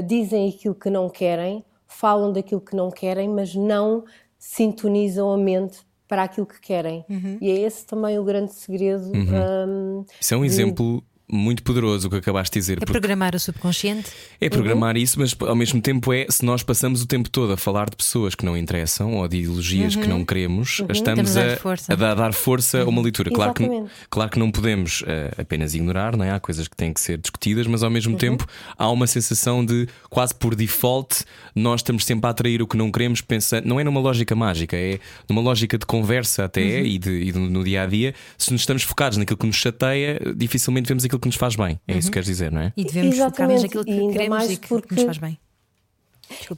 dizem 0.06 0.48
aquilo 0.48 0.74
que 0.74 0.88
não 0.88 1.10
querem, 1.10 1.62
falam 1.86 2.32
daquilo 2.32 2.62
que 2.62 2.74
não 2.74 2.90
querem, 2.90 3.28
mas 3.28 3.54
não 3.54 4.04
sintonizam 4.38 5.30
a 5.30 5.36
mente 5.36 5.80
para 6.08 6.22
aquilo 6.22 6.46
que 6.46 6.60
querem. 6.60 7.04
Uhum. 7.10 7.38
E 7.40 7.50
é 7.50 7.60
esse 7.60 7.84
também 7.84 8.18
o 8.18 8.24
grande 8.24 8.54
segredo. 8.54 9.04
Uhum. 9.06 9.98
Um, 10.00 10.04
Isso 10.18 10.32
é 10.32 10.36
um 10.36 10.40
de... 10.40 10.46
exemplo 10.46 11.04
muito 11.34 11.62
poderoso 11.62 12.08
o 12.08 12.10
que 12.10 12.16
acabaste 12.16 12.54
de 12.54 12.60
dizer. 12.60 12.78
É 12.80 12.86
programar 12.86 13.34
o 13.34 13.38
subconsciente? 13.38 14.10
É 14.40 14.48
programar 14.48 14.94
uhum. 14.96 15.02
isso, 15.02 15.18
mas 15.18 15.36
ao 15.40 15.56
mesmo 15.56 15.80
tempo 15.80 16.12
é 16.12 16.26
se 16.28 16.44
nós 16.44 16.62
passamos 16.62 17.02
o 17.02 17.06
tempo 17.06 17.28
todo 17.28 17.52
a 17.52 17.56
falar 17.56 17.90
de 17.90 17.96
pessoas 17.96 18.34
que 18.34 18.44
não 18.44 18.56
interessam 18.56 19.14
ou 19.14 19.28
de 19.28 19.38
ideologias 19.38 19.94
uhum. 19.94 20.02
que 20.02 20.08
não 20.08 20.24
queremos, 20.24 20.80
uhum. 20.80 20.86
estamos 20.90 21.36
a, 21.36 21.56
força. 21.56 21.92
a, 21.92 22.14
dar, 22.14 22.32
força 22.32 22.80
a 22.80 22.84
uma 22.84 22.98
uhum. 22.98 23.02
leitura. 23.02 23.30
Claro 23.30 23.54
que, 23.54 23.68
claro 24.08 24.30
que 24.30 24.38
não 24.38 24.50
podemos 24.50 25.02
uh, 25.02 25.40
apenas 25.40 25.74
ignorar, 25.74 26.16
não 26.16 26.24
é? 26.24 26.30
há 26.30 26.40
coisas 26.40 26.68
que 26.68 26.76
têm 26.76 26.92
que 26.92 27.00
ser 27.00 27.18
discutidas, 27.18 27.66
mas 27.66 27.82
ao 27.82 27.90
mesmo 27.90 28.12
uhum. 28.12 28.18
tempo 28.18 28.46
há 28.76 28.90
uma 28.90 29.06
sensação 29.06 29.64
de 29.64 29.88
quase 30.08 30.34
por 30.34 30.54
default 30.54 31.24
nós 31.54 31.80
estamos 31.80 32.04
sempre 32.04 32.26
a 32.26 32.30
atrair 32.30 32.62
o 32.62 32.66
que 32.66 32.76
não 32.76 32.90
queremos, 32.90 33.20
pensando, 33.20 33.66
não 33.66 33.78
é 33.78 33.84
numa 33.84 34.00
lógica 34.00 34.34
mágica, 34.34 34.76
é 34.76 34.98
numa 35.28 35.40
lógica 35.40 35.78
de 35.78 35.86
conversa 35.86 36.44
até 36.44 36.60
uhum. 36.60 36.86
e, 36.86 36.98
de, 36.98 37.10
e 37.10 37.32
no, 37.32 37.50
no 37.50 37.64
dia 37.64 37.82
a 37.82 37.86
dia. 37.86 38.14
Se 38.36 38.52
nos 38.52 38.62
estamos 38.62 38.82
focados 38.82 39.18
naquilo 39.18 39.38
que 39.38 39.46
nos 39.46 39.56
chateia, 39.56 40.20
dificilmente 40.36 40.88
vemos 40.88 41.04
aquilo 41.04 41.20
que 41.24 41.28
nos 41.28 41.36
faz 41.36 41.56
bem. 41.56 41.80
É 41.88 41.92
uhum. 41.92 41.98
isso 41.98 42.08
que 42.08 42.12
queres 42.12 42.26
dizer, 42.26 42.52
não 42.52 42.60
é? 42.60 42.72
E 42.76 42.84
devemos 42.84 43.16
focar-nos 43.16 43.62
naquilo 43.62 43.84
que 43.84 43.90
e 43.90 44.12
queremos 44.12 44.50
e 44.50 44.56
que, 44.56 44.68
porque... 44.68 44.88
que 44.88 44.94
nos 44.94 45.04
faz 45.04 45.18
bem. 45.18 45.38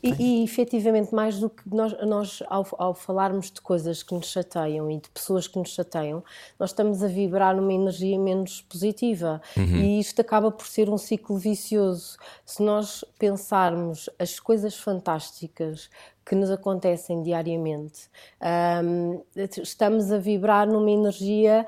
E, 0.00 0.40
e, 0.40 0.44
efetivamente, 0.44 1.12
mais 1.12 1.40
do 1.40 1.50
que 1.50 1.62
nós, 1.68 1.92
nós 2.06 2.42
ao, 2.46 2.66
ao, 2.78 2.94
falarmos 2.94 3.50
de 3.50 3.60
coisas 3.60 4.00
que 4.00 4.14
nos 4.14 4.30
chateiam 4.30 4.88
e 4.90 5.00
de 5.00 5.08
pessoas 5.10 5.48
que 5.48 5.58
nos 5.58 5.70
chateiam, 5.70 6.22
nós 6.58 6.70
estamos 6.70 7.02
a 7.02 7.08
vibrar 7.08 7.56
numa 7.56 7.72
energia 7.72 8.16
menos 8.16 8.62
positiva. 8.62 9.42
Uhum. 9.56 9.76
E 9.76 10.00
isto 10.00 10.20
acaba 10.20 10.52
por 10.52 10.66
ser 10.66 10.88
um 10.88 10.96
ciclo 10.96 11.36
vicioso. 11.36 12.16
Se 12.44 12.62
nós 12.62 13.04
pensarmos 13.18 14.08
as 14.20 14.38
coisas 14.38 14.76
fantásticas 14.76 15.90
que 16.26 16.34
nos 16.34 16.50
acontecem 16.50 17.22
diariamente. 17.22 18.10
Um, 18.84 19.22
estamos 19.62 20.10
a 20.10 20.18
vibrar 20.18 20.66
numa 20.66 20.90
energia 20.90 21.64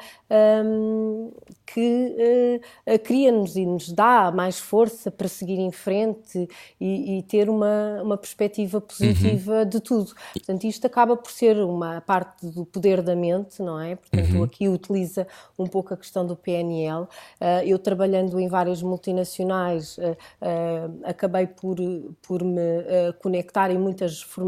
um, 0.65 1.31
que 1.65 2.61
uh, 2.85 2.99
cria-nos 2.99 3.55
e 3.55 3.65
nos 3.65 3.93
dá 3.93 4.33
mais 4.33 4.59
força 4.59 5.13
para 5.13 5.29
seguir 5.29 5.61
em 5.61 5.71
frente 5.71 6.49
e, 6.81 7.19
e 7.19 7.23
ter 7.23 7.49
uma, 7.49 8.03
uma 8.03 8.17
perspectiva 8.17 8.81
positiva 8.81 9.61
uhum. 9.61 9.69
de 9.69 9.81
tudo. 9.81 10.13
Portanto, 10.33 10.65
isto 10.65 10.85
acaba 10.87 11.17
por 11.17 11.31
ser 11.31 11.57
uma 11.59 12.01
parte 12.01 12.45
do 12.45 12.67
poder 12.67 13.01
da 13.01 13.15
mente, 13.15 13.63
não 13.63 13.81
é? 13.81 13.95
Portanto, 13.95 14.35
uhum. 14.35 14.43
aqui 14.43 14.69
utiliza 14.69 15.25
um 15.57 15.69
pouco 15.69 15.95
a 15.95 15.97
questão 15.97 16.27
do 16.27 16.35
PNL. 16.35 17.03
Uh, 17.03 17.09
eu 17.65 17.79
trabalhando 17.79 18.41
em 18.41 18.49
várias 18.49 18.83
multinacionais, 18.83 19.99
uh, 19.99 20.17
acabei 21.05 21.47
por, 21.47 21.77
por 22.27 22.43
me 22.43 22.59
conectar 23.21 23.71
em 23.71 23.79
muitas 23.79 24.21
formações 24.21 24.48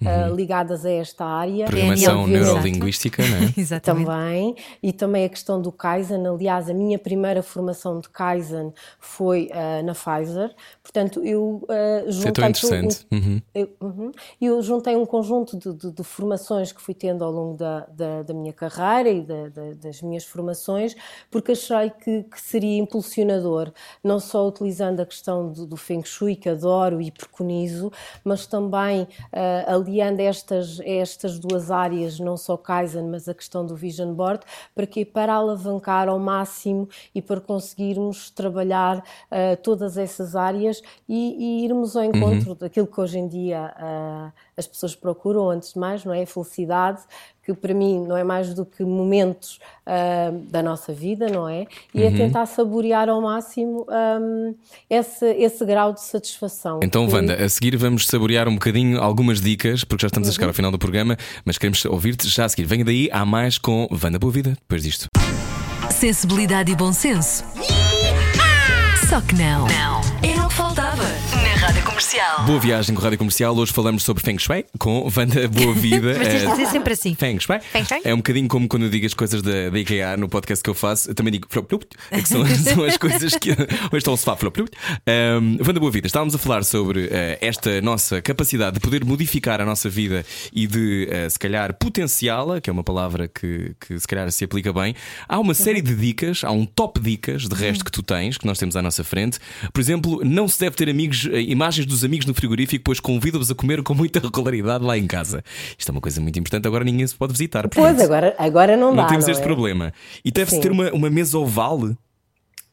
uhum. 0.00 0.34
ligadas 0.34 0.84
a 0.84 0.90
esta 0.90 1.24
área. 1.24 1.66
Programação 1.66 2.26
neurolinguística, 2.26 3.22
não 3.26 3.36
é? 3.36 3.54
Exatamente. 3.58 4.06
Também. 4.06 4.56
E 4.82 4.92
também 4.92 5.24
a 5.24 5.28
questão 5.28 5.60
do 5.60 5.72
Kaizen. 5.72 6.26
Aliás, 6.26 6.68
a 6.70 6.74
minha 6.74 6.98
primeira 6.98 7.42
formação 7.42 8.00
de 8.00 8.08
Kaizen 8.08 8.72
foi 8.98 9.50
uh, 9.50 9.84
na 9.84 9.92
Pfizer. 9.94 10.54
Portanto, 10.82 11.24
eu 11.24 11.62
uh, 11.64 12.10
juntei. 12.10 12.22
Foi 12.22 12.32
tão 12.32 12.48
interessante. 12.48 13.06
Um, 13.10 13.16
uhum. 13.16 13.42
Eu, 13.54 13.70
uhum, 13.80 14.12
eu, 14.40 14.62
juntei 14.62 14.96
um 14.96 15.06
conjunto 15.06 15.56
de, 15.56 15.72
de, 15.72 15.92
de, 15.92 16.02
formações 16.02 16.72
que 16.72 16.80
fui 16.80 16.94
tendo 16.94 17.24
ao 17.24 17.30
longo 17.30 17.56
da, 17.56 17.86
da, 17.86 18.22
da 18.22 18.34
minha 18.34 18.52
carreira 18.52 19.08
e 19.08 19.22
da, 19.22 19.48
das 19.80 20.02
minhas 20.02 20.24
formações, 20.24 20.96
porque 21.30 21.52
achei 21.52 21.90
que, 21.90 22.24
que, 22.24 22.40
seria 22.40 22.78
impulsionador, 22.78 23.72
não 24.02 24.18
só 24.18 24.46
utilizando 24.48 25.00
a 25.00 25.06
questão 25.06 25.52
do, 25.52 25.66
do 25.66 25.76
Feng 25.76 26.04
Shui, 26.04 26.34
que 26.34 26.48
adoro 26.48 27.00
e 27.00 27.10
preconizo, 27.10 27.92
mas 28.24 28.46
também 28.46 29.06
uh, 29.32 29.74
aliando 29.74 30.20
estas, 30.20 30.80
estas 30.84 31.38
duas 31.38 31.70
áreas, 31.70 32.18
não 32.18 32.36
só 32.36 32.56
Kaizen, 32.56 33.04
mas 33.04 33.28
a 33.28 33.34
questão 33.34 33.64
do 33.64 33.74
Vision 33.74 34.14
Board, 34.14 34.44
para 34.74 34.86
que 34.86 35.04
para 35.04 35.34
alavancar 35.34 36.08
ao 36.08 36.18
máximo 36.18 36.88
e 37.14 37.20
para 37.20 37.40
conseguirmos 37.40 38.30
trabalhar 38.30 38.98
uh, 38.98 39.56
todas 39.62 39.96
essas 39.96 40.36
áreas 40.36 40.82
e, 41.08 41.36
e, 41.38 41.64
irmos 41.64 41.96
ao 41.96 42.04
encontro 42.04 42.50
uhum. 42.50 42.56
daquilo 42.58 42.86
que 42.86 43.00
hoje 43.00 43.18
em 43.18 43.28
dia 43.28 43.74
uh, 43.76 44.32
as 44.60 44.66
pessoas 44.66 44.94
procuram, 44.94 45.50
antes 45.50 45.72
de 45.72 45.78
mais, 45.78 46.04
não 46.04 46.14
é? 46.14 46.22
A 46.22 46.26
felicidade, 46.26 47.00
que 47.42 47.52
para 47.52 47.74
mim 47.74 48.06
não 48.06 48.16
é 48.16 48.22
mais 48.22 48.54
do 48.54 48.64
que 48.64 48.84
momentos 48.84 49.58
uh, 49.86 50.38
da 50.50 50.62
nossa 50.62 50.92
vida, 50.92 51.28
não 51.28 51.48
é? 51.48 51.66
E 51.94 52.02
é 52.02 52.06
uhum. 52.08 52.14
é 52.14 52.16
tentar 52.16 52.46
saborear 52.46 53.08
ao 53.08 53.20
máximo 53.20 53.86
um, 53.88 54.54
esse, 54.88 55.26
esse 55.32 55.64
grau 55.64 55.92
de 55.92 56.00
satisfação. 56.00 56.80
Então, 56.82 57.06
que... 57.08 57.14
Wanda, 57.14 57.34
a 57.34 57.48
seguir 57.48 57.76
vamos 57.76 58.06
saborear 58.06 58.46
um 58.46 58.54
bocadinho 58.54 59.00
algumas 59.00 59.40
dicas, 59.40 59.82
porque 59.82 60.02
já 60.02 60.06
estamos 60.06 60.28
uhum. 60.28 60.32
a 60.32 60.34
chegar 60.34 60.46
ao 60.48 60.54
final 60.54 60.70
do 60.70 60.78
programa, 60.78 61.16
mas 61.44 61.58
queremos 61.58 61.84
ouvir-te 61.84 62.28
já 62.28 62.44
a 62.44 62.48
seguir. 62.48 62.64
Venha 62.64 62.84
daí, 62.84 63.08
há 63.10 63.24
mais 63.24 63.58
com 63.58 63.88
Wanda 63.90 64.18
Boa 64.18 64.32
Vida, 64.32 64.50
depois 64.50 64.82
disto. 64.82 65.08
Sensibilidade 65.90 66.70
e 66.70 66.76
bom 66.76 66.92
senso. 66.92 67.44
Só 69.08 69.20
que 69.20 69.34
não. 69.34 69.66
Não. 69.66 70.00
Era 70.22 70.44
o 70.44 70.48
que 70.48 70.54
faltava. 70.54 71.02
Comercial. 72.00 72.46
Boa 72.46 72.58
viagem 72.58 72.94
com 72.94 73.00
a 73.02 73.04
Rádio 73.04 73.18
Comercial. 73.18 73.54
Hoje 73.54 73.74
falamos 73.74 74.04
sobre 74.04 74.22
Feng 74.24 74.38
Shui 74.38 74.64
com 74.78 75.06
Wanda 75.14 75.46
Boa 75.48 75.74
Vida. 75.74 76.14
Mas 76.16 76.28
tens 76.28 76.40
de 76.40 76.48
dizer 76.48 76.66
sempre 76.68 76.94
assim. 76.94 77.14
Feng 77.14 77.38
Shui. 77.38 77.60
Feng 77.60 77.84
Shui. 77.84 78.00
É 78.04 78.14
um 78.14 78.16
bocadinho 78.16 78.48
como 78.48 78.66
quando 78.66 78.84
eu 78.84 78.88
digo 78.88 79.04
as 79.04 79.12
coisas 79.12 79.42
da, 79.42 79.68
da 79.68 79.78
IKEA 79.78 80.16
no 80.16 80.26
podcast 80.26 80.62
que 80.62 80.70
eu 80.70 80.72
faço. 80.72 81.10
Eu 81.10 81.14
também 81.14 81.30
digo 81.30 81.46
é 82.10 82.22
que 82.22 82.26
são, 82.26 82.42
são 82.56 82.84
as 82.84 82.96
coisas 82.96 83.34
que. 83.34 83.50
Hoje 83.50 83.98
estão 83.98 84.16
se 84.16 84.24
fala. 84.24 84.38
Um, 84.40 85.58
Wanda 85.62 85.78
Boa 85.78 85.92
Vida, 85.92 86.06
estávamos 86.06 86.34
a 86.34 86.38
falar 86.38 86.64
sobre 86.64 87.00
uh, 87.04 87.10
esta 87.42 87.82
nossa 87.82 88.22
capacidade 88.22 88.76
de 88.76 88.80
poder 88.80 89.04
modificar 89.04 89.60
a 89.60 89.66
nossa 89.66 89.90
vida 89.90 90.24
e 90.54 90.66
de, 90.66 91.06
uh, 91.06 91.28
se 91.28 91.38
calhar, 91.38 91.74
potenciá-la, 91.74 92.62
que 92.62 92.70
é 92.70 92.72
uma 92.72 92.82
palavra 92.82 93.28
que, 93.28 93.74
que 93.78 94.00
se 94.00 94.08
calhar 94.08 94.30
se 94.32 94.42
aplica 94.42 94.72
bem. 94.72 94.94
Há 95.28 95.38
uma 95.38 95.52
série 95.52 95.82
de 95.82 95.94
dicas, 95.94 96.44
há 96.44 96.50
um 96.50 96.64
top 96.64 96.98
dicas 96.98 97.46
de 97.46 97.54
resto 97.54 97.84
que 97.84 97.92
tu 97.92 98.02
tens, 98.02 98.38
que 98.38 98.46
nós 98.46 98.58
temos 98.58 98.74
à 98.74 98.80
nossa 98.80 99.04
frente. 99.04 99.38
Por 99.70 99.82
exemplo, 99.82 100.22
não 100.24 100.48
se 100.48 100.58
deve 100.58 100.74
ter 100.74 100.88
amigos, 100.88 101.28
eh, 101.30 101.42
imagens 101.42 101.89
dos 101.90 102.04
amigos 102.04 102.26
no 102.26 102.34
frigorífico, 102.34 102.84
pois 102.84 103.00
convido-vos 103.00 103.50
a 103.50 103.54
comer 103.54 103.82
com 103.82 103.94
muita 103.94 104.20
regularidade 104.20 104.84
lá 104.84 104.96
em 104.96 105.06
casa. 105.06 105.42
Isto 105.78 105.90
é 105.90 105.92
uma 105.92 106.00
coisa 106.00 106.20
muito 106.20 106.38
importante, 106.38 106.66
agora 106.66 106.84
ninguém 106.84 107.06
se 107.06 107.14
pode 107.14 107.32
visitar. 107.32 107.68
Pois, 107.68 108.00
agora, 108.00 108.34
agora 108.38 108.76
não, 108.76 108.88
não 108.88 108.96
dá. 108.96 109.06
Temos 109.06 109.26
não 109.26 109.32
este 109.32 109.42
é? 109.42 109.44
problema. 109.44 109.92
E 110.24 110.30
deve-se 110.30 110.60
ter 110.60 110.70
uma, 110.70 110.90
uma 110.92 111.10
mesa 111.10 111.38
oval. 111.38 111.90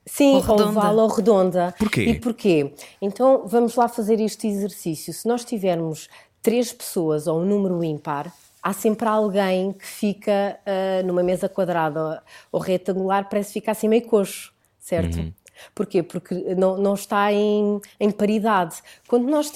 Sim, 0.06 0.36
ou 0.36 0.62
oval 0.62 0.98
ou 0.98 1.08
redonda. 1.10 1.76
Porquê? 1.78 2.04
E 2.04 2.20
porquê? 2.20 2.74
Então 3.02 3.46
vamos 3.46 3.76
lá 3.76 3.90
fazer 3.90 4.22
este 4.22 4.48
exercício. 4.48 5.14
Se 5.14 5.28
nós 5.28 5.44
tivermos 5.44 6.08
três 6.42 6.72
pessoas 6.72 7.28
ou 7.28 7.42
um 7.42 7.46
número 7.46 7.84
ímpar, 7.84 8.32
há 8.64 8.74
sempre 8.74 9.08
alguém 9.08 9.74
que 9.74 9.86
fica 9.86 10.58
uh, 10.66 11.06
numa 11.06 11.24
mesa 11.24 11.50
quadrada 11.50 12.24
ou 12.52 12.60
retangular, 12.60 13.28
parece 13.30 13.54
ficar 13.54 13.74
assim 13.74 13.88
meio 13.88 14.04
coxo, 14.04 14.54
certo? 14.80 15.18
Uhum. 15.18 15.34
Porquê? 15.74 16.04
Porque 16.04 16.36
não, 16.56 16.78
não 16.78 16.94
está 16.94 17.32
em, 17.32 17.80
em 18.00 18.12
paridade. 18.12 18.78
Quando 19.08 19.28
nós 19.28 19.52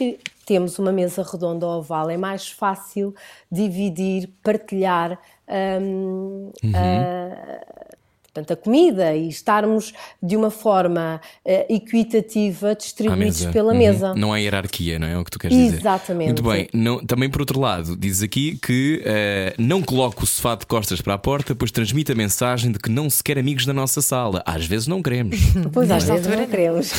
temos 0.45 0.79
uma 0.79 0.91
mesa 0.91 1.23
redonda 1.23 1.65
ou 1.65 1.79
oval, 1.79 2.09
é 2.09 2.17
mais 2.17 2.49
fácil 2.49 3.13
dividir, 3.51 4.29
partilhar 4.43 5.19
um, 5.47 6.51
uhum. 6.63 6.71
uh, 6.71 7.90
portanto, 8.33 8.51
a 8.53 8.55
comida 8.55 9.13
e 9.13 9.27
estarmos 9.27 9.93
de 10.23 10.37
uma 10.37 10.49
forma 10.49 11.19
uh, 11.45 11.65
equitativa 11.73 12.73
distribuídos 12.73 13.41
mesa. 13.41 13.51
pela 13.51 13.73
uhum. 13.73 13.77
mesa. 13.77 14.15
Não 14.15 14.33
há 14.33 14.37
hierarquia, 14.37 14.97
não 14.97 15.07
é? 15.07 15.13
é 15.13 15.17
o 15.17 15.23
que 15.23 15.31
tu 15.31 15.39
queres 15.39 15.55
dizer. 15.57 15.77
Exatamente. 15.77 16.27
Muito 16.27 16.43
bem. 16.43 16.69
Não, 16.73 17.05
também, 17.05 17.29
por 17.29 17.41
outro 17.41 17.59
lado, 17.59 17.97
dizes 17.97 18.23
aqui 18.23 18.57
que 18.57 19.03
uh, 19.03 19.61
não 19.61 19.81
coloque 19.81 20.23
o 20.23 20.25
sofá 20.25 20.55
de 20.55 20.65
costas 20.65 21.01
para 21.01 21.13
a 21.13 21.17
porta, 21.17 21.53
pois 21.53 21.71
transmite 21.71 22.11
a 22.11 22.15
mensagem 22.15 22.71
de 22.71 22.79
que 22.79 22.89
não 22.89 23.09
se 23.09 23.21
quer 23.21 23.37
amigos 23.37 23.65
na 23.65 23.73
nossa 23.73 24.01
sala. 24.01 24.41
Às 24.45 24.65
vezes 24.65 24.87
não 24.87 25.01
queremos. 25.01 25.37
Pois, 25.71 25.89
às 25.89 26.03
vezes 26.03 26.27
não 26.27 26.47
queremos. 26.47 26.91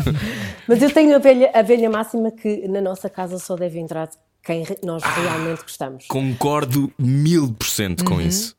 Mas 0.66 0.80
eu 0.80 0.90
tenho 0.90 1.14
a 1.14 1.18
velha, 1.18 1.50
a 1.52 1.62
velha 1.62 1.90
máxima 1.90 2.30
que 2.30 2.66
na 2.68 2.80
nossa 2.80 3.08
casa 3.10 3.38
só 3.38 3.54
deve 3.54 3.78
entrar 3.78 4.08
quem 4.42 4.64
nós 4.82 5.02
ah, 5.02 5.14
realmente 5.14 5.62
gostamos. 5.62 6.06
Concordo 6.06 6.90
mil 6.98 7.52
por 7.52 7.66
cento 7.66 8.04
com 8.04 8.14
uhum. 8.14 8.20
isso. 8.20 8.56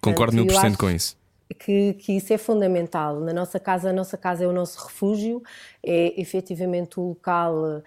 Concordo 0.00 0.36
mil 0.36 0.46
por 0.46 0.60
cento 0.60 0.76
com 0.76 0.90
isso 0.90 1.16
que, 1.54 1.94
que 1.94 2.12
isso 2.16 2.32
é 2.32 2.38
fundamental. 2.38 3.20
Na 3.20 3.32
nossa 3.32 3.58
casa, 3.58 3.90
a 3.90 3.92
nossa 3.92 4.16
casa 4.16 4.44
é 4.44 4.46
o 4.46 4.52
nosso 4.52 4.84
refúgio, 4.86 5.42
é 5.82 6.20
efetivamente 6.20 7.00
o 7.00 7.08
local 7.08 7.54
uh, 7.54 7.82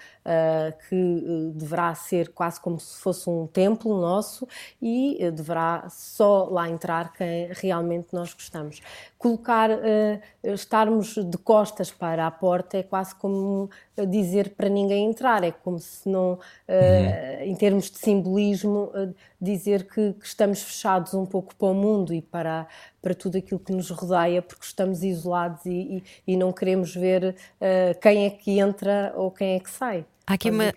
que 0.87 0.95
uh, 0.95 1.51
deverá 1.51 1.93
ser 1.95 2.29
quase 2.29 2.59
como 2.59 2.79
se 2.79 2.97
fosse 2.97 3.29
um 3.29 3.47
templo 3.47 3.99
nosso 3.99 4.47
e 4.81 5.17
uh, 5.21 5.31
deverá 5.31 5.87
só 5.89 6.45
lá 6.49 6.69
entrar 6.69 7.13
quem 7.13 7.49
realmente 7.51 8.07
nós 8.11 8.33
gostamos. 8.33 8.81
Colocar, 9.17 9.69
estarmos 10.43 11.15
de 11.15 11.37
costas 11.39 11.91
para 11.91 12.27
a 12.27 12.31
porta 12.31 12.77
é 12.77 12.83
quase 12.83 13.15
como 13.15 13.71
dizer 14.07 14.55
para 14.55 14.67
ninguém 14.67 15.09
entrar, 15.09 15.43
é 15.43 15.51
como 15.51 15.79
se 15.79 16.07
não, 16.09 16.31
uhum. 16.31 17.43
em 17.43 17.55
termos 17.55 17.89
de 17.89 17.97
simbolismo, 17.97 18.91
dizer 19.39 19.87
que, 19.87 20.13
que 20.13 20.25
estamos 20.25 20.61
fechados 20.61 21.13
um 21.13 21.25
pouco 21.25 21.55
para 21.55 21.67
o 21.67 21.73
mundo 21.73 22.13
e 22.13 22.21
para, 22.21 22.67
para 23.01 23.13
tudo 23.13 23.37
aquilo 23.37 23.59
que 23.59 23.71
nos 23.71 23.89
rodeia, 23.89 24.41
porque 24.41 24.65
estamos 24.65 25.03
isolados 25.03 25.65
e, 25.65 26.03
e, 26.27 26.33
e 26.33 26.37
não 26.37 26.51
queremos 26.51 26.95
ver 26.95 27.35
quem 28.01 28.25
é 28.25 28.29
que 28.29 28.59
entra 28.59 29.13
ou 29.15 29.31
quem 29.31 29.55
é 29.55 29.59
que 29.59 29.69
sai. 29.69 30.05
Há 30.27 30.33
aqui, 30.33 30.49
uma, 30.49 30.73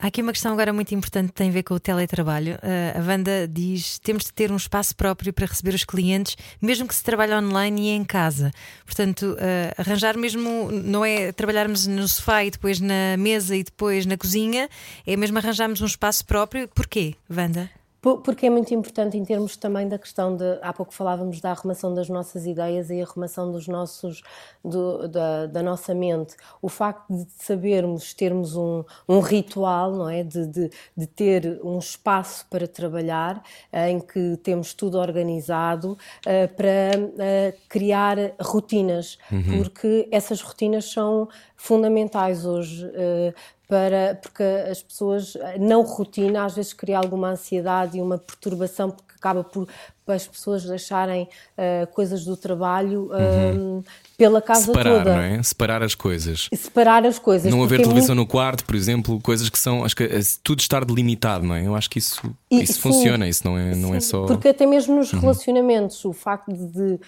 há 0.00 0.06
aqui 0.08 0.20
uma 0.20 0.32
questão 0.32 0.52
agora 0.52 0.72
muito 0.72 0.92
importante 0.92 1.28
que 1.28 1.34
tem 1.34 1.48
a 1.48 1.52
ver 1.52 1.62
com 1.62 1.74
o 1.74 1.80
teletrabalho. 1.80 2.54
Uh, 2.56 2.98
a 2.98 3.02
Wanda 3.08 3.46
diz: 3.46 4.00
temos 4.00 4.24
de 4.24 4.32
ter 4.32 4.50
um 4.50 4.56
espaço 4.56 4.96
próprio 4.96 5.32
para 5.32 5.46
receber 5.46 5.74
os 5.74 5.84
clientes, 5.84 6.36
mesmo 6.60 6.88
que 6.88 6.94
se 6.94 7.04
trabalhe 7.04 7.32
online 7.32 7.82
e 7.82 7.88
em 7.90 8.02
casa. 8.02 8.50
Portanto, 8.84 9.34
uh, 9.34 9.80
arranjar 9.80 10.16
mesmo 10.16 10.72
não 10.72 11.04
é 11.04 11.30
trabalharmos 11.30 11.86
no 11.86 12.06
sofá 12.08 12.44
e 12.44 12.50
depois 12.50 12.80
na 12.80 13.16
mesa 13.16 13.54
e 13.54 13.62
depois 13.62 14.06
na 14.06 14.16
cozinha, 14.16 14.68
é 15.06 15.16
mesmo 15.16 15.38
arranjarmos 15.38 15.80
um 15.80 15.86
espaço 15.86 16.24
próprio. 16.24 16.66
Porquê, 16.66 17.14
Wanda? 17.30 17.70
Porque 18.00 18.46
é 18.46 18.50
muito 18.50 18.72
importante 18.72 19.18
em 19.18 19.24
termos 19.24 19.56
também 19.58 19.86
da 19.86 19.98
questão 19.98 20.34
de. 20.34 20.58
Há 20.62 20.72
pouco 20.72 20.94
falávamos 20.94 21.38
da 21.40 21.50
arrumação 21.50 21.92
das 21.92 22.08
nossas 22.08 22.46
ideias 22.46 22.88
e 22.88 22.98
a 22.98 23.04
arrumação 23.04 23.52
dos 23.52 23.68
nossos, 23.68 24.22
do, 24.64 25.06
da, 25.06 25.46
da, 25.46 25.62
nossa 25.62 25.94
mente. 25.94 26.34
O 26.62 26.68
facto 26.68 27.12
de 27.12 27.26
sabermos, 27.38 28.14
termos 28.14 28.56
um, 28.56 28.82
um 29.06 29.20
ritual, 29.20 29.92
não 29.92 30.08
é? 30.08 30.24
De, 30.24 30.46
de, 30.46 30.70
de, 30.96 31.06
ter 31.06 31.60
um 31.62 31.78
espaço 31.78 32.46
para 32.48 32.66
trabalhar, 32.66 33.42
eh, 33.70 33.90
em 33.90 34.00
que 34.00 34.38
temos 34.42 34.72
tudo 34.72 34.98
organizado, 34.98 35.92
uh, 35.92 36.54
para 36.54 36.98
uh, 36.98 37.58
criar 37.68 38.16
rotinas, 38.40 39.18
uhum. 39.30 39.58
porque 39.58 40.08
essas 40.10 40.40
rotinas 40.40 40.86
são 40.86 41.28
fundamentais 41.60 42.46
hoje. 42.46 42.86
Uh, 42.86 43.34
para, 43.68 44.18
porque 44.20 44.42
as 44.42 44.82
pessoas, 44.82 45.34
não 45.60 45.82
rotina, 45.82 46.44
às 46.44 46.56
vezes 46.56 46.72
cria 46.72 46.98
alguma 46.98 47.28
ansiedade 47.28 47.98
e 47.98 48.02
uma 48.02 48.18
perturbação, 48.18 48.90
porque 48.90 49.14
acaba 49.14 49.44
por 49.44 49.68
para 50.10 50.16
as 50.16 50.26
pessoas 50.26 50.64
deixarem 50.64 51.22
uh, 51.56 51.86
coisas 51.92 52.24
do 52.24 52.36
trabalho 52.36 53.10
uh, 53.12 53.84
pela 54.18 54.42
casa 54.42 54.64
Separar, 54.66 54.98
toda. 55.04 55.14
não 55.14 55.22
é? 55.22 55.40
Separar 55.40 55.82
as 55.84 55.94
coisas. 55.94 56.48
Separar 56.52 57.06
as 57.06 57.16
coisas. 57.18 57.48
Não 57.50 57.62
haver 57.62 57.78
é 57.78 57.82
televisão 57.84 58.16
muito- 58.16 58.26
no 58.28 58.32
quarto, 58.32 58.64
por 58.64 58.74
exemplo, 58.74 59.20
coisas 59.22 59.48
que 59.48 59.56
são. 59.58 59.84
Acho 59.84 59.94
que 59.94 60.02
é 60.02 60.18
tudo 60.42 60.58
estar 60.58 60.84
delimitado, 60.84 61.44
não 61.46 61.54
é? 61.54 61.64
Eu 61.64 61.76
acho 61.76 61.88
que 61.88 62.00
isso, 62.00 62.20
E- 62.50 62.60
isso 62.64 62.72
sim. 62.74 62.80
funciona, 62.80 63.28
isso 63.28 63.42
não 63.46 63.56
é, 63.56 63.72
não 63.76 63.94
é 63.94 64.00
Sim, 64.00 64.08
só. 64.10 64.20
Uhum. 64.22 64.26
Porque 64.26 64.48
até 64.48 64.66
mesmo 64.66 64.96
nos 64.96 65.12
relacionamentos, 65.12 66.04
o 66.04 66.12
facto 66.12 66.52
de, 66.52 66.94
uh, 66.94 66.98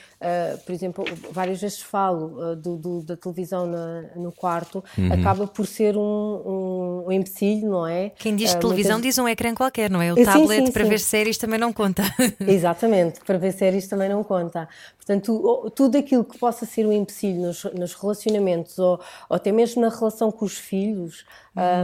por 0.64 0.72
exemplo, 0.72 1.04
várias 1.32 1.60
vezes 1.60 1.80
falo 1.82 2.52
uh, 2.52 2.54
do, 2.56 2.76
do- 2.76 3.02
da 3.02 3.16
televisão 3.16 3.66
na- 3.66 4.04
no 4.14 4.30
quarto, 4.30 4.82
Uhum. 4.96 5.12
acaba 5.12 5.44
por 5.48 5.66
ser 5.66 5.96
um, 5.96 6.00
um, 6.00 7.04
um 7.08 7.12
empecilho, 7.12 7.68
não 7.68 7.84
é? 7.86 8.10
Quem 8.10 8.36
diz 8.36 8.54
Uh, 8.54 8.60
televisão 8.60 8.92
muitas- 8.92 9.14
diz 9.16 9.18
um 9.18 9.26
ecrã 9.28 9.52
qualquer, 9.54 9.90
não 9.90 10.00
é? 10.00 10.12
O 10.12 10.16
Sim, 10.16 10.24
tablet 10.24 10.66
sim, 10.66 10.72
para 10.72 10.84
sim. 10.84 10.88
ver 10.90 11.00
séries 11.00 11.36
também 11.36 11.58
não 11.58 11.72
conta. 11.72 12.02
Exatamente, 12.40 12.42
para 13.24 13.38
ver 13.38 13.52
séries 13.52 13.86
também 13.88 14.08
não 14.08 14.22
conta. 14.22 14.68
Portanto, 14.96 15.70
tudo 15.74 15.98
aquilo 15.98 16.24
que 16.24 16.38
possa 16.38 16.64
ser 16.66 16.86
um 16.86 16.92
empecilho 16.92 17.40
nos, 17.42 17.64
nos 17.64 17.94
relacionamentos 17.94 18.78
ou, 18.78 19.00
ou 19.28 19.36
até 19.36 19.50
mesmo 19.52 19.82
na 19.82 19.88
relação 19.88 20.30
com 20.30 20.44
os 20.44 20.56
filhos, 20.58 21.24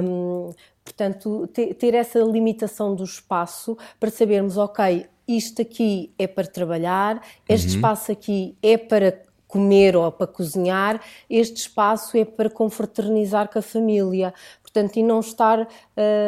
hum, 0.02 0.52
portanto, 0.84 1.46
te- 1.52 1.74
ter 1.74 1.94
essa 1.94 2.18
limitação 2.20 2.94
do 2.94 3.04
espaço 3.04 3.76
para 3.98 4.10
sabermos, 4.10 4.56
ok, 4.56 5.06
isto 5.26 5.60
aqui 5.62 6.12
é 6.18 6.26
para 6.26 6.46
trabalhar, 6.46 7.20
este 7.48 7.68
espaço 7.76 8.10
aqui 8.12 8.56
é 8.62 8.78
para 8.78 9.22
comer 9.46 9.96
ou 9.96 10.12
para 10.12 10.26
cozinhar, 10.26 11.00
este 11.28 11.56
espaço 11.56 12.16
é 12.18 12.24
para 12.24 12.50
confraternizar 12.50 13.48
com 13.50 13.58
a 13.58 13.62
família. 13.62 14.32
Portanto, 14.72 14.96
e 14.98 15.02
não 15.02 15.20
estar 15.20 15.66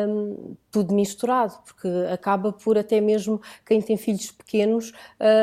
hum, 0.08 0.54
tudo 0.70 0.94
misturado, 0.94 1.54
porque 1.64 1.88
acaba 2.10 2.52
por 2.52 2.78
até 2.78 3.00
mesmo 3.00 3.40
quem 3.66 3.82
tem 3.82 3.96
filhos 3.98 4.30
pequenos 4.30 4.92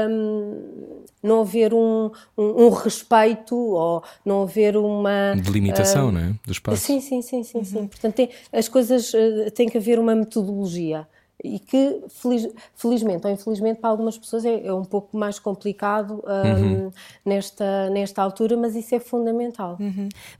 hum, 0.09 1.03
não 1.21 1.41
haver 1.41 1.73
um, 1.75 2.09
um, 2.37 2.65
um 2.65 2.69
respeito 2.69 3.55
ou 3.55 4.03
não 4.25 4.43
haver 4.43 4.75
uma 4.75 5.35
Delimitação, 5.35 6.11
não 6.11 6.19
é? 6.21 6.33
Do 6.45 6.51
espaço. 6.51 6.81
Sim, 6.81 6.99
sim, 6.99 7.21
sim, 7.21 7.43
sim, 7.43 7.63
sim. 7.63 7.87
Portanto, 7.87 8.15
tem- 8.15 8.29
as 8.51 8.67
coisas 8.67 9.13
eh, 9.13 9.51
têm 9.51 9.69
que 9.69 9.77
haver 9.77 9.99
uma 9.99 10.15
metodologia 10.15 11.07
e 11.43 11.59
que 11.59 12.01
feliz- 12.09 12.49
felizmente 12.75 13.27
ou 13.27 13.31
infelizmente 13.31 13.79
para 13.79 13.89
algumas 13.91 14.17
pessoas 14.17 14.43
é, 14.43 14.65
é 14.65 14.73
um 14.73 14.83
pouco 14.83 15.15
mais 15.15 15.37
complicado 15.37 16.23
hum, 16.25 16.91
nesta 17.23 17.89
nesta 17.91 18.21
altura, 18.23 18.57
mas 18.57 18.75
isso 18.75 18.95
é 18.95 18.99
fundamental. 18.99 19.77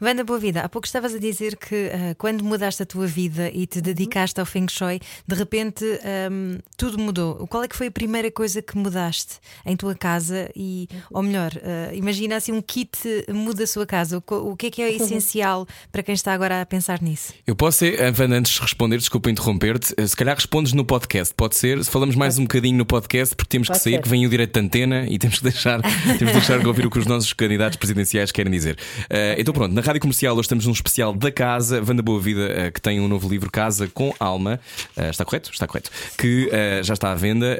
Wanda 0.01 0.23
Boa 0.23 0.39
Vida, 0.39 0.61
há 0.61 0.69
pouco 0.69 0.87
estavas 0.87 1.13
a 1.13 1.19
dizer 1.19 1.55
que 1.55 1.91
ah, 1.93 2.15
quando 2.17 2.43
mudaste 2.43 2.81
a 2.81 2.85
tua 2.85 3.05
vida 3.05 3.49
e 3.53 3.67
te 3.67 3.79
dedicaste 3.79 4.39
ao 4.39 4.45
Feng 4.45 4.67
Shui, 4.69 4.99
de 5.27 5.35
repente 5.35 5.85
ahm, 6.03 6.57
tudo 6.75 6.97
mudou. 6.97 7.45
Qual 7.47 7.63
é 7.63 7.67
que 7.67 7.75
foi 7.75 7.87
a 7.87 7.91
primeira 7.91 8.31
coisa 8.31 8.61
que 8.61 8.75
mudaste 8.77 9.35
em 9.65 9.75
tua 9.77 9.93
casa? 9.93 10.49
E, 10.55 10.87
ou 11.11 11.21
melhor, 11.21 11.51
ah, 11.63 11.93
imagina 11.93 12.37
assim 12.37 12.51
um 12.51 12.61
kit 12.61 12.97
muda 13.29 13.63
a 13.63 13.67
sua 13.67 13.85
casa. 13.85 14.17
O, 14.17 14.33
o 14.51 14.55
que 14.57 14.67
é 14.67 14.71
que 14.71 14.81
é 14.81 14.91
essencial 14.97 15.67
para 15.91 16.01
quem 16.01 16.15
está 16.15 16.33
agora 16.33 16.61
a 16.61 16.65
pensar 16.65 17.01
nisso? 17.03 17.33
Eu 17.45 17.55
posso 17.55 17.79
ser, 17.79 17.99
Wanda, 18.19 18.35
antes 18.35 18.53
de 18.53 18.61
responder, 18.61 18.97
desculpa 18.97 19.29
interromper-te, 19.29 19.93
eh, 19.95 20.07
se 20.07 20.15
calhar 20.15 20.35
respondes 20.35 20.73
no 20.73 20.86
podcast, 20.88 21.33
pode 21.35 21.55
ser? 21.55 21.83
Se 21.83 21.91
falamos 21.91 22.15
mais 22.15 22.39
um 22.39 22.43
bocadinho 22.43 22.77
no 22.77 22.85
podcast, 22.85 23.35
porque 23.35 23.49
temos 23.49 23.67
que 23.67 23.73
Pode 23.73 23.83
sair, 23.83 23.93
ser. 23.95 24.01
que 24.01 24.09
vem 24.09 24.25
o 24.25 24.29
direito 24.29 24.53
de 24.59 24.65
antena 24.65 25.05
e 25.07 25.19
temos 25.19 25.38
que 25.38 25.43
deixar, 25.43 25.81
temos 26.17 26.17
que 26.17 26.25
deixar 26.39 26.59
de 26.59 26.67
ouvir 26.67 26.85
o 26.85 26.89
que 26.89 26.97
os 26.97 27.05
nossos 27.05 27.31
candidatos 27.33 27.77
presidenciais 27.77 28.31
querem 28.31 28.51
dizer. 28.51 28.77
Eh, 29.09 29.35
então 29.38 29.53
pronto, 29.53 29.73
na 29.73 29.81
Rádio 29.81 30.01
Comercial 30.01 30.33
hoje 30.33 30.45
estamos 30.45 30.65
num 30.65 30.71
especial 30.71 31.13
da 31.13 31.31
Casa, 31.31 31.83
Wanda 31.88 32.01
Boa 32.01 32.19
Vida, 32.19 32.47
eh, 32.49 32.71
que 32.71 32.81
tem 32.81 32.99
um 32.99 33.07
novo 33.07 33.29
livro, 33.29 33.51
Casa 33.51 33.88
com 33.93 34.13
Alma. 34.19 34.59
Eh, 34.95 35.09
está 35.09 35.23
correto? 35.25 35.51
Está 35.51 35.67
correto. 35.67 35.91
Que 36.17 36.49
já 36.83 36.93
está 36.93 37.11
à 37.11 37.15
venda. 37.15 37.57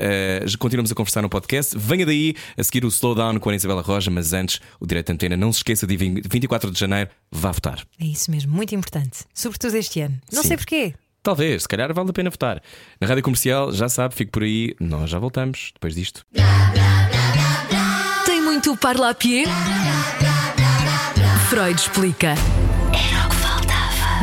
Continuamos 0.58 0.92
a 0.92 0.96
conversar 0.96 1.22
no 1.22 1.30
podcast. 1.30 1.78
Venha 1.78 2.06
daí 2.06 2.36
a 2.58 2.64
seguir 2.64 2.86
o 2.86 2.88
Slowdown 2.88 3.40
com 3.40 3.50
a 3.50 3.56
Isabela 3.56 3.82
Roja, 3.82 4.10
mas 4.10 4.34
antes, 4.34 4.60
o 4.80 4.88
direito 4.88 5.08
de 5.08 5.14
antena. 5.14 5.36
Não 5.38 5.52
se 5.52 5.60
esqueça 5.60 5.86
de 5.86 5.98
20 5.98 6.28
24 6.28 6.72
de 6.72 6.80
janeiro, 6.80 7.10
vá 7.32 7.52
votar. 7.52 7.86
É 8.00 8.06
isso 8.06 8.32
mesmo, 8.32 8.54
muito 8.56 8.74
importante. 8.74 9.20
Sobretudo 9.34 9.76
este 9.76 10.02
ano. 10.02 10.18
Não 10.32 10.42
Sim. 10.42 10.48
sei 10.50 10.58
porquê. 10.58 10.94
Talvez, 11.28 11.64
se 11.64 11.68
calhar 11.68 11.94
vale 11.94 12.10
a 12.10 12.14
pena 12.14 12.30
votar. 12.30 12.62
Na 13.02 13.06
rádio 13.06 13.22
comercial, 13.22 13.74
já 13.74 13.90
sabe, 13.90 14.16
fico 14.16 14.32
por 14.32 14.44
aí. 14.44 14.74
Nós 14.80 15.10
já 15.10 15.20
voltamos 15.20 15.72
depois 15.74 15.94
disto. 15.94 16.26
Tem 18.26 18.42
muito 18.42 18.78
parlapié? 18.78 19.44
Freud 21.50 21.78
explica. 21.78 22.34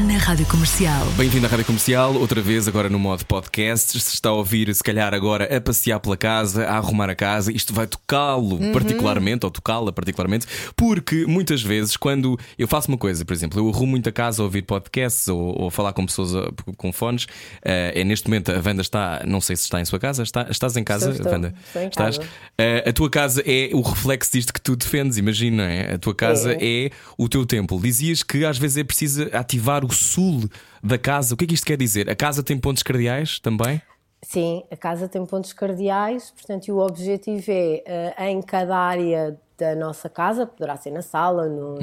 Na 0.02 0.18
Rádio 0.18 0.44
Comercial. 0.46 1.06
Bem-vindo 1.16 1.46
à 1.46 1.48
Rádio 1.48 1.64
Comercial, 1.66 2.14
outra 2.16 2.40
vez 2.42 2.66
agora 2.66 2.88
no 2.90 2.98
modo 2.98 3.24
podcast. 3.26 3.98
Se 4.00 4.14
está 4.14 4.28
a 4.30 4.32
ouvir, 4.32 4.74
se 4.74 4.82
calhar 4.82 5.14
agora 5.14 5.56
a 5.56 5.60
passear 5.60 6.00
pela 6.00 6.16
casa, 6.16 6.66
a 6.66 6.76
arrumar 6.76 7.08
a 7.08 7.14
casa, 7.14 7.52
isto 7.52 7.72
vai 7.72 7.86
tocá-lo 7.86 8.58
particularmente, 8.72 9.46
ou 9.46 9.50
tocá-la 9.52 9.92
particularmente, 9.92 10.46
porque 10.76 11.24
muitas 11.26 11.62
vezes, 11.62 11.96
quando 11.96 12.36
eu 12.58 12.66
faço 12.66 12.88
uma 12.88 12.98
coisa, 12.98 13.24
por 13.24 13.32
exemplo, 13.32 13.58
eu 13.60 13.68
arrumo 13.68 13.92
muito 13.92 14.08
a 14.08 14.12
casa 14.12 14.42
a 14.42 14.44
ouvir 14.44 14.62
podcasts 14.62 15.28
ou, 15.28 15.60
ou 15.60 15.68
a 15.68 15.70
falar 15.70 15.92
com 15.92 16.04
pessoas 16.04 16.34
a- 16.34 16.50
com 16.76 16.92
fones, 16.92 17.26
eh, 17.64 17.92
é 17.94 18.04
neste 18.04 18.26
momento 18.28 18.50
a 18.50 18.56
Wanda 18.66 18.82
está, 18.82 19.22
não 19.24 19.40
sei 19.40 19.54
se 19.54 19.62
está 19.62 19.80
em 19.80 19.84
sua 19.84 20.00
casa, 20.00 20.22
está, 20.24 20.46
estás 20.50 20.76
em 20.76 20.82
casa, 20.82 21.10
Estou, 21.10 21.18
estou. 21.26 21.32
Wanda? 21.32 21.54
Estou 21.66 21.82
em 21.82 21.88
estás? 21.88 22.18
casa. 22.18 22.30
Eh, 22.58 22.84
a 22.88 22.92
tua 22.92 23.08
casa 23.08 23.42
é 23.46 23.70
o 23.72 23.80
reflexo 23.80 24.32
disto 24.32 24.52
que 24.52 24.60
tu 24.60 24.74
defendes, 24.74 25.18
imagina, 25.18 25.62
não 25.64 25.70
é? 25.70 25.94
A 25.94 25.98
tua 25.98 26.14
casa 26.14 26.56
é. 26.60 26.90
o 27.16 27.28
teu 27.28 27.46
templo. 27.46 27.80
Dizias 27.80 28.22
que 28.24 28.44
às 28.44 28.58
vezes 28.58 28.76
é 28.78 28.84
preciso 28.84 29.28
ativar 29.32 29.83
o 29.84 29.92
sul 29.92 30.48
da 30.82 30.98
casa. 30.98 31.34
O 31.34 31.36
que 31.36 31.44
é 31.44 31.48
que 31.48 31.54
isto 31.54 31.66
quer 31.66 31.76
dizer? 31.76 32.08
A 32.10 32.16
casa 32.16 32.42
tem 32.42 32.58
pontos 32.58 32.82
cardeais 32.82 33.38
também? 33.38 33.80
Sim, 34.22 34.64
a 34.70 34.76
casa 34.76 35.06
tem 35.06 35.24
pontos 35.26 35.52
cardeais, 35.52 36.30
portanto, 36.30 36.66
e 36.68 36.72
o 36.72 36.78
objetivo 36.78 37.44
é, 37.48 37.82
eh, 38.16 38.30
em 38.30 38.40
cada 38.40 38.74
área 38.76 39.38
da 39.56 39.74
nossa 39.76 40.08
casa, 40.08 40.46
poderá 40.46 40.76
ser 40.76 40.90
na 40.90 41.02
sala, 41.02 41.46
no- 41.48 41.76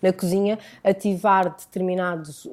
na 0.00 0.12
cozinha, 0.12 0.58
ativar 0.84 1.56
determinados, 1.56 2.46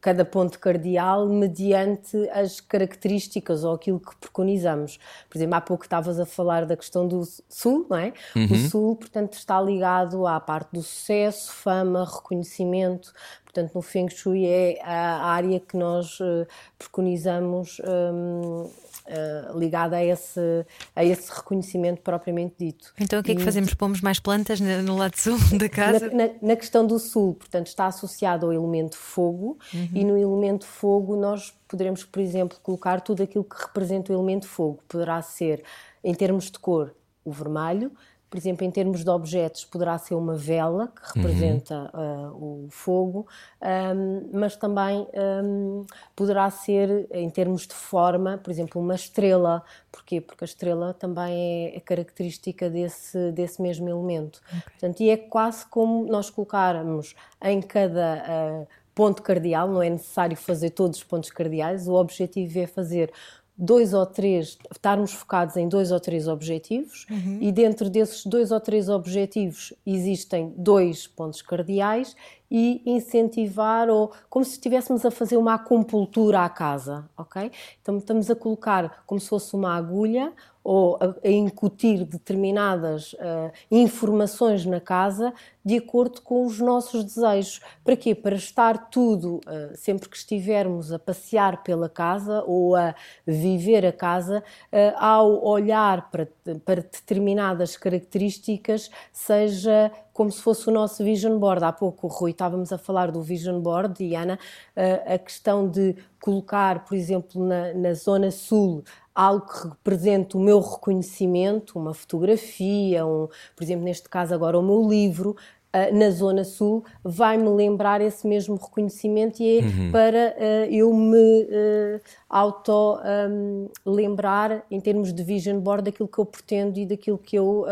cada 0.00 0.24
ponto 0.24 0.58
cardeal 0.58 1.28
mediante 1.28 2.16
as 2.30 2.60
características 2.60 3.64
ou 3.64 3.74
aquilo 3.74 4.00
que 4.00 4.16
preconizamos. 4.16 4.98
Por 5.28 5.36
exemplo, 5.36 5.54
há 5.56 5.60
pouco 5.60 5.84
estavas 5.84 6.18
a 6.18 6.24
falar 6.24 6.64
da 6.64 6.76
questão 6.76 7.06
do 7.06 7.22
sul, 7.48 7.86
não 7.90 7.96
é? 7.98 8.12
O 8.34 8.68
sul, 8.70 8.96
portanto, 8.96 9.34
está 9.34 9.60
ligado 9.60 10.26
à 10.26 10.40
parte 10.40 10.70
do 10.72 10.80
sucesso, 10.82 11.52
fama, 11.52 12.04
reconhecimento, 12.04 13.12
Portanto, 13.48 13.72
no 13.74 13.80
Feng 13.80 14.08
Shui 14.10 14.44
é 14.44 14.78
a 14.84 15.22
área 15.24 15.58
que 15.58 15.74
nós 15.74 16.18
eh, 16.20 16.46
preconizamos 16.78 17.80
hum, 18.12 18.70
eh, 19.06 19.46
ligada 19.54 19.96
a 19.96 20.04
esse, 20.04 20.66
a 20.94 21.02
esse 21.02 21.32
reconhecimento 21.32 22.02
propriamente 22.02 22.54
dito. 22.58 22.92
Então 23.00 23.20
o 23.20 23.22
que 23.22 23.32
é 23.32 23.34
que 23.34 23.42
fazemos? 23.42 23.72
Pomos 23.72 24.02
mais 24.02 24.20
plantas 24.20 24.60
no 24.60 24.96
lado 24.96 25.16
sul 25.16 25.38
da 25.58 25.68
casa? 25.68 26.10
Na, 26.10 26.26
na- 26.26 26.32
na 26.42 26.56
questão 26.56 26.86
do 26.86 26.98
sul, 26.98 27.34
portanto, 27.34 27.68
está 27.68 27.86
associado 27.86 28.44
ao 28.46 28.52
elemento 28.52 28.96
fogo 28.96 29.56
e 29.94 30.04
no 30.04 30.16
elemento 30.18 30.66
fogo 30.66 31.16
nós 31.16 31.54
poderemos, 31.66 32.04
por 32.04 32.20
exemplo, 32.20 32.58
colocar 32.62 33.00
tudo 33.00 33.22
aquilo 33.22 33.44
que 33.44 33.56
representa 33.60 34.12
o 34.12 34.14
elemento 34.16 34.46
fogo. 34.46 34.80
Poderá 34.86 35.22
ser, 35.22 35.62
em 36.04 36.14
termos 36.14 36.50
de 36.50 36.58
cor, 36.58 36.94
o 37.24 37.30
vermelho. 37.32 37.90
Por 38.30 38.36
exemplo, 38.36 38.64
em 38.64 38.70
termos 38.70 39.04
de 39.04 39.10
objetos, 39.10 39.64
poderá 39.64 39.96
ser 39.96 40.14
uma 40.14 40.34
vela, 40.36 40.88
que 40.88 41.18
representa 41.18 41.90
ah, 41.92 42.30
o 42.34 42.66
fogo, 42.70 43.26
ahm, 43.60 44.28
mas 44.32 44.54
também 44.54 45.06
ahm, 45.14 45.84
poderá 46.14 46.50
ser, 46.50 47.08
em 47.10 47.30
termos 47.30 47.66
de 47.66 47.74
forma, 47.74 48.38
por 48.38 48.50
exemplo, 48.50 48.80
uma 48.80 48.94
estrela. 48.94 49.62
Porquê? 49.90 50.20
Porque 50.20 50.44
a 50.44 50.46
estrela 50.46 50.92
também 50.92 51.72
é, 51.72 51.76
é 51.76 51.80
característica 51.80 52.68
desse, 52.68 53.32
desse 53.32 53.62
mesmo 53.62 53.88
elemento. 53.88 54.40
Portanto, 54.64 55.00
e 55.00 55.10
é 55.10 55.16
quase 55.16 55.64
como 55.66 56.06
nós 56.06 56.28
colocarmos 56.28 57.14
em 57.42 57.62
cada 57.62 58.22
ah, 58.26 58.66
ponto 58.98 59.22
cardeal, 59.22 59.68
não 59.68 59.80
é 59.80 59.88
necessário 59.88 60.36
fazer 60.36 60.70
todos 60.70 60.98
os 60.98 61.04
pontos 61.04 61.30
cardeais, 61.30 61.86
o 61.86 61.94
objetivo 61.94 62.58
é 62.58 62.66
fazer 62.66 63.12
dois 63.58 63.92
ou 63.92 64.06
três, 64.06 64.56
estarmos 64.70 65.12
focados 65.12 65.56
em 65.56 65.68
dois 65.68 65.90
ou 65.90 65.98
três 65.98 66.28
objetivos 66.28 67.06
e 67.40 67.50
dentro 67.50 67.90
desses 67.90 68.24
dois 68.24 68.52
ou 68.52 68.60
três 68.60 68.88
objetivos 68.88 69.74
existem 69.84 70.54
dois 70.56 71.08
pontos 71.08 71.42
cardeais 71.42 72.14
e 72.50 72.80
incentivar 72.86 73.90
ou 73.90 74.12
como 74.30 74.44
se 74.44 74.52
estivéssemos 74.52 75.04
a 75.04 75.10
fazer 75.10 75.36
uma 75.36 75.54
acupuntura 75.54 76.44
à 76.44 76.48
casa, 76.48 77.04
ok? 77.16 77.50
Então 77.82 77.98
estamos 77.98 78.30
a 78.30 78.36
colocar 78.36 79.02
como 79.04 79.20
se 79.20 79.28
fosse 79.28 79.54
uma 79.54 79.74
agulha 79.74 80.32
ou 80.62 80.96
a, 81.00 81.14
a 81.26 81.30
incutir 81.30 82.04
determinadas 82.04 83.14
ah, 83.20 83.50
informações 83.70 84.64
na 84.66 84.80
casa 84.80 85.32
de 85.64 85.76
acordo 85.76 86.22
com 86.22 86.46
os 86.46 86.58
nossos 86.58 87.04
desejos. 87.04 87.60
Para 87.84 87.96
quê? 87.96 88.14
Para 88.14 88.36
estar 88.36 88.90
tudo, 88.90 89.40
ah, 89.46 89.70
sempre 89.74 90.08
que 90.08 90.16
estivermos 90.16 90.92
a 90.92 90.98
passear 90.98 91.62
pela 91.62 91.88
casa 91.88 92.42
ou 92.46 92.76
a 92.76 92.94
viver 93.26 93.86
a 93.86 93.92
casa, 93.92 94.42
ah, 94.72 95.06
ao 95.08 95.44
olhar 95.44 96.10
para, 96.10 96.28
para 96.64 96.82
determinadas 96.82 97.76
características, 97.76 98.90
seja 99.12 99.90
como 100.18 100.32
se 100.32 100.42
fosse 100.42 100.68
o 100.68 100.72
nosso 100.72 101.04
vision 101.04 101.38
board. 101.38 101.64
Há 101.64 101.72
pouco, 101.72 102.08
Rui, 102.08 102.32
estávamos 102.32 102.72
a 102.72 102.76
falar 102.76 103.12
do 103.12 103.22
vision 103.22 103.60
board, 103.60 103.94
Diana, 103.94 104.36
uh, 104.76 105.14
a 105.14 105.16
questão 105.16 105.68
de 105.68 105.94
colocar, 106.20 106.84
por 106.84 106.96
exemplo, 106.96 107.40
na, 107.46 107.72
na 107.72 107.94
zona 107.94 108.32
sul, 108.32 108.82
algo 109.18 109.46
que 109.48 109.66
represente 109.66 110.36
o 110.36 110.40
meu 110.40 110.60
reconhecimento, 110.60 111.76
uma 111.76 111.92
fotografia, 111.92 113.04
um, 113.04 113.26
por 113.56 113.64
exemplo, 113.64 113.84
neste 113.84 114.08
caso 114.08 114.32
agora 114.32 114.56
o 114.56 114.62
meu 114.62 114.88
livro, 114.88 115.34
uh, 115.74 115.92
na 115.92 116.08
Zona 116.10 116.44
Sul, 116.44 116.84
vai-me 117.02 117.48
lembrar 117.48 118.00
esse 118.00 118.24
mesmo 118.28 118.54
reconhecimento 118.54 119.42
e 119.42 119.58
é 119.58 119.62
uhum. 119.62 119.90
para 119.90 120.36
uh, 120.38 120.66
eu 120.70 120.94
me 120.94 121.42
uh, 121.42 122.00
auto-lembrar, 122.28 124.52
um, 124.52 124.60
em 124.70 124.80
termos 124.80 125.12
de 125.12 125.24
vision 125.24 125.58
board, 125.58 125.86
daquilo 125.86 126.08
que 126.08 126.18
eu 126.18 126.24
pretendo 126.24 126.78
e 126.78 126.86
daquilo 126.86 127.18
que 127.18 127.36
eu 127.36 127.66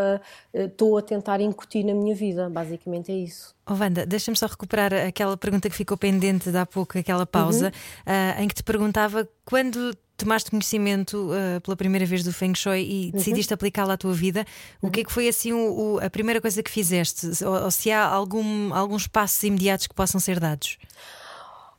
estou 0.53 0.99
a 0.99 1.03
tentar 1.03 1.41
incutir 1.41 1.85
na 1.85 1.95
minha 1.95 2.17
vida. 2.17 2.51
Basicamente 2.51 3.13
é 3.13 3.15
isso. 3.15 3.55
Oh, 3.71 3.75
Wanda, 3.75 4.05
deixa-me 4.05 4.37
só 4.37 4.47
recuperar 4.47 4.93
aquela 4.93 5.37
pergunta 5.37 5.71
que 5.71 5.77
ficou 5.77 5.97
pendente 5.97 6.51
de 6.51 6.59
há 6.59 6.67
pouco, 6.67 6.99
aquela 6.99 7.25
pausa, 7.25 7.73
uhum. 8.05 8.43
em 8.43 8.49
que 8.49 8.57
te 8.57 8.65
perguntava 8.65 9.29
quando 9.45 9.97
tomaste 10.17 10.51
conhecimento 10.51 11.31
uh, 11.31 11.61
pela 11.61 11.77
primeira 11.77 12.07
vez 12.07 12.23
do 12.25 12.33
Feng 12.33 12.55
Shui 12.55 12.83
e 12.83 13.05
uhum. 13.07 13.11
decidiste 13.13 13.53
aplicá-lo 13.53 13.91
à 13.91 13.97
tua 13.97 14.13
vida, 14.13 14.47
uhum. 14.83 14.89
o 14.89 14.93
que 14.93 15.01
é 15.01 15.05
que 15.05 15.13
foi 15.13 15.29
assim 15.29 15.53
o, 15.53 15.59
o, 15.59 15.99
a 15.99 16.09
primeira 16.09 16.41
coisa 16.41 16.63
que 16.63 16.71
fizeste? 16.71 17.27
Ou, 17.45 17.65
ou 17.65 17.71
se 17.71 17.91
há 17.91 18.05
algum, 18.05 18.73
alguns 18.75 19.07
passos 19.07 19.43
imediatos 19.43 19.87
que 19.87 19.95
possam 19.95 20.21
ser 20.21 20.41
dados? 20.41 20.79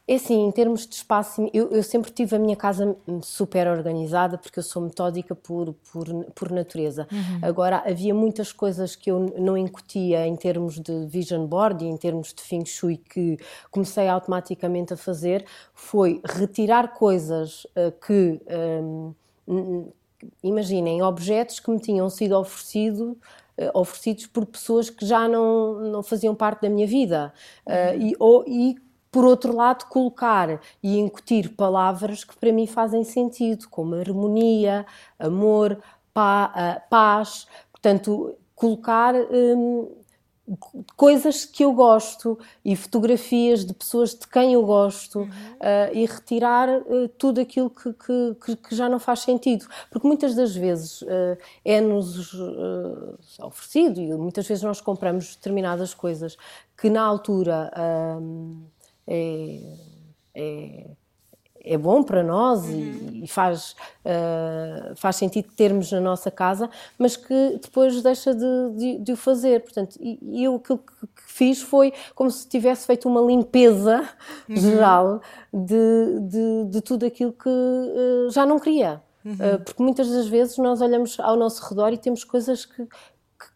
É 0.07 0.15
assim, 0.15 0.45
em 0.45 0.51
termos 0.51 0.87
de 0.87 0.95
espaço, 0.95 1.49
eu, 1.53 1.69
eu, 1.69 1.83
sempre 1.83 2.09
tive 2.11 2.37
a 2.37 2.39
minha 2.39 2.55
casa 2.55 2.95
super 3.21 3.67
organizada 3.67 4.37
porque 4.37 4.57
eu 4.57 4.63
sou 4.63 4.81
metódica 4.81 5.35
por, 5.35 5.73
por, 5.91 6.05
por 6.33 6.49
natureza. 6.49 7.05
Uhum. 7.11 7.39
Agora, 7.41 7.83
havia 7.85 8.13
muitas 8.13 8.53
coisas 8.53 8.95
que 8.95 9.11
eu 9.11 9.19
não 9.37 9.57
incutia 9.57 10.25
em 10.25 10.35
termos 10.37 10.79
de 10.79 11.05
vision 11.07 11.45
board 11.45 11.83
e 11.83 11.89
em 11.89 11.97
termos 11.97 12.33
de 12.33 12.41
feng 12.41 12.65
shui 12.65 12.95
que 12.95 13.37
comecei 13.69 14.07
automaticamente 14.07 14.93
a 14.93 14.97
fazer, 14.97 15.45
foi 15.73 16.21
retirar 16.23 16.93
coisas 16.93 17.65
uh, 17.75 17.91
que. 18.05 18.39
Um, 18.49 19.91
imaginem, 20.41 21.01
objetos 21.01 21.59
que 21.59 21.69
me 21.69 21.79
tinham 21.79 22.09
sido 22.09 22.37
oferecido, 22.37 23.17
uh, 23.57 23.79
oferecidos 23.79 24.27
por 24.27 24.45
pessoas 24.45 24.89
que 24.89 25.05
já 25.05 25.27
não, 25.27 25.79
não 25.91 26.01
faziam 26.01 26.33
parte 26.33 26.61
da 26.61 26.69
minha 26.69 26.87
vida. 26.87 27.33
Uh, 27.65 28.01
e, 28.01 28.15
ou, 28.17 28.43
e 28.47 28.77
por 29.17 29.25
outro 29.25 29.55
lado, 29.55 29.85
colocar 29.85 30.61
e 30.83 30.99
incutir 30.99 31.55
palavras 31.55 32.23
que 32.23 32.37
para 32.37 32.51
mim 32.51 32.67
fazem 32.67 33.03
sentido, 33.03 33.67
como 33.67 33.95
harmonia, 33.95 34.85
amor, 35.17 35.81
paz. 36.87 37.47
Portanto, 37.71 38.35
colocar 38.53 39.15
hum, 39.15 39.89
coisas 40.95 41.45
que 41.45 41.63
eu 41.63 41.73
gosto 41.73 42.37
e 42.63 42.75
fotografias 42.75 43.65
de 43.65 43.73
pessoas 43.73 44.11
de 44.13 44.27
quem 44.27 44.53
eu 44.53 44.63
gosto 44.63 45.21
uhum. 45.21 45.25
uh, 45.25 45.95
e 45.95 46.05
retirar 46.05 46.69
uh, 46.69 47.09
tudo 47.17 47.41
aquilo 47.41 47.71
que, 47.71 47.93
que, 47.93 48.55
que, 48.55 48.75
já 48.75 48.87
não 48.87 48.99
faz 48.99 49.21
sentido. 49.21 49.65
Porque 49.89 50.05
muitas 50.05 50.35
das 50.35 50.55
vezes 50.55 51.01
uh, 51.01 51.35
é-nos 51.65 52.35
oferecido 53.39 53.99
e 53.99 54.13
muitas 54.13 54.47
vezes 54.47 54.63
nós 54.63 54.79
compramos 54.79 55.35
determinadas 55.35 55.95
coisas 55.95 56.37
que 56.79 56.87
na 56.87 57.01
altura. 57.01 57.71
Hum, 58.21 58.67
é, 59.07 59.59
é, 60.35 60.87
é 61.67 61.77
bom 61.77 62.01
para 62.01 62.23
nós 62.23 62.63
uhum. 62.65 62.71
e, 63.13 63.23
e, 63.25 63.27
faz, 63.27 63.75
uh, 64.05 64.95
faz 64.95 65.17
sentido 65.17 65.49
termos 65.55 65.91
na 65.91 65.99
nossa 65.99 66.31
casa, 66.31 66.69
mas 66.97 67.15
que 67.15 67.59
depois 67.61 68.01
deixa 68.01 68.33
de, 68.33 68.71
de, 68.75 68.97
de 68.99 69.11
o 69.11 69.17
fazer. 69.17 69.61
Portanto, 69.61 69.97
e, 69.99 70.43
eu 70.43 70.55
aquilo 70.55 70.77
que, 70.77 71.07
que, 71.07 71.23
fiz 71.27 71.61
foi 71.61 71.93
como 72.15 72.31
se 72.31 72.47
tivesse 72.47 72.87
feito 72.87 73.07
uma 73.07 73.21
limpeza 73.21 74.07
uhum. 74.49 74.55
geral 74.55 75.21
de, 75.53 76.19
de, 76.21 76.65
de, 76.71 76.81
tudo 76.81 77.05
aquilo 77.05 77.33
que 77.33 77.49
uh, 77.49 78.29
já 78.31 78.45
não 78.45 78.59
queria. 78.59 79.01
Uhum. 79.23 79.33
Uh, 79.33 79.59
porque 79.63 79.83
muitas 79.83 80.09
das 80.09 80.27
vezes 80.27 80.57
nós 80.57 80.81
olhamos 80.81 81.19
ao 81.19 81.35
nosso 81.35 81.67
redor 81.67 81.91
e 81.91 81.97
temos 81.97 82.23
coisas 82.23 82.65
que, 82.65 82.87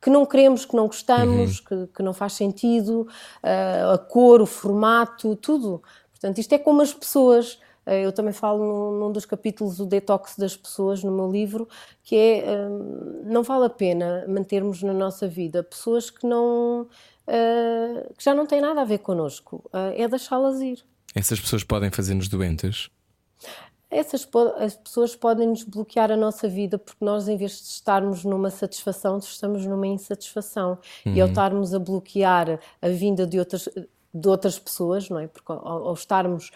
que 0.01 0.09
não 0.09 0.25
queremos, 0.25 0.65
que 0.65 0.75
não 0.75 0.87
gostamos, 0.87 1.59
uhum. 1.59 1.65
que, 1.65 1.93
que, 1.93 2.03
não 2.03 2.13
faz 2.13 2.33
sentido, 2.33 3.07
uh, 3.43 3.93
a 3.93 3.97
cor, 3.97 4.41
o 4.41 4.45
formato, 4.45 5.35
tudo. 5.35 5.81
Portanto, 6.11 6.37
isto 6.37 6.53
é 6.53 6.59
como 6.59 6.81
as 6.81 6.93
pessoas. 6.93 7.53
Uh, 7.85 7.91
eu 8.03 8.11
também 8.11 8.33
falo 8.33 8.59
num, 8.59 8.99
num, 8.99 9.11
dos 9.11 9.25
capítulos 9.25 9.79
o 9.79 9.85
detox 9.85 10.35
das 10.37 10.55
pessoas 10.55 11.03
no 11.03 11.11
meu 11.11 11.31
livro, 11.31 11.67
que 12.03 12.15
é 12.15 12.43
uh, 12.45 13.23
não 13.25 13.43
vale 13.43 13.65
a 13.65 13.69
pena 13.69 14.25
mantermos 14.27 14.83
na 14.83 14.93
nossa 14.93 15.27
vida 15.27 15.63
pessoas 15.63 16.09
que 16.09 16.25
não 16.25 16.87
que 18.17 18.21
já 18.21 18.35
não 18.35 18.45
têm 18.45 18.59
nada 18.59 18.81
a 18.81 18.83
ver 18.83 18.97
connosco. 18.97 19.63
é 19.95 20.05
deixá-las 20.05 20.59
ir. 20.59 20.83
Essas 21.15 21.39
pessoas 21.39 21.63
podem 21.63 21.89
fazer-nos 21.89 22.27
doentes? 22.27 22.89
Essas 23.91 24.27
as 24.57 24.75
pessoas 24.75 25.15
podem 25.15 25.49
nos 25.49 25.63
bloquear 25.63 26.09
a 26.09 26.15
nossa 26.15 26.47
vida 26.47 26.79
porque 26.79 27.03
nós, 27.03 27.27
em 27.27 27.35
vez 27.35 27.51
de 27.51 27.63
estarmos 27.63 28.23
numa 28.23 28.49
satisfação, 28.49 29.17
estamos 29.17 29.65
numa 29.65 29.85
insatisfação. 29.85 30.77
Uhum. 31.05 31.13
E 31.13 31.19
ao 31.21 31.27
uhum. 31.27 31.31
estarmos 31.31 31.73
a 31.73 31.79
bloquear 31.79 32.57
a 32.81 32.87
vinda 32.87 33.27
de 33.27 33.37
outras 33.37 33.67
de 34.13 34.27
outras 34.27 34.59
pessoas, 34.59 35.09
não 35.09 35.19
é? 35.19 35.27
Porque 35.27 35.51
ao, 35.51 35.87
ao 35.87 35.93
estarmos 35.93 36.51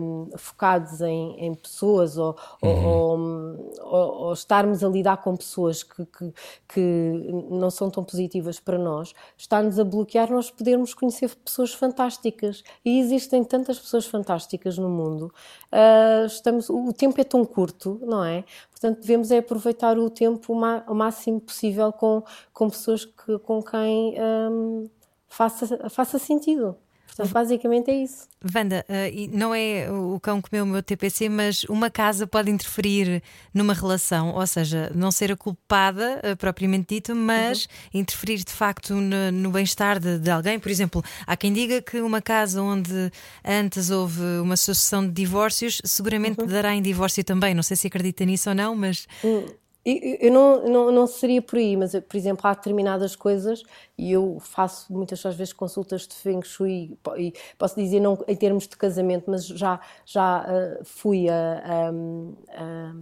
um, 0.00 0.30
focados 0.36 1.00
em, 1.00 1.38
em, 1.38 1.54
pessoas 1.54 2.16
ou, 2.18 2.36
uhum. 2.62 2.86
ou, 2.86 3.72
ou, 3.80 4.14
ou, 4.24 4.32
estarmos 4.32 4.82
a 4.82 4.88
lidar 4.88 5.18
com 5.18 5.36
pessoas 5.36 5.82
que, 5.82 6.04
que, 6.06 6.32
que, 6.68 7.30
não 7.50 7.70
são 7.70 7.88
tão 7.88 8.02
positivas 8.02 8.58
para 8.58 8.78
nós, 8.78 9.14
está-nos 9.36 9.78
a 9.78 9.84
bloquear 9.84 10.30
nós 10.30 10.50
podermos 10.50 10.92
conhecer 10.92 11.30
pessoas 11.36 11.72
fantásticas. 11.72 12.64
E 12.84 12.98
existem 12.98 13.44
tantas 13.44 13.78
pessoas 13.78 14.06
fantásticas 14.06 14.76
no 14.76 14.88
mundo. 14.88 15.32
Uh, 15.72 16.26
estamos, 16.26 16.68
o 16.68 16.92
tempo 16.92 17.20
é 17.20 17.24
tão 17.24 17.44
curto, 17.44 18.00
não 18.02 18.24
é? 18.24 18.44
Portanto, 18.70 19.00
devemos 19.00 19.30
é 19.30 19.38
aproveitar 19.38 19.96
o 19.98 20.10
tempo 20.10 20.52
o 20.52 20.94
máximo 20.94 21.40
possível 21.40 21.92
com, 21.92 22.24
com 22.52 22.68
pessoas 22.68 23.04
que, 23.04 23.38
com 23.38 23.62
quem. 23.62 24.16
Um, 24.20 24.90
faça, 25.32 25.88
faça 25.88 26.18
sentido. 26.18 26.76
Portanto, 27.14 27.32
basicamente 27.32 27.90
é 27.90 27.94
isso. 28.02 28.26
Wanda, 28.54 28.86
uh, 28.88 29.36
não 29.36 29.54
é 29.54 29.86
o 29.90 30.18
cão 30.18 30.40
comeu 30.40 30.64
o 30.64 30.66
meu 30.66 30.82
TPC, 30.82 31.28
mas 31.28 31.62
uma 31.64 31.90
casa 31.90 32.26
pode 32.26 32.50
interferir 32.50 33.22
numa 33.52 33.74
relação, 33.74 34.34
ou 34.34 34.46
seja, 34.46 34.90
não 34.94 35.10
ser 35.10 35.30
a 35.30 35.36
culpada 35.36 36.22
uh, 36.24 36.36
propriamente 36.38 36.94
dito, 36.94 37.14
mas 37.14 37.64
uhum. 37.64 38.00
interferir 38.00 38.38
de 38.38 38.50
facto 38.50 38.94
no, 38.94 39.30
no 39.30 39.50
bem-estar 39.50 40.00
de, 40.00 40.18
de, 40.18 40.30
alguém. 40.30 40.58
Por 40.58 40.70
exemplo, 40.70 41.04
há 41.26 41.36
quem 41.36 41.52
diga 41.52 41.82
que 41.82 42.00
uma 42.00 42.22
casa 42.22 42.62
onde 42.62 43.12
antes 43.44 43.90
houve 43.90 44.22
uma 44.40 44.56
sucessão 44.56 45.06
de 45.06 45.12
divórcios 45.12 45.82
seguramente 45.84 46.40
uhum. 46.40 46.46
dará 46.46 46.74
em 46.74 46.80
divórcio 46.80 47.22
também. 47.22 47.54
Não 47.54 47.62
sei 47.62 47.76
se 47.76 47.86
acredita 47.86 48.24
nisso 48.24 48.48
ou 48.48 48.54
não, 48.54 48.74
mas. 48.74 49.06
Uhum. 49.22 49.44
Eu 49.84 50.30
não, 50.30 50.64
não, 50.68 50.92
não 50.92 51.06
seria 51.08 51.42
por 51.42 51.58
aí, 51.58 51.76
mas, 51.76 51.92
por 51.92 52.16
exemplo, 52.16 52.46
há 52.46 52.54
determinadas 52.54 53.16
coisas, 53.16 53.64
e 53.98 54.12
eu 54.12 54.38
faço 54.38 54.92
muitas 54.92 55.20
vezes 55.34 55.52
consultas 55.52 56.06
de 56.06 56.14
Feng 56.14 56.40
Shui, 56.44 56.96
e 57.16 57.32
posso 57.58 57.74
dizer, 57.74 57.98
não 57.98 58.16
em 58.28 58.36
termos 58.36 58.68
de 58.68 58.76
casamento, 58.76 59.28
mas 59.28 59.44
já, 59.44 59.80
já 60.06 60.42
uh, 60.42 60.84
fui 60.84 61.28
a, 61.28 61.34
a, 61.34 62.62
a, 62.62 62.94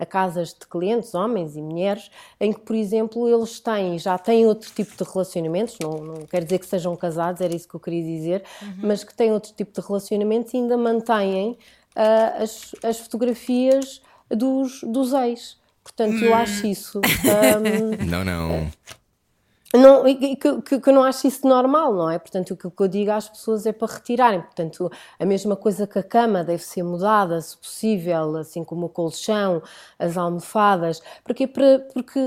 a, 0.00 0.06
casas 0.06 0.48
de 0.48 0.66
clientes, 0.66 1.14
homens 1.14 1.54
e 1.54 1.62
mulheres, 1.62 2.10
em 2.40 2.52
que, 2.52 2.60
por 2.60 2.74
exemplo, 2.74 3.28
eles 3.28 3.60
têm, 3.60 3.96
já 3.96 4.18
têm 4.18 4.46
outro 4.46 4.68
tipo 4.72 4.96
de 4.96 5.08
relacionamentos, 5.08 5.78
não, 5.80 5.92
não 5.92 6.26
quer 6.26 6.42
dizer 6.42 6.58
que 6.58 6.66
sejam 6.66 6.96
casados, 6.96 7.40
era 7.40 7.54
isso 7.54 7.68
que 7.68 7.76
eu 7.76 7.80
queria 7.80 8.02
dizer, 8.02 8.42
uhum. 8.60 8.74
mas 8.82 9.04
que 9.04 9.14
têm 9.14 9.30
outro 9.30 9.52
tipo 9.52 9.80
de 9.80 9.86
relacionamentos 9.86 10.52
e 10.54 10.56
ainda 10.56 10.76
mantêm 10.76 11.56
uh, 11.96 12.42
as, 12.42 12.74
as 12.82 12.98
fotografias 12.98 14.02
dos, 14.28 14.80
dos 14.82 15.12
ex. 15.12 15.59
Portanto, 15.96 16.24
eu 16.24 16.34
acho 16.34 16.66
hum. 16.66 16.70
isso. 16.70 17.00
Um, 17.30 18.06
não, 18.06 18.24
não. 18.24 18.70
Não, 19.72 20.02
que, 20.02 20.34
que, 20.34 20.80
que, 20.80 20.90
eu 20.90 20.92
não 20.92 21.04
acho 21.04 21.28
isso 21.28 21.46
normal, 21.46 21.94
não 21.94 22.10
é? 22.10 22.18
Portanto, 22.18 22.50
o 22.54 22.70
que 22.70 22.82
eu 22.82 22.88
digo 22.88 23.12
às 23.12 23.28
pessoas 23.28 23.64
é 23.66 23.72
para 23.72 23.92
retirarem. 23.92 24.40
Portanto, 24.40 24.90
a 25.16 25.24
mesma 25.24 25.54
coisa 25.54 25.86
que 25.86 25.96
a 25.96 26.02
cama 26.02 26.42
deve 26.42 26.64
ser 26.64 26.82
mudada, 26.82 27.40
se 27.40 27.56
possível, 27.56 28.36
assim 28.36 28.64
como 28.64 28.86
o 28.86 28.88
colchão, 28.88 29.62
as 29.96 30.16
almofadas. 30.16 31.00
Porque, 31.22 31.46
porque 31.46 32.18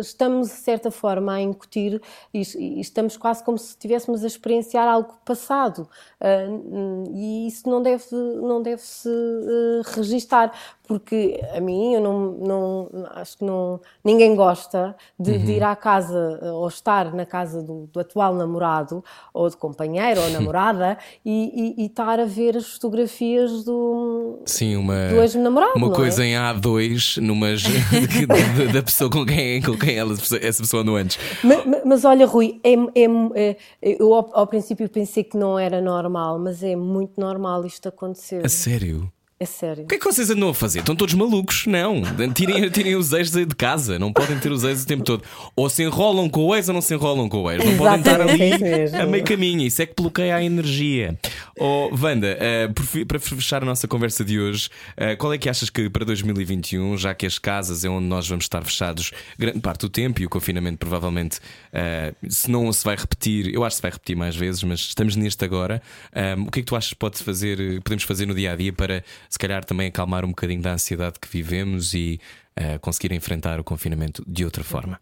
estamos, 0.00 0.48
de 0.48 0.54
certa 0.54 0.90
forma, 0.90 1.34
a 1.34 1.40
incutir 1.40 2.02
e, 2.34 2.40
estamos 2.80 3.16
quase 3.16 3.44
como 3.44 3.58
se 3.58 3.68
estivéssemos 3.68 4.24
a 4.24 4.26
experienciar 4.26 4.88
algo 4.88 5.14
passado. 5.24 5.88
Uh, 6.20 7.12
e 7.14 7.46
isso 7.46 7.70
não 7.70 7.80
deve, 7.80 8.04
não 8.10 8.60
deve 8.60 8.82
se 8.82 9.08
uh, 9.08 9.82
registar 9.94 10.52
porque 10.92 11.40
a 11.54 11.60
mim 11.60 11.94
eu 11.94 12.00
não, 12.00 12.32
não 12.32 12.88
acho 13.14 13.38
que 13.38 13.44
não 13.44 13.80
ninguém 14.04 14.34
gosta 14.36 14.94
de, 15.18 15.38
de 15.38 15.52
ir 15.52 15.62
à 15.62 15.74
casa 15.74 16.38
eh, 16.42 16.50
ou 16.50 16.68
estar 16.68 17.14
na 17.14 17.24
casa 17.24 17.62
do, 17.62 17.88
do 17.92 17.98
atual 18.00 18.34
namorado 18.34 19.02
ou 19.32 19.48
de 19.48 19.56
companheiro 19.56 20.20
ou 20.20 20.28
namorada 20.36 20.98
e, 21.24 21.76
e- 21.78 21.82
e 21.82 21.86
estar 21.86 22.20
a 22.20 22.24
ver 22.26 22.56
as 22.56 22.66
fotografias 22.74 23.64
do, 23.64 24.40
Sim, 24.44 24.76
uma, 24.76 25.08
do 25.08 25.20
ex-namorado. 25.22 25.72
uma 25.76 25.88
é? 25.88 25.94
coisa 25.94 26.24
em 26.24 26.34
A2 26.34 27.18
numas, 27.22 27.62
da, 28.72 28.82
pessoa 28.82 29.10
com 29.10 29.24
quem, 29.24 29.62
com 29.62 29.76
quem 29.78 29.96
ela, 29.96 30.12
essa 30.12 30.62
pessoa 30.62 30.82
andou 30.82 30.96
antes. 30.96 31.18
Ma- 31.42 31.64
ma- 31.64 31.80
Mas, 31.84 32.04
olha, 32.04 32.26
Rui, 32.26 32.60
é, 32.62 32.74
é- 32.74 33.50
é- 33.50 33.56
eu 33.80 34.12
ao, 34.14 34.28
ao 34.32 34.46
princípio 34.46 34.88
pensei 34.88 35.24
que 35.24 35.36
não 35.36 35.58
era 35.58 35.80
normal, 35.80 36.38
mas 36.38 36.62
é 36.62 36.76
muito 36.76 37.20
normal 37.20 37.64
isto 37.64 37.88
acontecer. 37.88 38.44
A 38.44 38.48
sério? 38.48 39.10
É 39.42 39.44
sério. 39.44 39.82
O 39.84 39.86
que 39.88 39.96
é 39.96 39.98
que 39.98 40.04
vocês 40.04 40.30
andam 40.30 40.50
a 40.50 40.54
fazer? 40.54 40.78
Estão 40.80 40.94
todos 40.94 41.14
malucos? 41.14 41.66
Não. 41.66 42.00
Tirem, 42.32 42.68
tirem 42.70 42.94
os 42.94 43.12
ex 43.12 43.30
de 43.32 43.44
casa. 43.46 43.98
Não 43.98 44.12
podem 44.12 44.38
ter 44.38 44.52
os 44.52 44.62
ex 44.62 44.84
o 44.84 44.86
tempo 44.86 45.02
todo. 45.02 45.24
Ou 45.56 45.68
se 45.68 45.82
enrolam 45.82 46.28
com 46.30 46.44
o 46.44 46.54
ex 46.54 46.68
ou 46.68 46.74
não 46.74 46.80
se 46.80 46.94
enrolam 46.94 47.28
com 47.28 47.42
o 47.42 47.50
ex. 47.50 47.64
Não 47.64 47.76
podem 47.76 47.98
estar 47.98 48.20
ali 48.20 48.58
mesmo. 48.58 48.96
a 49.02 49.04
meio 49.06 49.24
caminho. 49.24 49.62
Isso 49.62 49.82
é 49.82 49.86
que 49.86 49.94
bloqueia 49.96 50.36
a 50.36 50.44
energia. 50.44 51.18
Oh, 51.58 51.90
Wanda, 52.00 52.38
fi- 52.84 53.04
para 53.04 53.18
fechar 53.18 53.62
a 53.62 53.66
nossa 53.66 53.88
conversa 53.88 54.24
de 54.24 54.38
hoje, 54.38 54.68
eh, 54.96 55.16
qual 55.16 55.32
é 55.32 55.38
que 55.38 55.48
achas 55.48 55.68
que 55.68 55.90
para 55.90 56.04
2021, 56.04 56.96
já 56.96 57.12
que 57.14 57.26
as 57.26 57.38
casas 57.38 57.84
é 57.84 57.88
onde 57.88 58.06
nós 58.06 58.28
vamos 58.28 58.44
estar 58.44 58.62
fechados 58.64 59.10
grande 59.38 59.58
parte 59.60 59.80
do 59.80 59.88
tempo 59.88 60.20
e 60.22 60.26
o 60.26 60.28
confinamento 60.28 60.78
provavelmente, 60.78 61.40
eh, 61.72 62.14
se 62.28 62.50
não 62.50 62.72
se 62.72 62.84
vai 62.84 62.94
repetir, 62.96 63.52
eu 63.52 63.64
acho 63.64 63.74
que 63.74 63.76
se 63.78 63.82
vai 63.82 63.90
repetir 63.90 64.16
mais 64.16 64.36
vezes, 64.36 64.62
mas 64.62 64.80
estamos 64.80 65.16
neste 65.16 65.44
agora. 65.44 65.82
eh, 66.12 66.34
o 66.38 66.50
que 66.50 66.60
é 66.60 66.62
que 66.62 66.66
tu 66.66 66.76
achas 66.76 66.90
que 66.90 66.96
pode 66.96 67.18
fazer, 67.22 67.80
podemos 67.82 68.04
fazer 68.04 68.26
no 68.26 68.34
dia 68.34 68.52
a 68.52 68.56
dia 68.56 68.72
para 68.72 69.02
se 69.32 69.38
calhar 69.38 69.64
também 69.64 69.88
acalmar 69.88 70.26
um 70.26 70.28
bocadinho 70.28 70.60
da 70.60 70.74
ansiedade 70.74 71.18
que 71.18 71.26
vivemos 71.26 71.94
e 71.94 72.20
eh, 72.54 72.76
conseguir 72.76 73.12
enfrentar 73.12 73.58
o 73.58 73.64
confinamento 73.64 74.22
de 74.28 74.44
outra 74.44 74.62
forma? 74.62 75.00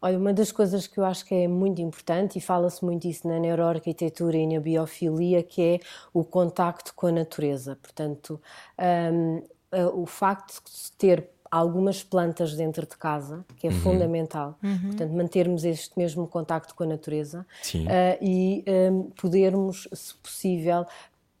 Olha, 0.00 0.16
uma 0.16 0.32
das 0.32 0.50
coisas 0.50 0.86
que 0.86 0.98
eu 0.98 1.04
acho 1.04 1.26
que 1.26 1.34
é 1.34 1.46
muito 1.46 1.82
importante, 1.82 2.38
e 2.38 2.40
fala-se 2.40 2.82
muito 2.82 3.06
isso 3.06 3.28
na 3.28 3.38
neuroarquitetura 3.38 4.38
e 4.38 4.46
na 4.46 4.60
biofilia, 4.60 5.42
que 5.42 5.60
é 5.60 5.80
o 6.14 6.24
contacto 6.24 6.94
com 6.94 7.08
a 7.08 7.12
natureza. 7.12 7.76
Portanto, 7.82 8.40
hum, 9.12 9.42
eh, 9.72 9.86
o 9.86 10.06
facto 10.06 10.62
de 10.64 10.92
ter 10.92 11.28
algumas 11.50 12.02
plantas 12.02 12.54
dentro 12.54 12.86
de 12.86 12.96
casa, 12.96 13.44
que 13.56 13.66
é 13.66 13.70
fundamental, 13.70 14.58
portanto, 14.86 15.12
mantermos 15.12 15.64
este 15.64 15.98
mesmo 15.98 16.26
contacto 16.26 16.74
com 16.74 16.84
a 16.84 16.86
natureza 16.86 17.46
Sim. 17.62 17.86
eh, 17.88 18.18
e 18.22 18.64
hum, 18.90 19.10
podermos, 19.20 19.86
se 19.92 20.14
possível, 20.14 20.86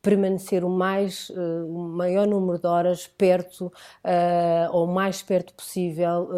permanecer 0.08 0.64
o 0.64 0.70
mais 0.70 1.30
eh, 1.36 1.62
o 1.68 1.78
maior 1.80 2.26
número 2.26 2.58
de 2.58 2.66
horas 2.66 3.06
perto 3.06 3.70
eh, 4.02 4.66
ou 4.72 4.86
o 4.86 4.94
mais 4.94 5.20
perto 5.22 5.52
possível 5.52 6.30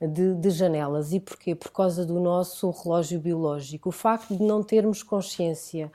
eh, 0.00 0.06
de, 0.06 0.34
de 0.34 0.50
janelas. 0.50 1.12
E 1.12 1.20
porquê? 1.20 1.54
Por 1.54 1.70
causa 1.70 2.06
do 2.06 2.18
nosso 2.18 2.70
relógio 2.70 3.20
biológico. 3.20 3.90
O 3.90 3.92
facto 3.92 4.34
de 4.34 4.42
não 4.42 4.62
termos 4.62 5.02
consciência 5.02 5.92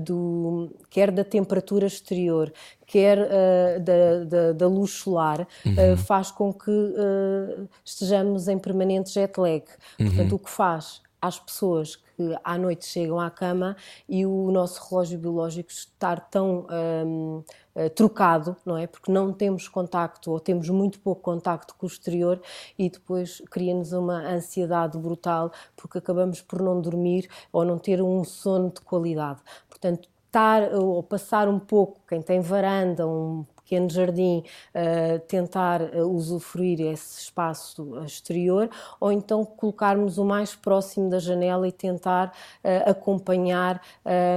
do 0.00 0.70
quer 0.88 1.10
da 1.10 1.24
temperatura 1.24 1.86
exterior 1.86 2.52
quer 2.88 3.18
eh, 3.18 3.78
da, 3.78 4.24
da, 4.24 4.52
da 4.52 4.66
luz 4.66 4.92
solar 4.92 5.46
eh, 5.76 5.94
faz 5.96 6.30
com 6.30 6.52
que 6.52 6.70
eh, 6.70 7.64
estejamos 7.84 8.48
em 8.48 8.58
permanente 8.58 9.12
jet 9.12 9.38
lag. 9.38 9.62
Portanto 9.98 10.34
o 10.34 10.38
que 10.38 10.50
faz 10.50 11.02
às 11.20 11.38
pessoas 11.38 11.96
que 11.96 12.36
à 12.42 12.58
noite 12.58 12.84
chegam 12.84 13.20
à 13.20 13.30
cama 13.30 13.76
e 14.08 14.26
o 14.26 14.50
nosso 14.50 14.88
relógio 14.88 15.18
biológico 15.18 15.70
estar 15.70 16.20
tão 16.28 16.66
hum, 17.06 17.44
eh, 17.74 17.88
trocado, 17.88 18.56
não 18.66 18.76
é? 18.76 18.86
Porque 18.86 19.12
não 19.12 19.32
temos 19.32 19.68
contacto 19.68 20.32
ou 20.32 20.40
temos 20.40 20.68
muito 20.68 20.98
pouco 21.00 21.22
contacto 21.22 21.74
com 21.76 21.86
o 21.86 21.88
exterior 21.88 22.40
e 22.76 22.90
depois 22.90 23.40
cria-nos 23.50 23.92
uma 23.92 24.18
ansiedade 24.28 24.98
brutal 24.98 25.52
porque 25.76 25.98
acabamos 25.98 26.40
por 26.40 26.60
não 26.60 26.80
dormir 26.80 27.28
ou 27.52 27.64
não 27.64 27.78
ter 27.78 28.02
um 28.02 28.24
sono 28.24 28.70
de 28.70 28.80
qualidade. 28.80 29.40
Portanto, 29.68 30.08
estar 30.26 30.74
ou 30.74 31.02
passar 31.02 31.48
um 31.48 31.58
pouco, 31.58 32.00
quem 32.08 32.20
tem 32.20 32.40
varanda, 32.40 33.06
um 33.06 33.44
pequeno 33.68 33.90
jardim, 33.90 34.42
uh, 34.74 35.18
tentar 35.28 35.82
uh, 35.82 36.06
usufruir 36.06 36.80
esse 36.80 37.20
espaço 37.20 38.02
exterior, 38.06 38.70
ou 38.98 39.12
então 39.12 39.44
colocarmos 39.44 40.16
o 40.16 40.24
mais 40.24 40.54
próximo 40.54 41.10
da 41.10 41.18
janela 41.18 41.68
e 41.68 41.72
tentar 41.72 42.28
uh, 42.64 42.90
acompanhar 42.90 43.78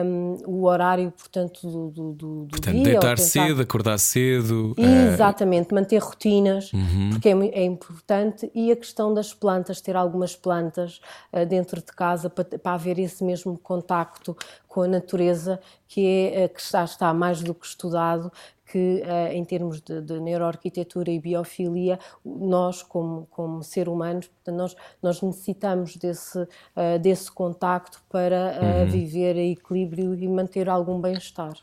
um, 0.06 0.38
o 0.46 0.66
horário, 0.66 1.10
portanto, 1.12 1.66
do, 1.66 1.90
do, 1.90 2.14
do 2.14 2.48
Portanto, 2.50 2.74
dia. 2.76 2.84
deitar 2.84 3.16
tentar... 3.16 3.18
cedo, 3.18 3.62
acordar 3.62 3.98
cedo. 3.98 4.76
eh, 4.78 5.14
Exatamente, 5.14 5.74
manter 5.74 6.00
rotinas, 6.00 6.72
Uhum. 6.74 7.10
porque 7.12 7.30
é, 7.30 7.62
é 7.62 7.64
importante, 7.64 8.52
e 8.54 8.72
a 8.72 8.76
questão 8.76 9.14
das 9.14 9.34
plantas, 9.34 9.80
ter 9.80 9.96
algumas 9.96 10.36
plantas 10.36 11.00
dentro 11.48 11.80
de 11.80 11.92
casa 11.94 12.30
para, 12.30 12.44
para 12.44 12.74
haver 12.74 13.00
esse 13.00 13.24
mesmo 13.24 13.58
contacto 13.58 14.36
com 14.68 14.82
a 14.82 14.88
natureza, 14.88 15.60
que 15.88 16.32
é 16.34 16.48
que 16.48 16.62
já 16.72 16.84
está 16.84 17.14
mais 17.14 17.42
do 17.42 17.54
que 17.54 17.66
estudado, 17.66 18.32
que 18.72 19.02
ah, 19.06 19.34
em 19.34 19.44
termos 19.44 19.82
de, 19.82 20.02
de 20.02 20.20
neuroarquitetura 20.20 21.12
e 21.12 21.20
biofilia, 21.20 22.00
nós 22.26 22.82
como, 22.84 23.28
como 23.30 23.62
ser 23.64 23.88
humanos, 23.90 24.28
portanto, 24.28 24.56
nós, 24.58 24.76
nós 25.02 25.22
necessitamos 25.22 25.96
desse, 25.98 26.48
ah, 26.76 26.98
desse 26.98 27.32
contacto 27.32 28.02
para 28.10 28.58
ah, 28.60 28.82
Uhum. 28.82 28.88
viver 28.88 29.36
em 29.38 29.52
equilíbrio 29.52 30.14
e 30.16 30.28
manter 30.28 30.70
algum 30.70 31.00
bem-estar. 31.02 31.54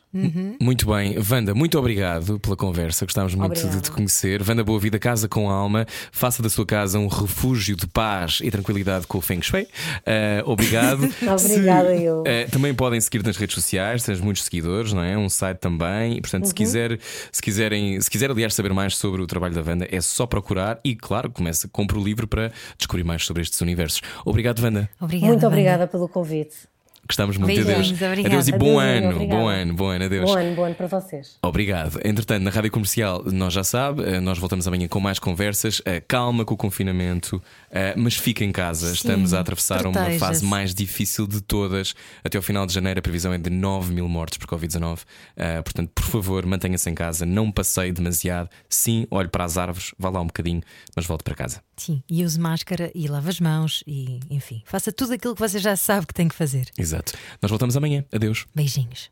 Muito 0.60 0.86
bem, 0.86 1.16
Wanda, 1.30 1.54
muito 1.54 1.78
obrigado 1.78 2.38
pela 2.40 2.56
conversa. 2.56 3.04
Gostámos 3.04 3.34
muito 3.34 3.54
de 3.54 3.60
Obrigada. 3.60 3.82
te 3.82 3.90
conhecer. 3.90 4.42
Wanda 4.46 4.62
Boa 4.64 4.78
Vida, 4.80 4.98
casa 4.98 5.28
com 5.28 5.50
alma. 5.50 5.86
Faça 6.12 6.42
da 6.42 6.48
sua 6.48 6.66
casa 6.66 6.98
um 6.98 7.06
refúgio 7.06 7.76
de 7.76 7.86
paz 7.86 8.40
e 8.42 8.50
tranquilidade 8.50 9.06
com 9.06 9.18
o 9.18 9.20
Feng 9.20 9.40
Shui. 9.42 9.66
Eh, 10.04 10.42
obrigado. 10.44 11.04
Obrigada, 11.28 11.96
Se- 11.96 12.02
eu. 12.04 12.22
eh, 12.26 12.46
também 12.46 12.74
podem 12.74 13.00
seguir 13.00 13.22
nas 13.24 13.36
redes 13.36 13.54
sociais, 13.54 14.02
tens 14.02 14.20
muitos 14.20 14.42
seguidores, 14.44 14.92
não 14.92 15.02
é? 15.02 15.16
Um 15.16 15.28
site 15.28 15.58
também. 15.58 16.16
E, 16.16 16.20
portanto, 16.20 16.42
Uhum. 16.44 16.48
se, 16.48 16.54
quiser, 16.54 16.97
se 17.32 17.42
quiserem, 17.42 18.00
se 18.00 18.10
quiser, 18.10 18.30
aliás, 18.30 18.54
saber 18.54 18.72
mais 18.72 18.96
sobre 18.96 19.22
o 19.22 19.26
trabalho 19.26 19.54
da 19.54 19.62
Wanda, 19.62 19.86
é 19.90 20.00
só 20.00 20.26
procurar 20.26 20.78
e, 20.84 20.94
claro, 20.94 21.30
começa, 21.30 21.68
compra 21.68 21.98
o 21.98 22.02
livro 22.02 22.26
para 22.26 22.52
descobrir 22.76 23.04
mais 23.04 23.24
sobre 23.24 23.42
estes 23.42 23.60
universos. 23.60 24.00
Obrigado, 24.24 24.62
Wanda. 24.62 24.88
Obrigada. 25.00 25.32
Muito 25.32 25.42
Wanda. 25.42 25.48
obrigada 25.48 25.86
pelo 25.86 26.08
convite. 26.08 26.68
Gostamos 27.08 27.36
muito. 27.38 27.54
Beijinhos, 27.64 27.86
Adeus. 27.88 28.02
obrigada. 28.02 28.34
Adeus 28.34 28.48
e 28.48 28.52
bom 28.52 28.78
Adeusinho, 28.78 29.06
ano. 29.06 29.16
obrigada. 29.16 29.40
Bom 29.40 29.48
ano, 29.48 29.74
bom 29.74 29.86
ano. 29.88 30.04
Adeus. 30.04 30.30
Bom 30.30 30.36
ano, 30.38 30.54
bom 30.56 30.64
ano 30.64 30.74
para 30.74 30.86
vocês. 30.86 31.38
Obrigado. 31.42 32.00
Entretanto, 32.04 32.42
na 32.42 32.50
rádio 32.50 32.70
comercial, 32.70 33.22
nós 33.26 33.52
já 33.54 33.64
sabe, 33.64 34.02
eh, 34.04 34.20
nós 34.20 34.38
voltamos 34.38 34.66
amanhã 34.68 34.86
com 34.88 35.00
mais 35.00 35.18
conversas. 35.18 35.80
Eh, 35.86 36.00
Calma 36.06 36.44
com 36.44 36.54
o 36.54 36.56
confinamento, 36.56 37.42
eh, 37.70 37.94
mas 37.96 38.14
fica 38.14 38.44
em 38.44 38.52
casa. 38.52 38.92
Estamos 38.92 39.32
a 39.32 39.40
atravessar 39.40 39.86
uma 39.86 40.10
fase 40.18 40.44
mais 40.44 40.74
difícil 40.74 41.26
de 41.26 41.40
todas. 41.40 41.94
Até 42.22 42.36
ao 42.36 42.42
final 42.42 42.66
de 42.66 42.74
janeiro, 42.74 42.98
a 42.98 43.02
previsão 43.02 43.32
é 43.32 43.38
de 43.38 43.48
9 43.50 43.92
mil 43.92 44.08
mortes 44.08 44.36
por 44.38 44.46
Covid-19. 44.46 45.00
Eh, 45.36 45.62
Portanto, 45.62 45.90
por 45.94 46.04
favor, 46.04 46.44
mantenha-se 46.46 46.88
em 46.90 46.94
casa, 46.94 47.24
não 47.26 47.50
passeie 47.50 47.90
demasiado. 47.92 48.48
Sim, 48.68 49.06
olhe 49.10 49.28
para 49.28 49.44
as 49.44 49.56
árvores, 49.58 49.92
vá 49.98 50.08
lá 50.10 50.20
um 50.20 50.26
bocadinho, 50.26 50.60
mas 50.94 51.06
volte 51.06 51.22
para 51.24 51.34
casa. 51.34 51.62
Sim, 51.76 52.02
e 52.10 52.24
use 52.24 52.38
máscara 52.40 52.90
e 52.94 53.06
lave 53.08 53.28
as 53.30 53.40
mãos 53.40 53.82
e, 53.86 54.18
enfim, 54.30 54.62
faça 54.64 54.90
tudo 54.92 55.12
aquilo 55.14 55.34
que 55.34 55.40
você 55.40 55.58
já 55.58 55.76
sabe 55.76 56.06
que 56.06 56.14
tem 56.14 56.26
que 56.28 56.34
fazer. 56.34 56.66
Exato. 56.76 56.97
Nós 57.40 57.50
voltamos 57.50 57.76
amanhã. 57.76 58.04
Adeus. 58.12 58.46
Beijinhos. 58.54 59.10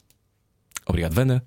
Obrigado, 0.86 1.16
Wanda. 1.18 1.42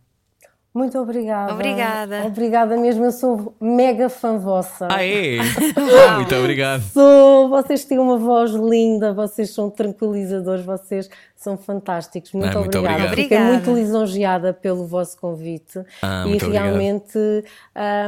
Muito 0.71 0.99
obrigada. 0.99 1.53
Obrigada. 1.53 2.25
Obrigada 2.27 2.77
mesmo, 2.77 3.03
eu 3.03 3.11
sou 3.11 3.55
mega 3.59 4.07
fã 4.07 4.37
vossa. 4.37 4.87
Ah, 4.91 5.03
é? 5.03 5.37
Muito 6.15 6.35
obrigado. 6.35 6.81
Sou, 6.93 7.49
vocês 7.49 7.83
têm 7.85 7.97
uma 7.97 8.17
voz 8.17 8.51
linda, 8.51 9.11
vocês 9.11 9.49
são 9.49 9.71
tranquilizadores, 9.71 10.63
vocês 10.63 11.09
são 11.35 11.57
fantásticos. 11.57 12.33
Muito, 12.33 12.55
Ah, 12.55 12.59
muito 12.59 12.77
obrigada. 12.77 13.05
obrigado. 13.05 13.15
Fiquei 13.15 13.37
Obrigada. 13.37 13.65
muito 13.65 13.73
lisonjeada 13.73 14.53
pelo 14.53 14.85
vosso 14.85 15.17
convite. 15.19 15.83
Ah, 16.03 16.25
e 16.27 16.37
realmente, 16.37 17.17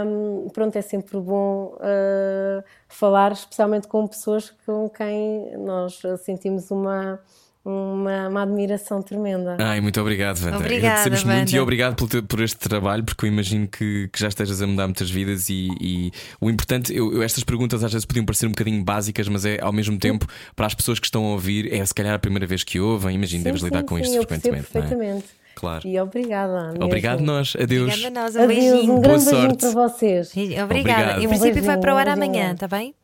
hum, 0.06 0.48
pronto, 0.54 0.76
é 0.78 0.82
sempre 0.84 1.20
bom 1.20 1.76
uh, 1.78 2.64
falar, 2.88 3.32
especialmente 3.32 3.88
com 3.88 4.06
pessoas 4.08 4.54
com 4.68 4.88
quem 4.88 5.58
nós 5.58 6.00
sentimos 6.24 6.70
uma, 6.70 7.20
uma, 7.64 8.28
uma 8.28 8.42
admiração 8.44 9.02
tremenda. 9.02 9.58
Ai, 9.60 9.80
muito 9.82 10.00
obrigado, 10.02 10.42
Wanda. 10.44 10.58
Obrigada, 10.58 10.88
Agradecemos 11.02 11.24
muito 11.24 11.38
Wanda. 11.40 11.56
e 11.56 11.60
obrigado 11.60 11.96
por, 11.96 12.10
te- 12.10 12.22
por 12.22 12.42
este 12.42 12.58
trabalho, 12.58 13.04
porque 13.04 13.26
eu 13.26 13.30
imagino 13.30 13.68
que, 13.68 14.08
que 14.12 14.20
já 14.20 14.28
estejas 14.28 14.62
a 14.62 14.68
mudar 14.68 14.88
muitas 14.88 15.10
vidas 15.12 15.50
e, 15.50 15.70
e 15.80 16.12
o 16.40 16.50
importante, 16.50 16.92
eu, 16.96 17.14
eu- 17.14 17.22
estas 17.24 17.44
perguntas 17.44 17.84
às 17.84 17.92
vezes 17.92 18.06
podiam 18.06 18.26
parecer 18.26 18.48
um 18.48 18.52
bocadinho 18.52 18.84
básicas, 18.84 19.28
mas 19.28 19.46
é 19.46 19.60
ao 19.62 19.72
mesmo 19.72 19.98
tempo, 20.00 20.26
para 20.56 20.66
as 20.66 20.74
pessoas 20.74 21.00
que 21.00 21.06
estão 21.06 21.24
a 21.26 21.30
ouvir, 21.32 21.72
é 21.72 21.86
se 21.86 21.94
calhar 21.94 22.14
a 22.16 22.20
primeira 22.20 22.48
vez 22.48 22.64
que 22.64 22.80
ouvem, 22.80 23.16
imagino, 23.16 23.40
Sim, 23.42 23.44
deves 23.44 23.62
lidar 23.62 23.80
sim, 23.82 23.86
com 23.86 23.96
sim, 23.98 24.02
isto 24.04 24.18
frequentemente. 24.18 24.68
não 24.74 24.82
é? 24.82 24.84
perfeitamente. 24.88 25.26
Claro. 25.54 25.88
E 25.88 26.00
obrigada. 26.00 26.70
mesmo. 26.72 26.86
Obrigado, 26.86 27.20
nós. 27.20 27.54
Adeus. 27.62 27.90
Obrigada 27.94 28.20
a 28.20 28.24
nós. 28.24 28.36
Um 28.36 28.44
Adeus, 28.44 28.60
beijinho. 28.60 28.82
um 28.84 28.86
Boa 28.88 29.02
grande 29.02 29.26
beijinho 29.26 29.42
sorte. 29.50 29.58
para 29.60 29.72
vocês. 29.90 30.28
Obrigada. 30.32 30.64
Obrigado. 30.64 31.22
Em 31.22 31.26
Um 31.26 31.30
princípio 31.30 31.54
vai 31.54 31.62
beijinho, 31.62 31.82
para 31.82 31.94
o 31.94 31.98
ar 31.98 32.08
um 32.08 32.12
amanhã, 32.14 32.52
está 32.54 32.68
bem? 32.68 32.96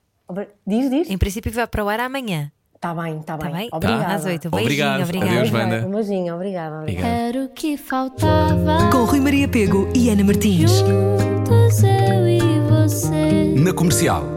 Diz, 0.65 0.89
diz? 0.89 1.09
Em 1.09 1.17
princípio 1.17 1.51
vai 1.51 1.67
para 1.67 1.83
o 1.85 1.89
ar 1.89 1.99
amanhã. 1.99 2.51
Tá 2.79 2.93
bem, 2.93 3.19
tá 3.19 3.37
bem. 3.37 3.51
Tá 3.51 3.57
bem? 3.57 3.69
Obrigada. 3.71 4.13
Às 4.13 4.25
oito. 4.25 4.47
Obrigado. 4.49 4.97
Beijinho, 4.97 5.03
obrigada. 5.03 5.39
Adeus, 5.39 5.51
Wanda. 5.53 5.87
Um 5.87 5.91
beijinho, 5.91 6.35
obrigada. 6.35 6.85
Era 6.91 7.43
o 7.43 7.49
que 7.49 7.75
faltava. 7.77 8.89
Com 8.91 9.03
Rui 9.05 9.19
Maria 9.19 9.47
Pego 9.47 9.89
e 9.95 10.09
Ana 10.09 10.23
Martins. 10.23 10.71
Juntos 10.71 11.83
eu 11.83 12.27
e 12.27 12.39
você. 12.69 13.55
Na 13.57 13.73
comercial. 13.73 14.36